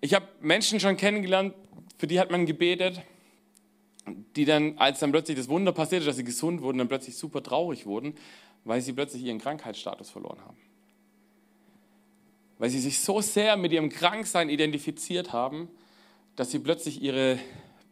Ich 0.00 0.14
habe 0.14 0.28
Menschen 0.40 0.78
schon 0.78 0.96
kennengelernt, 0.96 1.54
für 1.98 2.06
die 2.06 2.20
hat 2.20 2.30
man 2.30 2.46
gebetet 2.46 3.02
die 4.06 4.44
dann, 4.44 4.78
als 4.78 5.00
dann 5.00 5.10
plötzlich 5.10 5.36
das 5.36 5.48
Wunder 5.48 5.72
passierte, 5.72 6.06
dass 6.06 6.16
sie 6.16 6.24
gesund 6.24 6.62
wurden, 6.62 6.78
dann 6.78 6.88
plötzlich 6.88 7.16
super 7.16 7.42
traurig 7.42 7.86
wurden, 7.86 8.14
weil 8.64 8.80
sie 8.80 8.92
plötzlich 8.92 9.22
ihren 9.22 9.38
Krankheitsstatus 9.38 10.10
verloren 10.10 10.40
haben. 10.44 10.56
Weil 12.58 12.70
sie 12.70 12.80
sich 12.80 13.00
so 13.00 13.20
sehr 13.20 13.56
mit 13.56 13.72
ihrem 13.72 13.90
Kranksein 13.90 14.48
identifiziert 14.48 15.32
haben, 15.32 15.68
dass 16.36 16.50
sie 16.50 16.58
plötzlich 16.58 17.02
ihre 17.02 17.38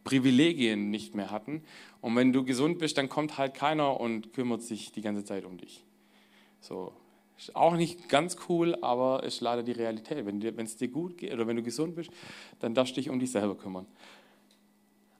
Privilegien 0.03 0.89
nicht 0.89 1.15
mehr 1.15 1.31
hatten. 1.31 1.63
Und 2.01 2.15
wenn 2.15 2.31
du 2.31 2.45
gesund 2.45 2.79
bist, 2.79 2.97
dann 2.97 3.09
kommt 3.09 3.37
halt 3.37 3.53
keiner 3.53 3.99
und 3.99 4.33
kümmert 4.33 4.61
sich 4.61 4.91
die 4.91 5.01
ganze 5.01 5.23
Zeit 5.23 5.45
um 5.45 5.57
dich. 5.57 5.83
So, 6.61 6.93
ist 7.37 7.55
auch 7.55 7.75
nicht 7.75 8.07
ganz 8.07 8.37
cool, 8.47 8.77
aber 8.81 9.23
ist 9.23 9.41
leider 9.41 9.61
die 9.61 9.73
Realität. 9.73 10.25
Wenn 10.25 10.65
es 10.65 10.77
dir 10.77 10.87
gut 10.87 11.17
geht 11.17 11.33
oder 11.33 11.47
wenn 11.47 11.57
du 11.57 11.63
gesund 11.63 11.95
bist, 11.95 12.11
dann 12.59 12.73
darfst 12.73 12.95
du 12.95 13.01
dich 13.01 13.09
um 13.09 13.19
dich 13.19 13.31
selber 13.31 13.55
kümmern. 13.55 13.85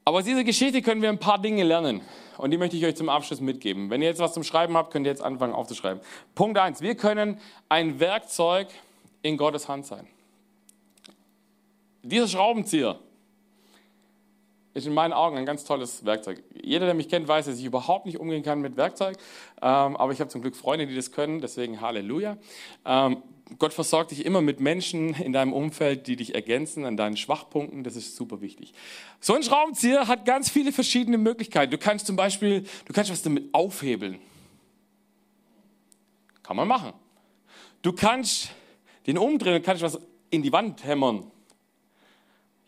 Aber 0.08 0.20
aus 0.20 0.24
dieser 0.24 0.44
Geschichte 0.44 0.84
können 0.84 1.02
wir 1.02 1.10
ein 1.10 1.18
paar 1.18 1.42
Dinge 1.42 1.64
lernen. 1.64 2.02
Und 2.38 2.52
die 2.52 2.58
möchte 2.58 2.78
ich 2.78 2.86
euch 2.86 2.96
zum 2.96 3.10
Abschluss 3.10 3.42
mitgeben. 3.42 3.90
Wenn 3.90 4.04
ihr 4.04 4.08
jetzt 4.08 4.20
was 4.20 4.34
zum 4.34 4.44
Schreiben 4.44 4.78
habt, 4.78 4.92
könnt 4.92 5.08
ihr 5.08 5.12
jetzt 5.12 5.24
anfangen 5.24 5.54
aufzuschreiben. 5.54 6.02
Punkt 6.36 6.60
eins: 6.60 6.82
Wir 6.82 6.96
können 6.96 7.40
ein 7.70 8.00
Werkzeug 8.00 8.68
in 9.24 9.36
Gottes 9.36 9.68
Hand 9.68 9.88
sein. 9.88 10.08
Dieser 12.04 12.28
Schraubenzieher 12.28 13.00
ist 14.76 14.86
in 14.86 14.94
meinen 14.94 15.14
Augen 15.14 15.38
ein 15.38 15.46
ganz 15.46 15.64
tolles 15.64 16.06
Werkzeug. 16.06 16.44
Jeder, 16.54 16.86
der 16.86 16.94
mich 16.94 17.10
kennt, 17.10 17.28
weiß, 17.28 17.48
dass 17.48 17.58
ich 17.58 17.66
überhaupt 17.66 18.06
nicht 18.06 18.20
umgehen 18.20 18.44
kann 18.44 18.62
mit 18.62 18.78
Werkzeug. 18.78 19.18
Ähm, 19.60 19.98
aber 19.98 20.12
ich 20.12 20.20
habe 20.20 20.30
zum 20.30 20.42
Glück 20.42 20.56
Freunde, 20.56 20.86
die 20.86 20.96
das 20.96 21.12
können. 21.12 21.42
Deswegen 21.42 21.82
Halleluja. 21.82 22.38
Gott 23.60 23.74
versorgt 23.74 24.12
dich 24.12 24.26
immer 24.26 24.42
mit 24.42 24.60
Menschen 24.60 25.14
in 25.14 25.32
deinem 25.32 25.54
Umfeld, 25.54 26.08
die 26.08 26.16
dich 26.16 26.34
ergänzen 26.34 26.84
an 26.84 26.98
deinen 26.98 27.16
Schwachpunkten. 27.16 27.84
Das 27.84 27.96
ist 27.96 28.16
super 28.16 28.42
wichtig. 28.42 28.74
So 29.20 29.36
ein 29.36 29.44
Schraubenzieher 29.44 30.08
hat 30.08 30.26
ganz 30.26 30.50
viele 30.50 30.72
verschiedene 30.72 31.18
Möglichkeiten. 31.18 31.72
Du 31.72 31.78
kannst 31.78 32.08
zum 32.08 32.16
Beispiel, 32.16 32.66
du 32.86 32.94
kannst 32.94 33.12
was 33.12 33.22
damit 33.22 33.54
aufhebeln. 33.54 34.20
Kann 36.42 36.58
man 36.58 36.68
machen. 36.68 36.94
Du 37.84 37.94
kannst 37.94 38.50
den 39.06 39.18
umdrehen 39.18 39.62
kannst 39.62 39.84
was 39.84 40.00
in 40.32 40.42
die 40.42 40.52
Wand 40.52 40.84
hämmern. 40.84 41.32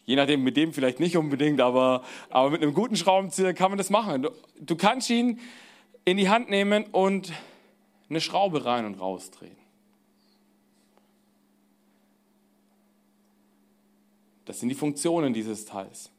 Je 0.06 0.16
nachdem, 0.16 0.44
mit 0.44 0.56
dem 0.56 0.74
vielleicht 0.74 1.00
nicht 1.00 1.18
unbedingt, 1.18 1.60
aber, 1.60 2.04
aber 2.30 2.52
mit 2.52 2.62
einem 2.62 2.74
guten 2.74 2.96
Schraubenzieher 2.96 3.54
kann 3.54 3.72
man 3.72 3.78
das 3.78 3.90
machen. 3.90 4.22
Du, 4.22 4.30
du 4.60 4.76
kannst 4.76 5.10
ihn 5.10 5.40
in 6.06 6.18
die 6.18 6.30
Hand 6.30 6.50
nehmen 6.50 6.86
und 6.86 7.34
eine 8.10 8.22
Schraube 8.22 8.64
rein 8.64 8.86
und 8.86 9.02
rausdrehen. 9.02 9.58
Das 14.48 14.62
sind 14.62 14.70
die 14.70 14.76
Funktionen 14.76 15.34
dieses 15.34 15.66
Teils. 15.66 16.10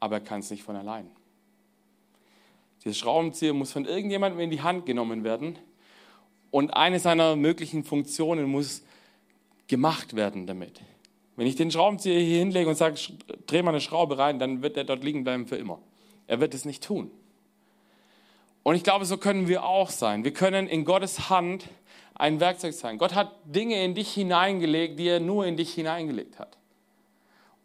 Aber 0.00 0.16
er 0.16 0.20
kann 0.22 0.40
es 0.40 0.50
nicht 0.50 0.62
von 0.62 0.74
allein. 0.74 1.10
Dieser 2.82 2.94
Schraubenzieher 2.94 3.52
muss 3.52 3.72
von 3.72 3.84
irgendjemandem 3.84 4.40
in 4.40 4.50
die 4.50 4.62
Hand 4.62 4.86
genommen 4.86 5.22
werden 5.22 5.58
und 6.50 6.70
eine 6.70 6.98
seiner 6.98 7.36
möglichen 7.36 7.84
Funktionen 7.84 8.46
muss 8.46 8.82
gemacht 9.66 10.16
werden 10.16 10.46
damit. 10.46 10.80
Wenn 11.36 11.46
ich 11.46 11.56
den 11.56 11.70
Schraubenzieher 11.70 12.18
hier 12.18 12.38
hinlege 12.38 12.70
und 12.70 12.76
sage, 12.76 12.98
dreh 13.46 13.62
mal 13.62 13.72
eine 13.72 13.82
Schraube 13.82 14.16
rein, 14.16 14.38
dann 14.38 14.62
wird 14.62 14.78
er 14.78 14.84
dort 14.84 15.04
liegen 15.04 15.24
bleiben 15.24 15.46
für 15.46 15.56
immer. 15.56 15.78
Er 16.26 16.40
wird 16.40 16.54
es 16.54 16.64
nicht 16.64 16.82
tun. 16.82 17.10
Und 18.62 18.76
ich 18.76 18.82
glaube, 18.82 19.04
so 19.04 19.18
können 19.18 19.46
wir 19.46 19.64
auch 19.64 19.90
sein. 19.90 20.24
Wir 20.24 20.32
können 20.32 20.68
in 20.68 20.86
Gottes 20.86 21.28
Hand 21.28 21.68
ein 22.18 22.40
Werkzeug 22.40 22.74
sein. 22.74 22.98
Gott 22.98 23.14
hat 23.14 23.32
Dinge 23.44 23.82
in 23.82 23.94
dich 23.94 24.12
hineingelegt, 24.12 24.98
die 24.98 25.08
er 25.08 25.20
nur 25.20 25.46
in 25.46 25.56
dich 25.56 25.72
hineingelegt 25.72 26.38
hat. 26.38 26.58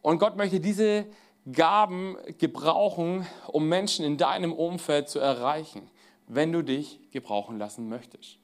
Und 0.02 0.20
Gott 0.20 0.38
möchte 0.38 0.60
diese 0.60 1.06
Gaben 1.52 2.16
gebrauchen, 2.38 3.26
um 3.48 3.68
Menschen 3.68 4.06
in 4.06 4.18
deinem 4.18 4.54
Umfeld 4.54 5.10
zu 5.10 5.20
erreichen, 5.20 5.90
wenn 6.28 6.52
du 6.52 6.62
dich 6.62 7.00
gebrauchen 7.12 7.58
lassen 7.58 7.90
möchtest. 7.90 8.38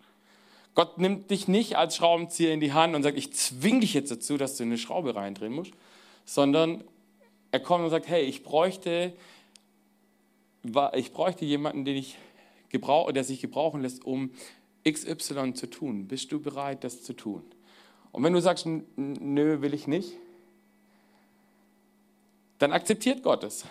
Gott 0.75 0.97
nimmt 0.97 1.29
dich 1.31 1.47
nicht 1.47 1.77
als 1.77 1.95
Schraubenzieher 1.95 2.53
in 2.53 2.59
die 2.59 2.73
Hand 2.73 2.95
und 2.95 3.03
sagt, 3.03 3.17
ich 3.17 3.33
zwinge 3.33 3.81
dich 3.81 3.93
jetzt 3.93 4.11
dazu, 4.11 4.37
dass 4.37 4.57
du 4.57 4.63
eine 4.63 4.77
Schraube 4.77 5.15
reindrehen 5.15 5.53
musst, 5.53 5.73
sondern 6.25 6.83
er 7.51 7.59
kommt 7.59 7.83
und 7.83 7.89
sagt, 7.89 8.07
hey, 8.07 8.23
ich 8.23 8.43
bräuchte, 8.43 9.13
ich 10.93 11.13
bräuchte 11.13 11.45
jemanden, 11.45 11.85
den 11.85 11.97
ich 11.97 12.17
gebrauch, 12.69 13.11
der 13.11 13.23
sich 13.23 13.41
gebrauchen 13.41 13.81
lässt, 13.81 14.05
um 14.05 14.31
XY 14.87 15.53
zu 15.53 15.69
tun. 15.69 16.07
Bist 16.07 16.31
du 16.31 16.39
bereit, 16.39 16.83
das 16.83 17.03
zu 17.03 17.13
tun? 17.13 17.43
Und 18.11 18.23
wenn 18.23 18.33
du 18.33 18.41
sagst, 18.41 18.67
nö, 18.95 19.61
will 19.61 19.73
ich 19.73 19.87
nicht, 19.87 20.13
dann 22.57 22.71
akzeptiert 22.71 23.23
Gott 23.23 23.43
es. 23.43 23.65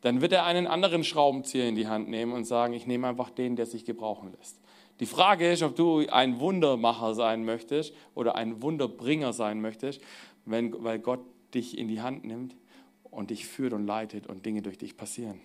Dann 0.00 0.20
wird 0.20 0.32
er 0.32 0.44
einen 0.44 0.66
anderen 0.66 1.04
Schraubenzieher 1.04 1.68
in 1.68 1.74
die 1.74 1.88
Hand 1.88 2.08
nehmen 2.08 2.32
und 2.32 2.44
sagen, 2.44 2.72
ich 2.72 2.86
nehme 2.86 3.08
einfach 3.08 3.30
den, 3.30 3.56
der 3.56 3.66
sich 3.66 3.84
gebrauchen 3.84 4.32
lässt. 4.38 4.58
Die 5.00 5.06
Frage 5.06 5.50
ist, 5.50 5.62
ob 5.62 5.76
du 5.76 6.06
ein 6.08 6.40
Wundermacher 6.40 7.14
sein 7.14 7.44
möchtest 7.44 7.94
oder 8.14 8.34
ein 8.34 8.62
Wunderbringer 8.62 9.32
sein 9.32 9.60
möchtest, 9.60 10.00
wenn, 10.44 10.82
weil 10.82 10.98
Gott 10.98 11.20
dich 11.54 11.78
in 11.78 11.88
die 11.88 12.00
Hand 12.00 12.24
nimmt 12.24 12.56
und 13.04 13.30
dich 13.30 13.46
führt 13.46 13.72
und 13.72 13.86
leitet 13.86 14.26
und 14.26 14.44
Dinge 14.44 14.62
durch 14.62 14.78
dich 14.78 14.96
passieren. 14.96 15.40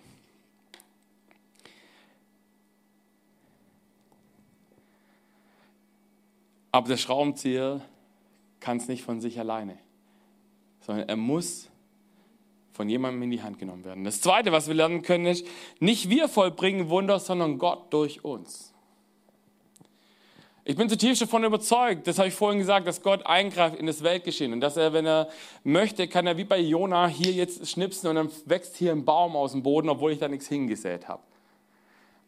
Aber 6.74 6.88
der 6.88 6.96
Schraubenzieher 6.96 7.82
kann 8.58 8.78
es 8.78 8.88
nicht 8.88 9.04
von 9.04 9.20
sich 9.20 9.38
alleine, 9.38 9.78
sondern 10.80 11.08
er 11.08 11.14
muss 11.14 11.70
von 12.72 12.88
jemandem 12.88 13.22
in 13.22 13.30
die 13.30 13.42
Hand 13.42 13.60
genommen 13.60 13.84
werden. 13.84 14.02
Das 14.02 14.20
Zweite, 14.20 14.50
was 14.50 14.66
wir 14.66 14.74
lernen 14.74 15.02
können, 15.02 15.26
ist, 15.26 15.46
nicht 15.78 16.10
wir 16.10 16.26
vollbringen 16.26 16.88
Wunder, 16.88 17.20
sondern 17.20 17.58
Gott 17.58 17.92
durch 17.92 18.24
uns. 18.24 18.74
Ich 20.64 20.74
bin 20.74 20.88
zutiefst 20.88 21.22
davon 21.22 21.44
überzeugt, 21.44 22.08
das 22.08 22.18
habe 22.18 22.26
ich 22.26 22.34
vorhin 22.34 22.58
gesagt, 22.58 22.88
dass 22.88 23.02
Gott 23.02 23.24
eingreift 23.24 23.76
in 23.76 23.86
das 23.86 24.02
Weltgeschehen 24.02 24.52
und 24.52 24.60
dass 24.60 24.76
er, 24.76 24.92
wenn 24.92 25.06
er 25.06 25.28
möchte, 25.62 26.08
kann 26.08 26.26
er 26.26 26.36
wie 26.38 26.44
bei 26.44 26.58
Jona 26.58 27.06
hier 27.06 27.30
jetzt 27.30 27.68
schnipsen 27.68 28.08
und 28.08 28.16
dann 28.16 28.30
wächst 28.46 28.74
hier 28.74 28.90
ein 28.90 29.04
Baum 29.04 29.36
aus 29.36 29.52
dem 29.52 29.62
Boden, 29.62 29.88
obwohl 29.88 30.10
ich 30.10 30.18
da 30.18 30.26
nichts 30.26 30.48
hingesät 30.48 31.06
habe. 31.06 31.22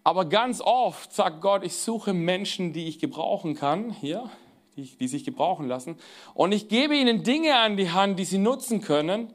Aber 0.07 0.25
ganz 0.27 0.61
oft 0.61 1.13
sagt 1.13 1.41
Gott, 1.41 1.65
ich 1.65 1.75
suche 1.79 2.13
Menschen, 2.13 2.73
die 2.73 2.87
ich 2.87 3.01
gebrauchen 3.01 3.57
kann, 3.57 3.91
hier, 3.91 4.31
die, 4.77 4.85
die 4.85 5.09
sich 5.09 5.25
gebrauchen 5.25 5.67
lassen, 5.67 5.99
und 6.33 6.53
ich 6.53 6.69
gebe 6.69 6.95
ihnen 6.95 7.25
Dinge 7.25 7.59
an 7.59 7.77
die 7.77 7.91
Hand, 7.91 8.17
die 8.17 8.25
sie 8.25 8.39
nutzen 8.39 8.81
können, 8.83 9.33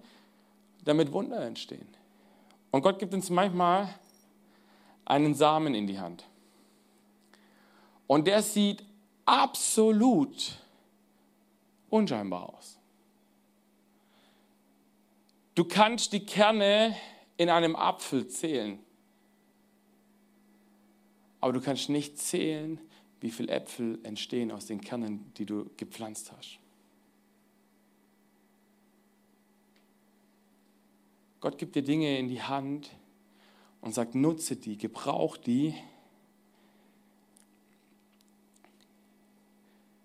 damit 0.86 1.12
Wunder 1.12 1.42
entstehen. 1.42 1.90
Und 2.72 2.84
Gott 2.84 3.00
gibt 3.00 3.14
uns 3.14 3.30
manchmal 3.30 3.94
einen 5.04 5.36
Samen 5.36 5.76
in 5.76 5.88
die 5.88 6.00
Hand. 6.00 6.24
Und 8.08 8.26
der 8.26 8.42
sieht 8.42 8.82
absolut 9.26 10.58
unscheinbar 11.90 12.48
aus. 12.48 12.80
Du 15.54 15.66
kannst 15.66 16.14
die 16.14 16.26
Kerne 16.26 16.96
in 17.36 17.50
einem 17.50 17.76
Apfel 17.76 18.30
zählen, 18.30 18.80
aber 21.42 21.54
du 21.54 21.60
kannst 21.60 21.90
nicht 21.90 22.20
zählen, 22.20 22.80
wie 23.20 23.32
viele 23.32 23.52
Äpfel 23.52 24.00
entstehen 24.04 24.52
aus 24.52 24.68
den 24.68 24.80
Kernen, 24.80 25.32
die 25.38 25.46
du 25.46 25.70
gepflanzt 25.78 26.32
hast. 26.32 26.60
Gott 31.40 31.58
gibt 31.58 31.76
dir 31.76 31.82
Dinge 31.82 32.18
in 32.20 32.28
die 32.28 32.42
Hand 32.42 32.92
und 33.82 33.96
sagt, 33.96 34.14
nutze 34.14 34.56
die, 34.56 34.78
gebrauch 34.78 35.38
die, 35.38 35.74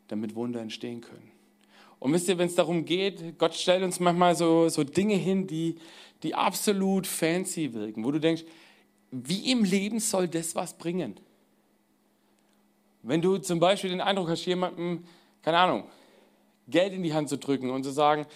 damit 0.09 0.35
Wunder 0.35 0.61
entstehen 0.61 1.03
können. 1.03 1.31
Und 1.99 2.13
wisst 2.13 2.29
ihr, 2.29 2.39
wenn 2.39 2.49
es 2.49 2.55
darum 2.55 2.85
geht, 2.85 3.39
Gott 3.39 3.55
stellt 3.55 3.83
uns 3.83 4.01
manchmal 4.01 4.35
so, 4.35 4.69
so 4.69 4.85
Dinge 4.85 5.17
hin, 5.17 5.47
die, 5.47 5.77
die 6.23 6.35
absolut 6.35 7.07
fancy 7.07 7.75
wirken, 7.75 8.05
wo 8.05 8.11
du 8.11 8.21
denkst, 8.21 8.45
wie 9.11 9.51
im 9.51 9.65
Leben 9.65 10.01
soll 10.01 10.29
das 10.29 10.55
was 10.55 10.77
bringen? 10.77 11.19
Wenn 13.07 13.23
du 13.23 13.39
zum 13.39 13.61
Beispiel 13.61 13.91
den 13.91 14.01
Eindruck 14.01 14.29
hast, 14.29 14.45
jemandem, 14.47 15.05
keine 15.43 15.59
Ahnung, 15.59 15.85
Geld 16.67 16.93
in 16.93 17.05
die 17.05 17.15
Hand 17.15 17.29
zu 17.29 17.39
drücken 17.39 17.71
und 17.71 17.85
zu 17.85 17.91
sagen, 17.91 18.27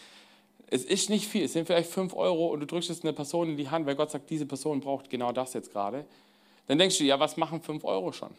es 0.68 0.84
ist 0.84 1.10
nicht 1.10 1.26
viel, 1.26 1.44
es 1.44 1.54
sind 1.54 1.66
vielleicht 1.66 1.90
fünf 1.90 2.14
Euro 2.14 2.46
und 2.46 2.60
du 2.60 2.66
drückst 2.66 2.88
es 2.88 3.02
einer 3.02 3.12
Person 3.12 3.50
in 3.50 3.56
die 3.56 3.68
Hand, 3.68 3.84
weil 3.86 3.96
Gott 3.96 4.12
sagt, 4.12 4.30
diese 4.30 4.46
Person 4.46 4.80
braucht 4.80 5.10
genau 5.10 5.32
das 5.32 5.54
jetzt 5.54 5.72
gerade, 5.72 6.06
dann 6.68 6.78
denkst 6.78 6.98
du, 6.98 7.04
ja, 7.04 7.18
was 7.18 7.36
machen 7.36 7.60
fünf 7.60 7.82
Euro 7.82 8.12
schon? 8.12 8.30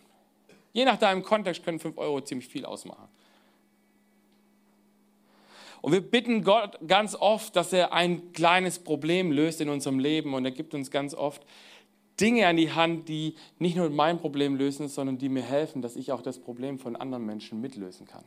Je 0.71 0.85
nach 0.85 0.95
deinem 0.95 1.21
Kontext 1.21 1.65
können 1.65 1.79
fünf 1.79 1.97
Euro 1.97 2.21
ziemlich 2.21 2.47
viel 2.47 2.63
ausmachen. 2.63 3.09
Und 5.81 5.91
wir 5.91 5.99
bitten 5.99 6.45
Gott 6.45 6.77
ganz 6.87 7.13
oft, 7.13 7.55
dass 7.57 7.73
er 7.73 7.91
ein 7.91 8.31
kleines 8.31 8.79
Problem 8.79 9.33
löst 9.33 9.59
in 9.59 9.67
unserem 9.67 9.99
Leben. 9.99 10.33
Und 10.33 10.45
er 10.45 10.51
gibt 10.51 10.73
uns 10.73 10.91
ganz 10.91 11.13
oft 11.13 11.41
Dinge 12.19 12.47
an 12.47 12.57
die 12.57 12.71
Hand, 12.71 13.09
die 13.09 13.35
nicht 13.57 13.75
nur 13.75 13.89
mein 13.89 14.19
Problem 14.19 14.55
lösen, 14.55 14.87
sondern 14.87 15.17
die 15.17 15.29
mir 15.29 15.43
helfen, 15.43 15.81
dass 15.81 15.95
ich 15.95 16.11
auch 16.11 16.21
das 16.21 16.39
Problem 16.39 16.77
von 16.77 16.95
anderen 16.95 17.25
Menschen 17.25 17.61
mitlösen 17.61 18.05
kann. 18.05 18.23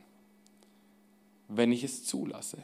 Wenn 1.47 1.71
ich 1.71 1.83
es 1.83 2.03
zulasse. 2.03 2.57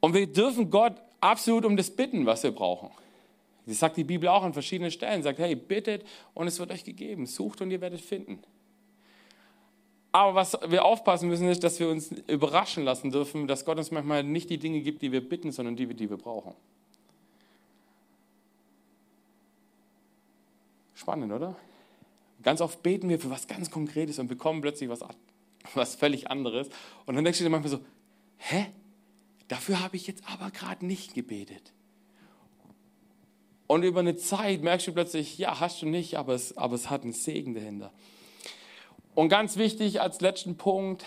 Und 0.00 0.14
wir 0.14 0.26
dürfen 0.26 0.70
Gott 0.70 0.94
absolut 1.20 1.64
um 1.64 1.76
das 1.76 1.90
bitten, 1.90 2.26
was 2.26 2.42
wir 2.42 2.52
brauchen. 2.52 2.90
Das 3.66 3.78
sagt 3.78 3.96
die 3.96 4.04
Bibel 4.04 4.28
auch 4.28 4.42
an 4.42 4.52
verschiedenen 4.52 4.90
Stellen. 4.90 5.22
Sagt, 5.22 5.38
hey, 5.38 5.54
bittet 5.54 6.04
und 6.34 6.48
es 6.48 6.58
wird 6.58 6.72
euch 6.72 6.84
gegeben. 6.84 7.26
Sucht 7.26 7.60
und 7.60 7.70
ihr 7.70 7.80
werdet 7.80 8.00
finden. 8.00 8.42
Aber 10.10 10.34
was 10.34 10.58
wir 10.66 10.84
aufpassen 10.84 11.28
müssen, 11.28 11.48
ist, 11.48 11.64
dass 11.64 11.80
wir 11.80 11.88
uns 11.88 12.12
überraschen 12.26 12.84
lassen 12.84 13.10
dürfen, 13.10 13.46
dass 13.46 13.64
Gott 13.64 13.78
uns 13.78 13.90
manchmal 13.90 14.22
nicht 14.22 14.50
die 14.50 14.58
Dinge 14.58 14.80
gibt, 14.80 15.00
die 15.00 15.10
wir 15.10 15.26
bitten, 15.26 15.52
sondern 15.52 15.74
die, 15.74 15.86
die 15.86 16.10
wir 16.10 16.18
brauchen. 16.18 16.54
Spannend, 21.02 21.32
oder? 21.32 21.56
Ganz 22.44 22.60
oft 22.60 22.80
beten 22.84 23.08
wir 23.08 23.18
für 23.18 23.28
was 23.28 23.48
ganz 23.48 23.72
Konkretes 23.72 24.20
und 24.20 24.28
bekommen 24.28 24.60
plötzlich 24.60 24.88
was, 24.88 25.00
was 25.74 25.96
völlig 25.96 26.30
anderes. 26.30 26.68
Und 27.06 27.16
dann 27.16 27.24
denkst 27.24 27.38
du 27.38 27.44
dir 27.44 27.50
manchmal 27.50 27.72
so, 27.72 27.80
hä? 28.38 28.66
Dafür 29.48 29.80
habe 29.80 29.96
ich 29.96 30.06
jetzt 30.06 30.22
aber 30.30 30.52
gerade 30.52 30.86
nicht 30.86 31.12
gebetet. 31.12 31.72
Und 33.66 33.82
über 33.82 33.98
eine 33.98 34.14
Zeit 34.14 34.62
merkst 34.62 34.86
du 34.86 34.92
plötzlich, 34.92 35.38
ja, 35.38 35.58
hast 35.58 35.82
du 35.82 35.86
nicht, 35.86 36.18
aber 36.18 36.34
es, 36.34 36.56
aber 36.56 36.76
es 36.76 36.88
hat 36.88 37.02
einen 37.02 37.12
Segen 37.12 37.54
dahinter. 37.54 37.92
Und 39.16 39.28
ganz 39.28 39.56
wichtig 39.56 40.00
als 40.00 40.20
letzten 40.20 40.56
Punkt, 40.56 41.04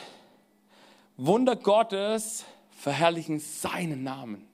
Wunder 1.15 1.55
Gottes 1.55 2.43
verherrlichen 2.71 3.39
seinen 3.39 4.03
Namen. 4.03 4.45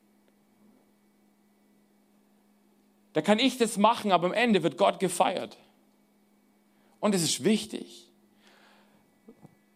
Da 3.14 3.22
kann 3.22 3.40
ich 3.40 3.58
das 3.58 3.78
machen, 3.78 4.12
aber 4.12 4.28
am 4.28 4.34
Ende 4.34 4.64
wird 4.64 4.78
Gott 4.78 5.00
gefeiert. 5.00 5.58
Und 7.00 7.16
es 7.16 7.24
ist 7.24 7.44
wichtig. 7.44 8.08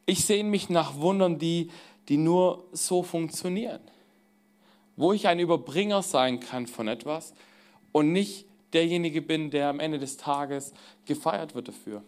Ich 0.05 0.25
sehne 0.25 0.49
mich 0.49 0.69
nach 0.69 0.95
Wundern, 0.95 1.39
die, 1.39 1.71
die 2.07 2.17
nur 2.17 2.65
so 2.71 3.03
funktionieren. 3.03 3.81
Wo 4.95 5.11
ich 5.11 5.27
ein 5.27 5.39
Überbringer 5.39 6.01
sein 6.01 6.39
kann 6.39 6.67
von 6.67 6.88
etwas 6.88 7.33
und 7.91 8.11
nicht 8.11 8.45
derjenige 8.73 9.21
bin, 9.21 9.49
der 9.49 9.69
am 9.69 9.79
Ende 9.79 9.99
des 9.99 10.17
Tages 10.17 10.73
gefeiert 11.05 11.55
wird 11.55 11.67
dafür. 11.67 12.03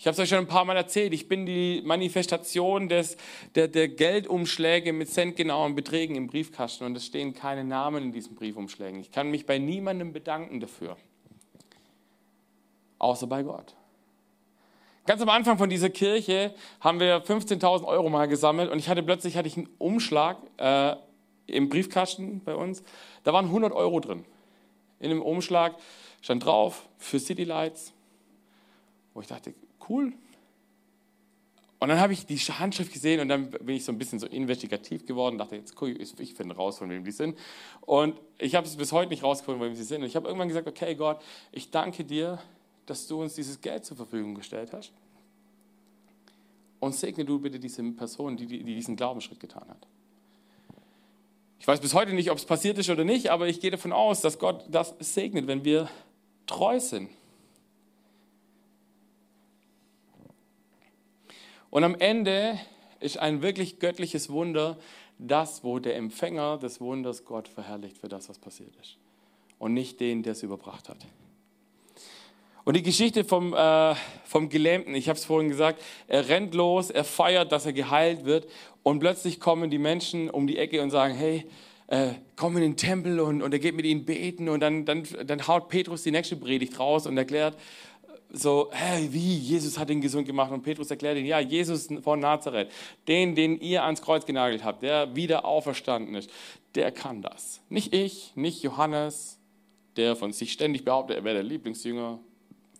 Ich 0.00 0.06
habe 0.06 0.14
es 0.14 0.18
euch 0.18 0.30
schon 0.30 0.38
ein 0.38 0.46
paar 0.46 0.64
Mal 0.64 0.78
erzählt. 0.78 1.12
Ich 1.12 1.28
bin 1.28 1.44
die 1.44 1.82
Manifestation 1.84 2.88
des, 2.88 3.18
der, 3.54 3.68
der 3.68 3.86
Geldumschläge 3.86 4.94
mit 4.94 5.10
centgenauen 5.10 5.74
Beträgen 5.74 6.16
im 6.16 6.26
Briefkasten 6.26 6.84
und 6.84 6.96
es 6.96 7.04
stehen 7.04 7.34
keine 7.34 7.64
Namen 7.64 8.04
in 8.04 8.12
diesen 8.12 8.34
Briefumschlägen. 8.34 8.98
Ich 8.98 9.10
kann 9.10 9.30
mich 9.30 9.44
bei 9.44 9.58
niemandem 9.58 10.14
bedanken 10.14 10.58
dafür. 10.58 10.96
Außer 12.98 13.26
bei 13.26 13.42
Gott. 13.42 13.74
Ganz 15.04 15.20
am 15.20 15.28
Anfang 15.28 15.58
von 15.58 15.68
dieser 15.68 15.90
Kirche 15.90 16.54
haben 16.80 16.98
wir 16.98 17.22
15.000 17.22 17.84
Euro 17.84 18.08
mal 18.08 18.26
gesammelt 18.26 18.70
und 18.70 18.78
ich 18.78 18.88
hatte 18.88 19.02
plötzlich 19.02 19.36
hatte 19.36 19.48
ich 19.48 19.58
einen 19.58 19.68
Umschlag 19.76 20.38
äh, 20.56 20.96
im 21.46 21.68
Briefkasten 21.68 22.40
bei 22.42 22.54
uns. 22.54 22.82
Da 23.22 23.34
waren 23.34 23.44
100 23.44 23.74
Euro 23.74 24.00
drin. 24.00 24.24
In 24.98 25.10
dem 25.10 25.20
Umschlag 25.20 25.74
stand 26.22 26.46
drauf 26.46 26.88
für 26.96 27.18
City 27.18 27.44
Lights, 27.44 27.92
wo 29.12 29.20
ich 29.20 29.26
dachte, 29.26 29.52
cool. 29.88 30.12
Und 31.80 31.88
dann 31.88 31.98
habe 31.98 32.12
ich 32.12 32.26
die 32.26 32.36
Handschrift 32.36 32.92
gesehen 32.92 33.20
und 33.20 33.28
dann 33.28 33.50
bin 33.50 33.70
ich 33.74 33.84
so 33.84 33.90
ein 33.90 33.96
bisschen 33.96 34.18
so 34.18 34.26
investigativ 34.26 35.06
geworden, 35.06 35.38
dachte, 35.38 35.56
jetzt 35.56 35.74
gucke 35.74 35.92
ich, 35.92 36.20
ich 36.20 36.34
finde 36.34 36.54
raus, 36.54 36.76
von 36.76 36.90
wem 36.90 37.04
die 37.04 37.10
sind. 37.10 37.38
Und 37.80 38.20
ich 38.36 38.54
habe 38.54 38.66
es 38.66 38.76
bis 38.76 38.92
heute 38.92 39.08
nicht 39.08 39.22
rausgefunden, 39.22 39.60
von 39.60 39.68
wem 39.70 39.74
sie 39.74 39.84
sind. 39.84 40.02
Und 40.02 40.06
ich 40.06 40.14
habe 40.14 40.26
irgendwann 40.26 40.48
gesagt, 40.48 40.68
okay 40.68 40.94
Gott, 40.94 41.22
ich 41.52 41.70
danke 41.70 42.04
dir, 42.04 42.38
dass 42.84 43.06
du 43.06 43.22
uns 43.22 43.34
dieses 43.34 43.62
Geld 43.62 43.86
zur 43.86 43.96
Verfügung 43.96 44.34
gestellt 44.34 44.74
hast. 44.74 44.92
Und 46.80 46.94
segne 46.94 47.24
du 47.24 47.38
bitte 47.38 47.58
diese 47.58 47.82
Person, 47.92 48.36
die, 48.36 48.46
die 48.46 48.62
diesen 48.62 48.96
Glaubensschritt 48.96 49.40
getan 49.40 49.66
hat. 49.66 49.86
Ich 51.60 51.66
weiß 51.66 51.80
bis 51.80 51.94
heute 51.94 52.12
nicht, 52.12 52.30
ob 52.30 52.36
es 52.36 52.44
passiert 52.44 52.76
ist 52.76 52.90
oder 52.90 53.04
nicht, 53.04 53.30
aber 53.30 53.48
ich 53.48 53.60
gehe 53.60 53.70
davon 53.70 53.92
aus, 53.92 54.20
dass 54.20 54.38
Gott 54.38 54.64
das 54.68 54.94
segnet, 54.98 55.46
wenn 55.46 55.64
wir 55.64 55.88
treu 56.46 56.78
sind. 56.78 57.10
Und 61.70 61.84
am 61.84 61.94
Ende 61.94 62.58
ist 63.00 63.18
ein 63.18 63.42
wirklich 63.42 63.78
göttliches 63.78 64.30
Wunder 64.30 64.78
das, 65.18 65.62
wo 65.64 65.78
der 65.78 65.96
Empfänger 65.96 66.58
des 66.58 66.80
Wunders 66.80 67.24
Gott 67.24 67.48
verherrlicht 67.48 67.98
für 67.98 68.08
das, 68.08 68.28
was 68.28 68.38
passiert 68.38 68.74
ist. 68.80 68.96
Und 69.58 69.74
nicht 69.74 70.00
den, 70.00 70.22
der 70.22 70.32
es 70.32 70.42
überbracht 70.42 70.88
hat. 70.88 70.98
Und 72.64 72.76
die 72.76 72.82
Geschichte 72.82 73.24
vom, 73.24 73.54
äh, 73.54 73.94
vom 74.24 74.48
Gelähmten, 74.48 74.94
ich 74.94 75.08
habe 75.08 75.18
es 75.18 75.24
vorhin 75.24 75.48
gesagt, 75.48 75.82
er 76.08 76.28
rennt 76.28 76.54
los, 76.54 76.90
er 76.90 77.04
feiert, 77.04 77.52
dass 77.52 77.66
er 77.66 77.72
geheilt 77.72 78.24
wird 78.24 78.46
und 78.82 79.00
plötzlich 79.00 79.40
kommen 79.40 79.70
die 79.70 79.78
Menschen 79.78 80.30
um 80.30 80.46
die 80.46 80.58
Ecke 80.58 80.82
und 80.82 80.90
sagen, 80.90 81.14
hey, 81.14 81.46
äh, 81.88 82.12
komm 82.36 82.56
in 82.56 82.62
den 82.62 82.76
Tempel 82.76 83.18
und, 83.18 83.42
und 83.42 83.52
er 83.52 83.58
geht 83.58 83.74
mit 83.74 83.84
ihnen 83.84 84.04
beten 84.04 84.48
und 84.48 84.60
dann, 84.60 84.84
dann, 84.84 85.04
dann 85.24 85.48
haut 85.48 85.68
Petrus 85.68 86.02
die 86.02 86.12
nächste 86.12 86.36
Predigt 86.36 86.78
raus 86.78 87.06
und 87.06 87.16
erklärt, 87.18 87.56
so, 88.32 88.68
hey, 88.72 89.12
wie, 89.12 89.36
Jesus 89.36 89.78
hat 89.78 89.90
ihn 89.90 90.00
gesund 90.00 90.26
gemacht. 90.26 90.52
Und 90.52 90.62
Petrus 90.62 90.90
erklärt 90.90 91.18
ihn, 91.18 91.26
ja, 91.26 91.40
Jesus 91.40 91.88
von 92.02 92.20
Nazareth, 92.20 92.70
den, 93.08 93.34
den 93.34 93.60
ihr 93.60 93.84
ans 93.84 94.02
Kreuz 94.02 94.24
genagelt 94.24 94.64
habt, 94.64 94.82
der 94.82 95.14
wieder 95.16 95.44
auferstanden 95.44 96.14
ist, 96.14 96.30
der 96.74 96.92
kann 96.92 97.22
das. 97.22 97.60
Nicht 97.68 97.92
ich, 97.92 98.32
nicht 98.36 98.62
Johannes, 98.62 99.38
der 99.96 100.16
von 100.16 100.32
sich 100.32 100.52
ständig 100.52 100.84
behauptet, 100.84 101.16
er 101.16 101.24
wäre 101.24 101.36
der 101.36 101.44
Lieblingsjünger, 101.44 102.18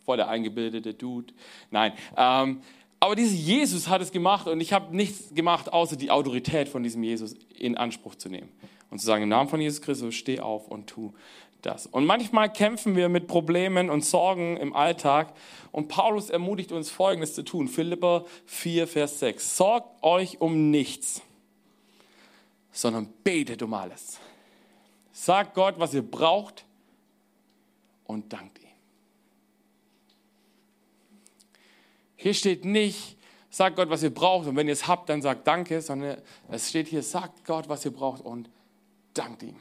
voll 0.05 0.17
der 0.17 0.29
eingebildete 0.29 0.95
Dude. 0.95 1.33
Nein, 1.71 1.93
ähm, 2.17 2.61
aber 3.01 3.17
dieser 3.17 3.35
Jesus 3.35 3.89
hat 3.89 4.03
es 4.03 4.13
gemacht 4.13 4.47
und 4.47 4.61
ich 4.61 4.73
habe 4.73 4.95
nichts 4.95 5.35
gemacht, 5.35 5.73
außer 5.73 5.97
die 5.97 6.11
Autorität 6.11 6.69
von 6.69 6.83
diesem 6.83 7.03
Jesus 7.03 7.35
in 7.57 7.77
Anspruch 7.77 8.15
zu 8.15 8.29
nehmen 8.29 8.51
und 8.91 8.99
zu 8.99 9.07
sagen, 9.07 9.23
im 9.23 9.31
Namen 9.31 9.49
von 9.49 9.61
Jesus 9.61 9.81
Christus, 9.81 10.15
steh 10.15 10.41
auf 10.41 10.69
und 10.69 10.87
tu 10.87 11.15
das. 11.63 11.87
Und 11.87 12.07
manchmal 12.07 12.53
kämpfen 12.53 12.97
wir 12.97 13.09
mit 13.09 13.27
Problemen 13.27 13.91
und 13.91 14.05
Sorgen 14.05 14.57
im 14.57 14.75
Alltag. 14.75 15.33
Und 15.73 15.89
Paulus 15.89 16.31
ermutigt 16.31 16.73
uns, 16.73 16.91
Folgendes 16.91 17.35
zu 17.35 17.43
tun. 17.43 17.69
Philipper 17.69 18.25
4, 18.47 18.87
Vers 18.87 19.21
6. 19.21 19.57
Sorgt 19.57 20.03
euch 20.03 20.41
um 20.41 20.71
nichts, 20.71 21.23
sondern 22.73 23.13
betet 23.25 23.63
um 23.63 23.75
alles. 23.75 24.19
Sagt 25.13 25.55
Gott, 25.55 25.75
was 25.79 25.95
ihr 25.95 26.03
braucht 26.03 26.65
und 28.05 28.33
dankt 28.33 28.59
ihm. 28.59 28.69
Hier 32.17 32.35
steht 32.35 32.65
nicht, 32.65 33.17
sagt 33.51 33.77
Gott, 33.77 33.89
was 33.89 34.03
ihr 34.03 34.13
braucht 34.13 34.47
und 34.47 34.57
wenn 34.57 34.67
ihr 34.67 34.75
es 34.75 34.87
habt, 34.87 35.09
dann 35.09 35.23
sagt 35.23 35.47
Danke, 35.47 35.81
sondern 35.81 36.21
es 36.49 36.69
steht 36.69 36.89
hier, 36.89 37.03
sagt 37.03 37.45
Gott, 37.45 37.69
was 37.69 37.85
ihr 37.85 37.93
braucht 37.93 38.21
und 38.23 38.51
dankt 39.15 39.43
ihm. 39.43 39.57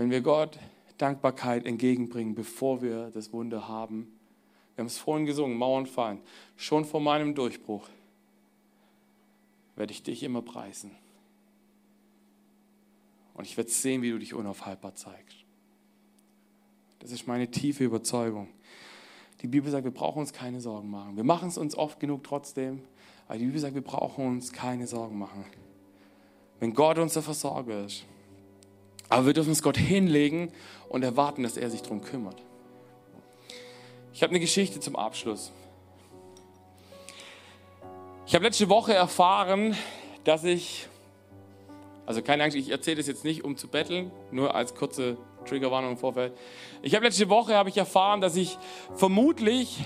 Wenn 0.00 0.10
wir 0.10 0.22
Gott 0.22 0.58
Dankbarkeit 0.96 1.66
entgegenbringen, 1.66 2.34
bevor 2.34 2.80
wir 2.80 3.10
das 3.10 3.34
Wunder 3.34 3.68
haben, 3.68 4.10
wir 4.74 4.80
haben 4.80 4.86
es 4.86 4.96
vorhin 4.96 5.26
gesungen, 5.26 5.58
Mauern 5.58 5.84
fallen, 5.84 6.22
schon 6.56 6.86
vor 6.86 7.02
meinem 7.02 7.34
Durchbruch 7.34 7.86
werde 9.76 9.92
ich 9.92 10.02
dich 10.02 10.22
immer 10.22 10.40
preisen. 10.40 10.92
Und 13.34 13.46
ich 13.46 13.58
werde 13.58 13.68
sehen, 13.68 14.00
wie 14.00 14.08
du 14.08 14.18
dich 14.18 14.32
unaufhaltbar 14.32 14.94
zeigst. 14.94 15.44
Das 17.00 17.10
ist 17.10 17.26
meine 17.26 17.50
tiefe 17.50 17.84
Überzeugung. 17.84 18.48
Die 19.42 19.48
Bibel 19.48 19.70
sagt, 19.70 19.84
wir 19.84 19.92
brauchen 19.92 20.20
uns 20.20 20.32
keine 20.32 20.62
Sorgen 20.62 20.88
machen. 20.88 21.16
Wir 21.16 21.24
machen 21.24 21.50
es 21.50 21.58
uns 21.58 21.74
oft 21.74 22.00
genug 22.00 22.24
trotzdem, 22.24 22.80
aber 23.28 23.36
die 23.36 23.44
Bibel 23.44 23.60
sagt, 23.60 23.74
wir 23.74 23.84
brauchen 23.84 24.26
uns 24.26 24.50
keine 24.50 24.86
Sorgen 24.86 25.18
machen. 25.18 25.44
Wenn 26.58 26.72
Gott 26.72 26.96
unser 26.96 27.20
Versorger 27.20 27.84
ist. 27.84 28.06
Aber 29.10 29.26
wir 29.26 29.32
dürfen 29.34 29.50
uns 29.50 29.62
Gott 29.62 29.76
hinlegen 29.76 30.52
und 30.88 31.02
erwarten, 31.02 31.42
dass 31.42 31.56
er 31.56 31.68
sich 31.68 31.82
darum 31.82 32.00
kümmert. 32.00 32.36
Ich 34.14 34.22
habe 34.22 34.30
eine 34.30 34.40
Geschichte 34.40 34.80
zum 34.80 34.96
Abschluss. 34.96 35.52
Ich 38.26 38.34
habe 38.34 38.44
letzte 38.44 38.68
Woche 38.68 38.94
erfahren, 38.94 39.76
dass 40.22 40.44
ich, 40.44 40.86
also 42.06 42.22
keine 42.22 42.44
Angst, 42.44 42.56
ich 42.56 42.70
erzähle 42.70 42.98
das 42.98 43.08
jetzt 43.08 43.24
nicht, 43.24 43.42
um 43.42 43.56
zu 43.56 43.66
betteln, 43.66 44.12
nur 44.30 44.54
als 44.54 44.76
kurze 44.76 45.16
Triggerwarnung 45.46 45.92
im 45.92 45.98
Vorfeld. 45.98 46.32
Ich 46.82 46.94
habe 46.94 47.04
letzte 47.04 47.28
Woche 47.28 47.56
habe 47.56 47.68
ich 47.68 47.76
erfahren, 47.76 48.20
dass 48.20 48.36
ich 48.36 48.58
vermutlich 48.94 49.84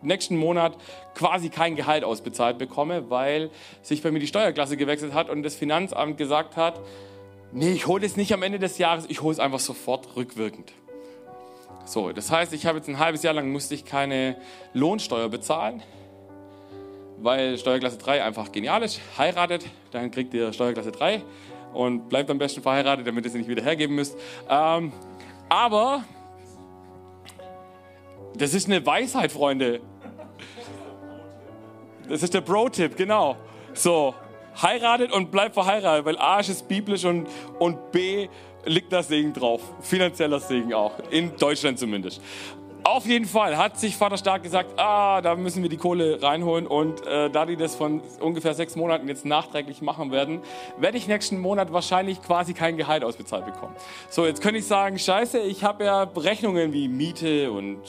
nächsten 0.00 0.36
Monat 0.36 0.76
quasi 1.14 1.50
kein 1.50 1.76
Gehalt 1.76 2.04
ausbezahlt 2.04 2.56
bekomme, 2.56 3.10
weil 3.10 3.50
sich 3.82 4.02
bei 4.02 4.10
mir 4.10 4.20
die 4.20 4.26
Steuerklasse 4.26 4.78
gewechselt 4.78 5.12
hat 5.12 5.28
und 5.28 5.42
das 5.42 5.54
Finanzamt 5.54 6.16
gesagt 6.16 6.56
hat, 6.56 6.80
nee, 7.52 7.72
ich 7.72 7.86
hole 7.86 8.04
es 8.04 8.16
nicht 8.16 8.32
am 8.32 8.42
Ende 8.42 8.58
des 8.58 8.78
Jahres, 8.78 9.06
ich 9.08 9.22
hole 9.22 9.32
es 9.32 9.38
einfach 9.38 9.58
sofort 9.58 10.16
rückwirkend. 10.16 10.72
So, 11.84 12.12
das 12.12 12.30
heißt, 12.30 12.52
ich 12.52 12.66
habe 12.66 12.78
jetzt 12.78 12.88
ein 12.88 12.98
halbes 12.98 13.22
Jahr 13.22 13.34
lang 13.34 13.50
musste 13.50 13.74
ich 13.74 13.84
keine 13.84 14.36
Lohnsteuer 14.74 15.28
bezahlen, 15.28 15.82
weil 17.18 17.56
Steuerklasse 17.56 17.96
3 17.96 18.22
einfach 18.22 18.52
genial 18.52 18.82
ist. 18.82 19.00
Heiratet, 19.16 19.64
dann 19.90 20.10
kriegt 20.10 20.34
ihr 20.34 20.52
Steuerklasse 20.52 20.92
3 20.92 21.22
und 21.72 22.08
bleibt 22.08 22.30
am 22.30 22.38
besten 22.38 22.60
verheiratet, 22.60 23.06
damit 23.06 23.24
ihr 23.24 23.30
sie 23.30 23.38
nicht 23.38 23.48
wieder 23.48 23.62
hergeben 23.62 23.94
müsst. 23.94 24.18
Ähm, 24.50 24.92
aber 25.48 26.04
das 28.36 28.52
ist 28.52 28.66
eine 28.66 28.84
Weisheit, 28.84 29.32
Freunde. 29.32 29.80
Das 32.08 32.22
ist 32.22 32.34
der 32.34 32.40
Bro-Tipp, 32.40 32.96
genau. 32.96 33.36
So, 33.74 34.14
heiratet 34.62 35.12
und 35.12 35.30
bleibt 35.30 35.54
verheiratet, 35.54 36.04
weil 36.04 36.18
A 36.18 36.40
ist 36.40 36.68
biblisch 36.68 37.04
und, 37.04 37.28
und 37.58 37.92
B 37.92 38.28
liegt 38.64 38.92
das 38.92 39.08
Segen 39.08 39.32
drauf. 39.32 39.60
Finanzieller 39.80 40.40
Segen 40.40 40.74
auch. 40.74 40.92
In 41.10 41.36
Deutschland 41.36 41.78
zumindest. 41.78 42.20
Auf 42.84 43.06
jeden 43.06 43.26
Fall 43.26 43.58
hat 43.58 43.78
sich 43.78 43.96
Vater 43.96 44.16
Stark 44.16 44.42
gesagt, 44.42 44.78
ah, 44.78 45.20
da 45.20 45.34
müssen 45.34 45.62
wir 45.62 45.68
die 45.68 45.76
Kohle 45.76 46.22
reinholen. 46.22 46.66
Und 46.66 47.06
äh, 47.06 47.28
da 47.28 47.44
die 47.44 47.56
das 47.56 47.74
von 47.74 48.00
ungefähr 48.20 48.54
sechs 48.54 48.76
Monaten 48.76 49.08
jetzt 49.08 49.26
nachträglich 49.26 49.82
machen 49.82 50.10
werden, 50.10 50.40
werde 50.78 50.96
ich 50.96 51.06
nächsten 51.06 51.38
Monat 51.38 51.72
wahrscheinlich 51.72 52.22
quasi 52.22 52.54
kein 52.54 52.76
Gehalt 52.76 53.04
ausbezahlt 53.04 53.44
bekommen. 53.44 53.74
So, 54.08 54.24
jetzt 54.24 54.40
könnte 54.40 54.58
ich 54.60 54.66
sagen, 54.66 54.98
scheiße, 54.98 55.40
ich 55.40 55.64
habe 55.64 55.84
ja 55.84 56.04
Berechnungen 56.06 56.72
wie 56.72 56.88
Miete 56.88 57.52
und 57.52 57.82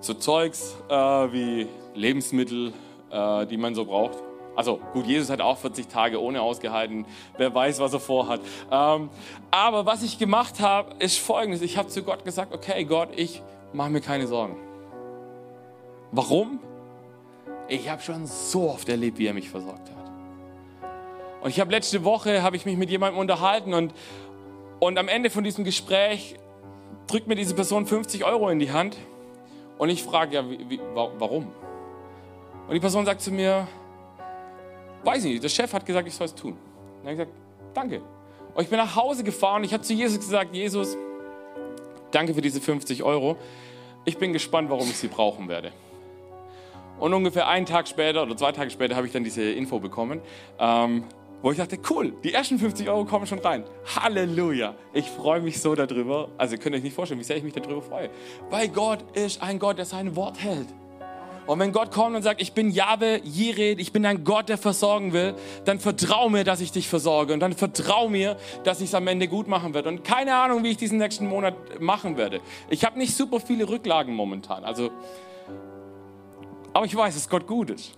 so 0.00 0.14
Zeugs 0.14 0.76
äh, 0.88 0.94
wie 0.94 1.66
Lebensmittel, 1.94 2.72
äh, 3.10 3.46
die 3.46 3.56
man 3.56 3.74
so 3.74 3.86
braucht. 3.86 4.27
Also 4.58 4.80
gut, 4.92 5.06
Jesus 5.06 5.30
hat 5.30 5.40
auch 5.40 5.56
40 5.56 5.86
Tage 5.86 6.20
ohne 6.20 6.42
ausgehalten. 6.42 7.06
Wer 7.36 7.54
weiß, 7.54 7.78
was 7.78 7.92
er 7.92 8.00
vorhat. 8.00 8.40
Ähm, 8.72 9.08
aber 9.52 9.86
was 9.86 10.02
ich 10.02 10.18
gemacht 10.18 10.58
habe, 10.58 10.96
ist 10.98 11.20
folgendes. 11.20 11.62
Ich 11.62 11.78
habe 11.78 11.88
zu 11.88 12.02
Gott 12.02 12.24
gesagt, 12.24 12.52
okay 12.52 12.82
Gott, 12.82 13.10
ich 13.14 13.40
mache 13.72 13.90
mir 13.90 14.00
keine 14.00 14.26
Sorgen. 14.26 14.56
Warum? 16.10 16.58
Ich 17.68 17.88
habe 17.88 18.02
schon 18.02 18.26
so 18.26 18.68
oft 18.70 18.88
erlebt, 18.88 19.18
wie 19.18 19.28
er 19.28 19.32
mich 19.32 19.48
versorgt 19.48 19.90
hat. 19.90 20.10
Und 21.40 21.50
ich 21.50 21.60
habe 21.60 21.70
letzte 21.70 22.02
Woche, 22.02 22.42
habe 22.42 22.56
ich 22.56 22.66
mich 22.66 22.76
mit 22.76 22.90
jemandem 22.90 23.20
unterhalten 23.20 23.74
und, 23.74 23.94
und 24.80 24.98
am 24.98 25.06
Ende 25.06 25.30
von 25.30 25.44
diesem 25.44 25.62
Gespräch 25.62 26.34
drückt 27.06 27.28
mir 27.28 27.36
diese 27.36 27.54
Person 27.54 27.86
50 27.86 28.24
Euro 28.24 28.48
in 28.48 28.58
die 28.58 28.72
Hand 28.72 28.96
und 29.78 29.88
ich 29.88 30.02
frage, 30.02 30.34
ja, 30.34 30.50
wie, 30.50 30.68
wie, 30.68 30.80
warum? 30.94 31.46
Und 32.66 32.74
die 32.74 32.80
Person 32.80 33.06
sagt 33.06 33.20
zu 33.20 33.30
mir, 33.30 33.68
weiß 35.08 35.24
ich 35.24 35.32
nicht, 35.32 35.42
der 35.42 35.48
Chef 35.48 35.72
hat 35.72 35.86
gesagt, 35.86 36.06
ich 36.06 36.14
soll 36.14 36.26
es 36.26 36.34
tun. 36.34 36.56
Dann 37.02 37.12
habe 37.12 37.22
ich 37.22 37.28
gesagt, 37.28 37.32
danke. 37.74 38.02
Und 38.54 38.62
ich 38.62 38.68
bin 38.68 38.78
nach 38.78 38.94
Hause 38.94 39.24
gefahren 39.24 39.62
und 39.62 39.64
ich 39.64 39.72
habe 39.72 39.82
zu 39.82 39.94
Jesus 39.94 40.18
gesagt, 40.18 40.54
Jesus, 40.54 40.96
danke 42.10 42.34
für 42.34 42.42
diese 42.42 42.60
50 42.60 43.02
Euro. 43.02 43.36
Ich 44.04 44.18
bin 44.18 44.32
gespannt, 44.32 44.68
warum 44.70 44.88
ich 44.88 44.96
sie 44.96 45.08
brauchen 45.08 45.48
werde. 45.48 45.72
Und 46.98 47.14
ungefähr 47.14 47.48
einen 47.48 47.64
Tag 47.64 47.88
später 47.88 48.22
oder 48.22 48.36
zwei 48.36 48.52
Tage 48.52 48.70
später 48.70 48.96
habe 48.96 49.06
ich 49.06 49.12
dann 49.12 49.24
diese 49.24 49.42
Info 49.42 49.78
bekommen, 49.78 50.20
ähm, 50.58 51.04
wo 51.40 51.52
ich 51.52 51.58
dachte, 51.58 51.78
cool, 51.90 52.12
die 52.24 52.34
ersten 52.34 52.58
50 52.58 52.88
Euro 52.88 53.04
kommen 53.04 53.26
schon 53.26 53.38
rein. 53.38 53.64
Halleluja. 53.94 54.74
Ich 54.92 55.08
freue 55.08 55.40
mich 55.40 55.60
so 55.60 55.74
darüber. 55.74 56.28
Also 56.36 56.56
ihr 56.56 56.60
könnt 56.60 56.74
euch 56.74 56.82
nicht 56.82 56.94
vorstellen, 56.94 57.20
wie 57.20 57.24
sehr 57.24 57.36
ich 57.36 57.44
mich 57.44 57.54
darüber 57.54 57.80
freue. 57.80 58.10
Weil 58.50 58.68
Gott 58.68 59.04
ist 59.16 59.40
ein 59.40 59.58
Gott, 59.58 59.78
der 59.78 59.84
sein 59.84 60.16
Wort 60.16 60.42
hält. 60.42 60.66
Und 61.48 61.60
wenn 61.60 61.72
Gott 61.72 61.92
kommt 61.92 62.14
und 62.14 62.20
sagt, 62.20 62.42
ich 62.42 62.52
bin 62.52 62.70
Jahwe, 62.70 63.22
Jired, 63.24 63.80
ich 63.80 63.90
bin 63.90 64.04
ein 64.04 64.22
Gott, 64.22 64.50
der 64.50 64.58
versorgen 64.58 65.14
will, 65.14 65.34
dann 65.64 65.80
vertrau 65.80 66.28
mir, 66.28 66.44
dass 66.44 66.60
ich 66.60 66.72
dich 66.72 66.90
versorge. 66.90 67.32
Und 67.32 67.40
dann 67.40 67.54
vertrau 67.54 68.10
mir, 68.10 68.36
dass 68.64 68.82
ich 68.82 68.88
es 68.88 68.94
am 68.94 69.06
Ende 69.06 69.28
gut 69.28 69.48
machen 69.48 69.72
werde. 69.72 69.88
Und 69.88 70.04
keine 70.04 70.36
Ahnung, 70.36 70.62
wie 70.62 70.72
ich 70.72 70.76
diesen 70.76 70.98
nächsten 70.98 71.26
Monat 71.26 71.54
machen 71.80 72.18
werde. 72.18 72.42
Ich 72.68 72.84
habe 72.84 72.98
nicht 72.98 73.16
super 73.16 73.40
viele 73.40 73.66
Rücklagen 73.66 74.14
momentan. 74.14 74.62
Also, 74.62 74.90
aber 76.74 76.84
ich 76.84 76.94
weiß, 76.94 77.14
dass 77.14 77.30
Gott 77.30 77.46
gut 77.46 77.70
ist. 77.70 77.94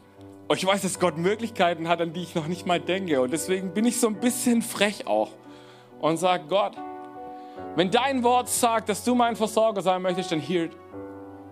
Und 0.47 0.57
ich 0.57 0.65
weiß, 0.65 0.83
dass 0.83 1.01
Gott 1.01 1.19
Möglichkeiten 1.19 1.89
hat, 1.89 2.01
an 2.01 2.13
die 2.13 2.23
ich 2.23 2.37
noch 2.37 2.47
nicht 2.47 2.67
mal 2.67 2.79
denke. 2.79 3.21
Und 3.21 3.33
deswegen 3.33 3.75
bin 3.75 3.85
ich 3.85 3.99
so 3.99 4.07
ein 4.07 4.21
bisschen 4.21 4.63
frech 4.63 5.09
auch 5.09 5.31
und 6.01 6.19
sage, 6.19 6.45
Gott, 6.49 6.77
wenn 7.75 7.91
dein 7.91 8.23
Wort 8.23 8.49
sagt, 8.49 8.89
dass 8.89 9.03
du 9.03 9.17
mein 9.17 9.35
Versorger 9.35 9.83
sein 9.83 10.03
möchtest, 10.03 10.31
dann 10.31 10.39
here, 10.39 10.71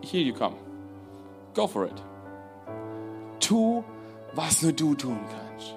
here 0.00 0.22
you 0.22 0.32
come. 0.32 0.67
Go 1.58 1.66
for 1.66 1.86
it. 1.86 2.02
Tu, 3.40 3.82
was 4.32 4.62
nur 4.62 4.70
du 4.70 4.94
tun 4.94 5.18
kannst. 5.28 5.74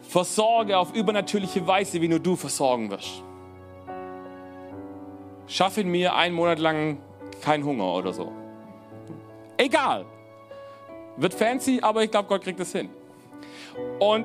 Versorge 0.00 0.78
auf 0.78 0.94
übernatürliche 0.94 1.66
Weise, 1.66 2.00
wie 2.00 2.08
nur 2.08 2.18
du 2.18 2.36
versorgen 2.36 2.90
wirst. 2.90 3.22
Schaff 5.46 5.76
in 5.76 5.90
mir 5.90 6.14
einen 6.14 6.34
Monat 6.34 6.58
lang 6.58 6.96
keinen 7.42 7.64
Hunger 7.64 7.92
oder 7.92 8.14
so. 8.14 8.32
Egal. 9.58 10.06
Wird 11.18 11.34
fancy, 11.34 11.80
aber 11.82 12.02
ich 12.02 12.10
glaube, 12.10 12.28
Gott 12.28 12.44
kriegt 12.44 12.60
es 12.60 12.72
hin. 12.72 12.88
Und 13.98 14.24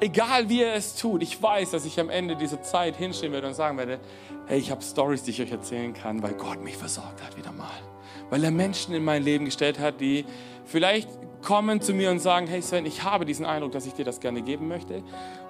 egal 0.00 0.48
wie 0.48 0.62
er 0.62 0.74
es 0.74 0.96
tut, 0.96 1.22
ich 1.22 1.40
weiß, 1.40 1.70
dass 1.70 1.84
ich 1.84 2.00
am 2.00 2.10
Ende 2.10 2.34
dieser 2.34 2.62
Zeit 2.62 2.96
hinstehen 2.96 3.32
werde 3.32 3.46
und 3.46 3.54
sagen 3.54 3.78
werde, 3.78 4.00
hey, 4.46 4.58
ich 4.58 4.72
habe 4.72 4.82
Stories, 4.82 5.22
die 5.22 5.30
ich 5.30 5.40
euch 5.40 5.52
erzählen 5.52 5.94
kann, 5.94 6.20
weil 6.20 6.32
Gott 6.32 6.60
mich 6.60 6.76
versorgt 6.76 7.22
hat 7.22 7.36
wieder 7.36 7.52
mal 7.52 7.87
weil 8.30 8.44
er 8.44 8.50
Menschen 8.50 8.94
in 8.94 9.04
mein 9.04 9.22
Leben 9.22 9.44
gestellt 9.44 9.78
hat, 9.78 10.00
die 10.00 10.24
vielleicht 10.64 11.08
kommen 11.42 11.80
zu 11.80 11.94
mir 11.94 12.10
und 12.10 12.18
sagen, 12.18 12.46
hey 12.46 12.62
Sven, 12.62 12.86
ich 12.86 13.02
habe 13.04 13.24
diesen 13.24 13.46
Eindruck, 13.46 13.72
dass 13.72 13.86
ich 13.86 13.94
dir 13.94 14.04
das 14.04 14.20
gerne 14.20 14.42
geben 14.42 14.68
möchte. 14.68 15.02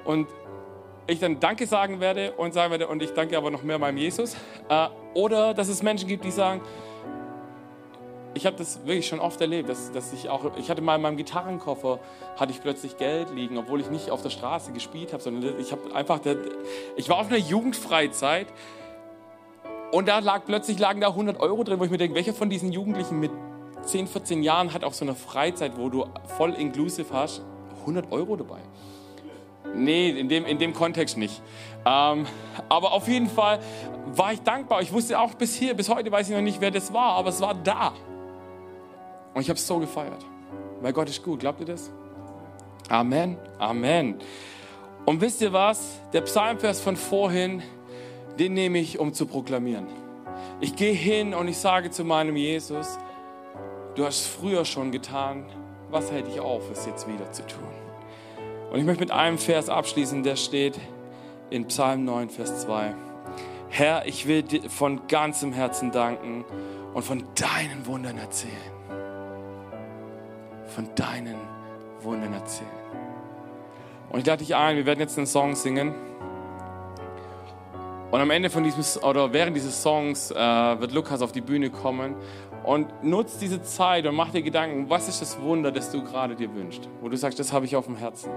Und 0.04 0.28
ich 1.06 1.18
dann 1.18 1.40
Danke 1.40 1.66
sagen 1.66 2.00
werde 2.00 2.32
und 2.32 2.52
sagen 2.52 2.70
werde, 2.70 2.86
und 2.86 3.02
ich 3.02 3.12
danke 3.12 3.36
aber 3.36 3.50
noch 3.50 3.62
mehr 3.62 3.78
meinem 3.78 3.96
Jesus. 3.96 4.36
Äh, 4.68 4.88
oder 5.14 5.54
dass 5.54 5.68
es 5.68 5.82
Menschen 5.82 6.06
gibt, 6.06 6.24
die 6.24 6.30
sagen, 6.30 6.60
ich 8.34 8.46
habe 8.46 8.56
das 8.56 8.86
wirklich 8.86 9.08
schon 9.08 9.18
oft 9.18 9.40
erlebt, 9.40 9.68
dass, 9.68 9.90
dass 9.90 10.12
ich 10.12 10.28
auch, 10.28 10.56
ich 10.58 10.70
hatte 10.70 10.82
mal 10.82 10.96
in 10.96 11.02
meinem 11.02 11.16
Gitarrenkoffer, 11.16 11.98
hatte 12.36 12.52
ich 12.52 12.60
plötzlich 12.60 12.96
Geld 12.98 13.30
liegen, 13.34 13.56
obwohl 13.58 13.80
ich 13.80 13.90
nicht 13.90 14.10
auf 14.10 14.22
der 14.22 14.30
Straße 14.30 14.72
gespielt 14.72 15.12
habe, 15.12 15.22
sondern 15.22 15.58
ich 15.58 15.72
habe 15.72 15.94
einfach, 15.94 16.20
ich 16.96 17.08
war 17.08 17.18
auf 17.18 17.28
einer 17.28 17.38
Jugendfreizeit 17.38 18.46
und 19.92 20.08
da 20.08 20.18
lag 20.18 20.44
plötzlich 20.44 20.78
lagen 20.78 21.00
da 21.00 21.08
100 21.08 21.40
Euro 21.40 21.64
drin, 21.64 21.78
wo 21.80 21.84
ich 21.84 21.90
mir 21.90 21.98
denke, 21.98 22.14
welcher 22.14 22.34
von 22.34 22.50
diesen 22.50 22.72
Jugendlichen 22.72 23.20
mit 23.20 23.30
10, 23.82 24.06
14 24.06 24.42
Jahren 24.42 24.72
hat 24.74 24.84
auf 24.84 24.94
so 24.94 25.04
einer 25.04 25.14
Freizeit, 25.14 25.78
wo 25.78 25.88
du 25.88 26.04
voll 26.36 26.54
inclusive 26.54 27.12
hast, 27.12 27.42
100 27.80 28.12
Euro 28.12 28.36
dabei? 28.36 28.60
Nee, 29.74 30.10
in 30.10 30.28
dem, 30.28 30.44
in 30.44 30.58
dem 30.58 30.72
Kontext 30.72 31.16
nicht. 31.16 31.42
Ähm, 31.84 32.26
aber 32.68 32.92
auf 32.92 33.06
jeden 33.08 33.28
Fall 33.28 33.60
war 34.06 34.32
ich 34.32 34.40
dankbar. 34.40 34.82
Ich 34.82 34.92
wusste 34.92 35.18
auch 35.18 35.34
bis 35.34 35.54
hier, 35.54 35.74
bis 35.74 35.88
heute 35.88 36.10
weiß 36.10 36.28
ich 36.28 36.34
noch 36.34 36.42
nicht, 36.42 36.60
wer 36.60 36.70
das 36.70 36.92
war, 36.92 37.12
aber 37.12 37.28
es 37.28 37.40
war 37.40 37.54
da. 37.54 37.92
Und 39.34 39.42
ich 39.42 39.48
habe 39.48 39.58
es 39.58 39.66
so 39.66 39.78
gefeiert. 39.78 40.24
Weil 40.80 40.92
Gott 40.92 41.08
ist 41.08 41.22
gut, 41.22 41.40
glaubt 41.40 41.60
ihr 41.60 41.66
das? 41.66 41.90
Amen, 42.88 43.36
Amen. 43.58 44.18
Und 45.04 45.20
wisst 45.20 45.40
ihr 45.40 45.52
was? 45.52 46.00
Der 46.12 46.22
Psalmvers 46.22 46.80
von 46.80 46.96
vorhin, 46.96 47.62
den 48.38 48.54
nehme 48.54 48.78
ich, 48.78 48.98
um 48.98 49.12
zu 49.12 49.26
proklamieren. 49.26 49.86
Ich 50.60 50.76
gehe 50.76 50.92
hin 50.92 51.34
und 51.34 51.48
ich 51.48 51.58
sage 51.58 51.90
zu 51.90 52.04
meinem 52.04 52.36
Jesus, 52.36 52.98
du 53.94 54.04
hast 54.04 54.26
früher 54.26 54.64
schon 54.64 54.92
getan, 54.92 55.44
was 55.90 56.12
hält 56.12 56.26
dich 56.26 56.40
auf, 56.40 56.70
es 56.70 56.86
jetzt 56.86 57.08
wieder 57.08 57.30
zu 57.32 57.46
tun? 57.46 57.64
Und 58.70 58.78
ich 58.78 58.84
möchte 58.84 59.00
mit 59.00 59.10
einem 59.10 59.38
Vers 59.38 59.68
abschließen, 59.68 60.22
der 60.22 60.36
steht 60.36 60.78
in 61.50 61.66
Psalm 61.66 62.04
9, 62.04 62.28
Vers 62.28 62.62
2. 62.62 62.94
Herr, 63.70 64.06
ich 64.06 64.26
will 64.26 64.42
dir 64.42 64.68
von 64.68 65.06
ganzem 65.08 65.52
Herzen 65.52 65.90
danken 65.90 66.44
und 66.94 67.02
von 67.02 67.24
deinen 67.34 67.86
Wundern 67.86 68.18
erzählen. 68.18 68.52
Von 70.66 70.88
deinen 70.94 71.36
Wundern 72.02 72.32
erzählen. 72.34 72.68
Und 74.10 74.20
ich 74.20 74.26
lade 74.26 74.44
dich 74.44 74.54
ein, 74.54 74.76
wir 74.76 74.86
werden 74.86 75.00
jetzt 75.00 75.18
einen 75.18 75.26
Song 75.26 75.54
singen. 75.54 75.94
Und 78.10 78.20
am 78.20 78.30
Ende 78.30 78.48
von 78.48 78.64
diesem, 78.64 79.02
oder 79.02 79.32
während 79.34 79.54
dieses 79.54 79.82
Songs 79.82 80.30
äh, 80.30 80.34
wird 80.36 80.92
Lukas 80.92 81.20
auf 81.20 81.32
die 81.32 81.42
Bühne 81.42 81.68
kommen 81.68 82.16
und 82.64 83.04
nutzt 83.04 83.42
diese 83.42 83.62
Zeit 83.62 84.06
und 84.06 84.14
mach 84.14 84.30
dir 84.30 84.40
Gedanken, 84.40 84.88
was 84.88 85.08
ist 85.08 85.20
das 85.20 85.38
Wunder, 85.40 85.70
das 85.70 85.92
du 85.92 86.02
gerade 86.02 86.34
dir 86.34 86.54
wünschst, 86.54 86.88
wo 87.02 87.08
du 87.10 87.16
sagst, 87.18 87.38
das 87.38 87.52
habe 87.52 87.66
ich 87.66 87.76
auf 87.76 87.84
dem 87.84 87.96
Herzen. 87.96 88.30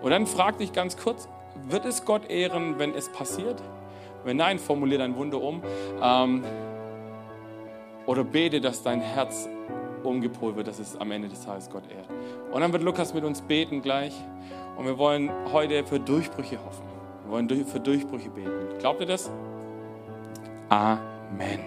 Und 0.00 0.10
dann 0.10 0.26
frag 0.26 0.58
dich 0.58 0.72
ganz 0.72 0.96
kurz, 0.96 1.28
wird 1.68 1.84
es 1.86 2.04
Gott 2.04 2.30
ehren, 2.30 2.78
wenn 2.78 2.94
es 2.94 3.08
passiert? 3.08 3.60
Wenn 4.24 4.36
nein, 4.36 4.58
formulier 4.58 4.98
dein 4.98 5.16
Wunder 5.16 5.42
um. 5.42 5.62
Ähm, 6.00 6.44
oder 8.06 8.24
bete, 8.24 8.60
dass 8.60 8.82
dein 8.82 9.00
Herz 9.00 9.48
umgepolt 10.04 10.56
wird, 10.56 10.68
dass 10.68 10.78
es 10.78 10.96
am 10.96 11.10
Ende 11.10 11.28
des 11.28 11.44
Tages 11.44 11.68
Gott 11.68 11.84
ehrt. 11.90 12.08
Und 12.52 12.60
dann 12.60 12.72
wird 12.72 12.82
Lukas 12.82 13.12
mit 13.12 13.24
uns 13.24 13.42
beten 13.42 13.82
gleich. 13.82 14.14
Und 14.76 14.86
wir 14.86 14.98
wollen 14.98 15.30
heute 15.52 15.84
für 15.84 15.98
Durchbrüche 15.98 16.58
hoffen. 16.64 16.89
Wir 17.30 17.36
wollen 17.36 17.64
für 17.64 17.78
Durchbrüche 17.78 18.28
beten. 18.28 18.50
Glaubt 18.80 19.00
ihr 19.00 19.06
das? 19.06 19.30
Amen. 20.68 21.60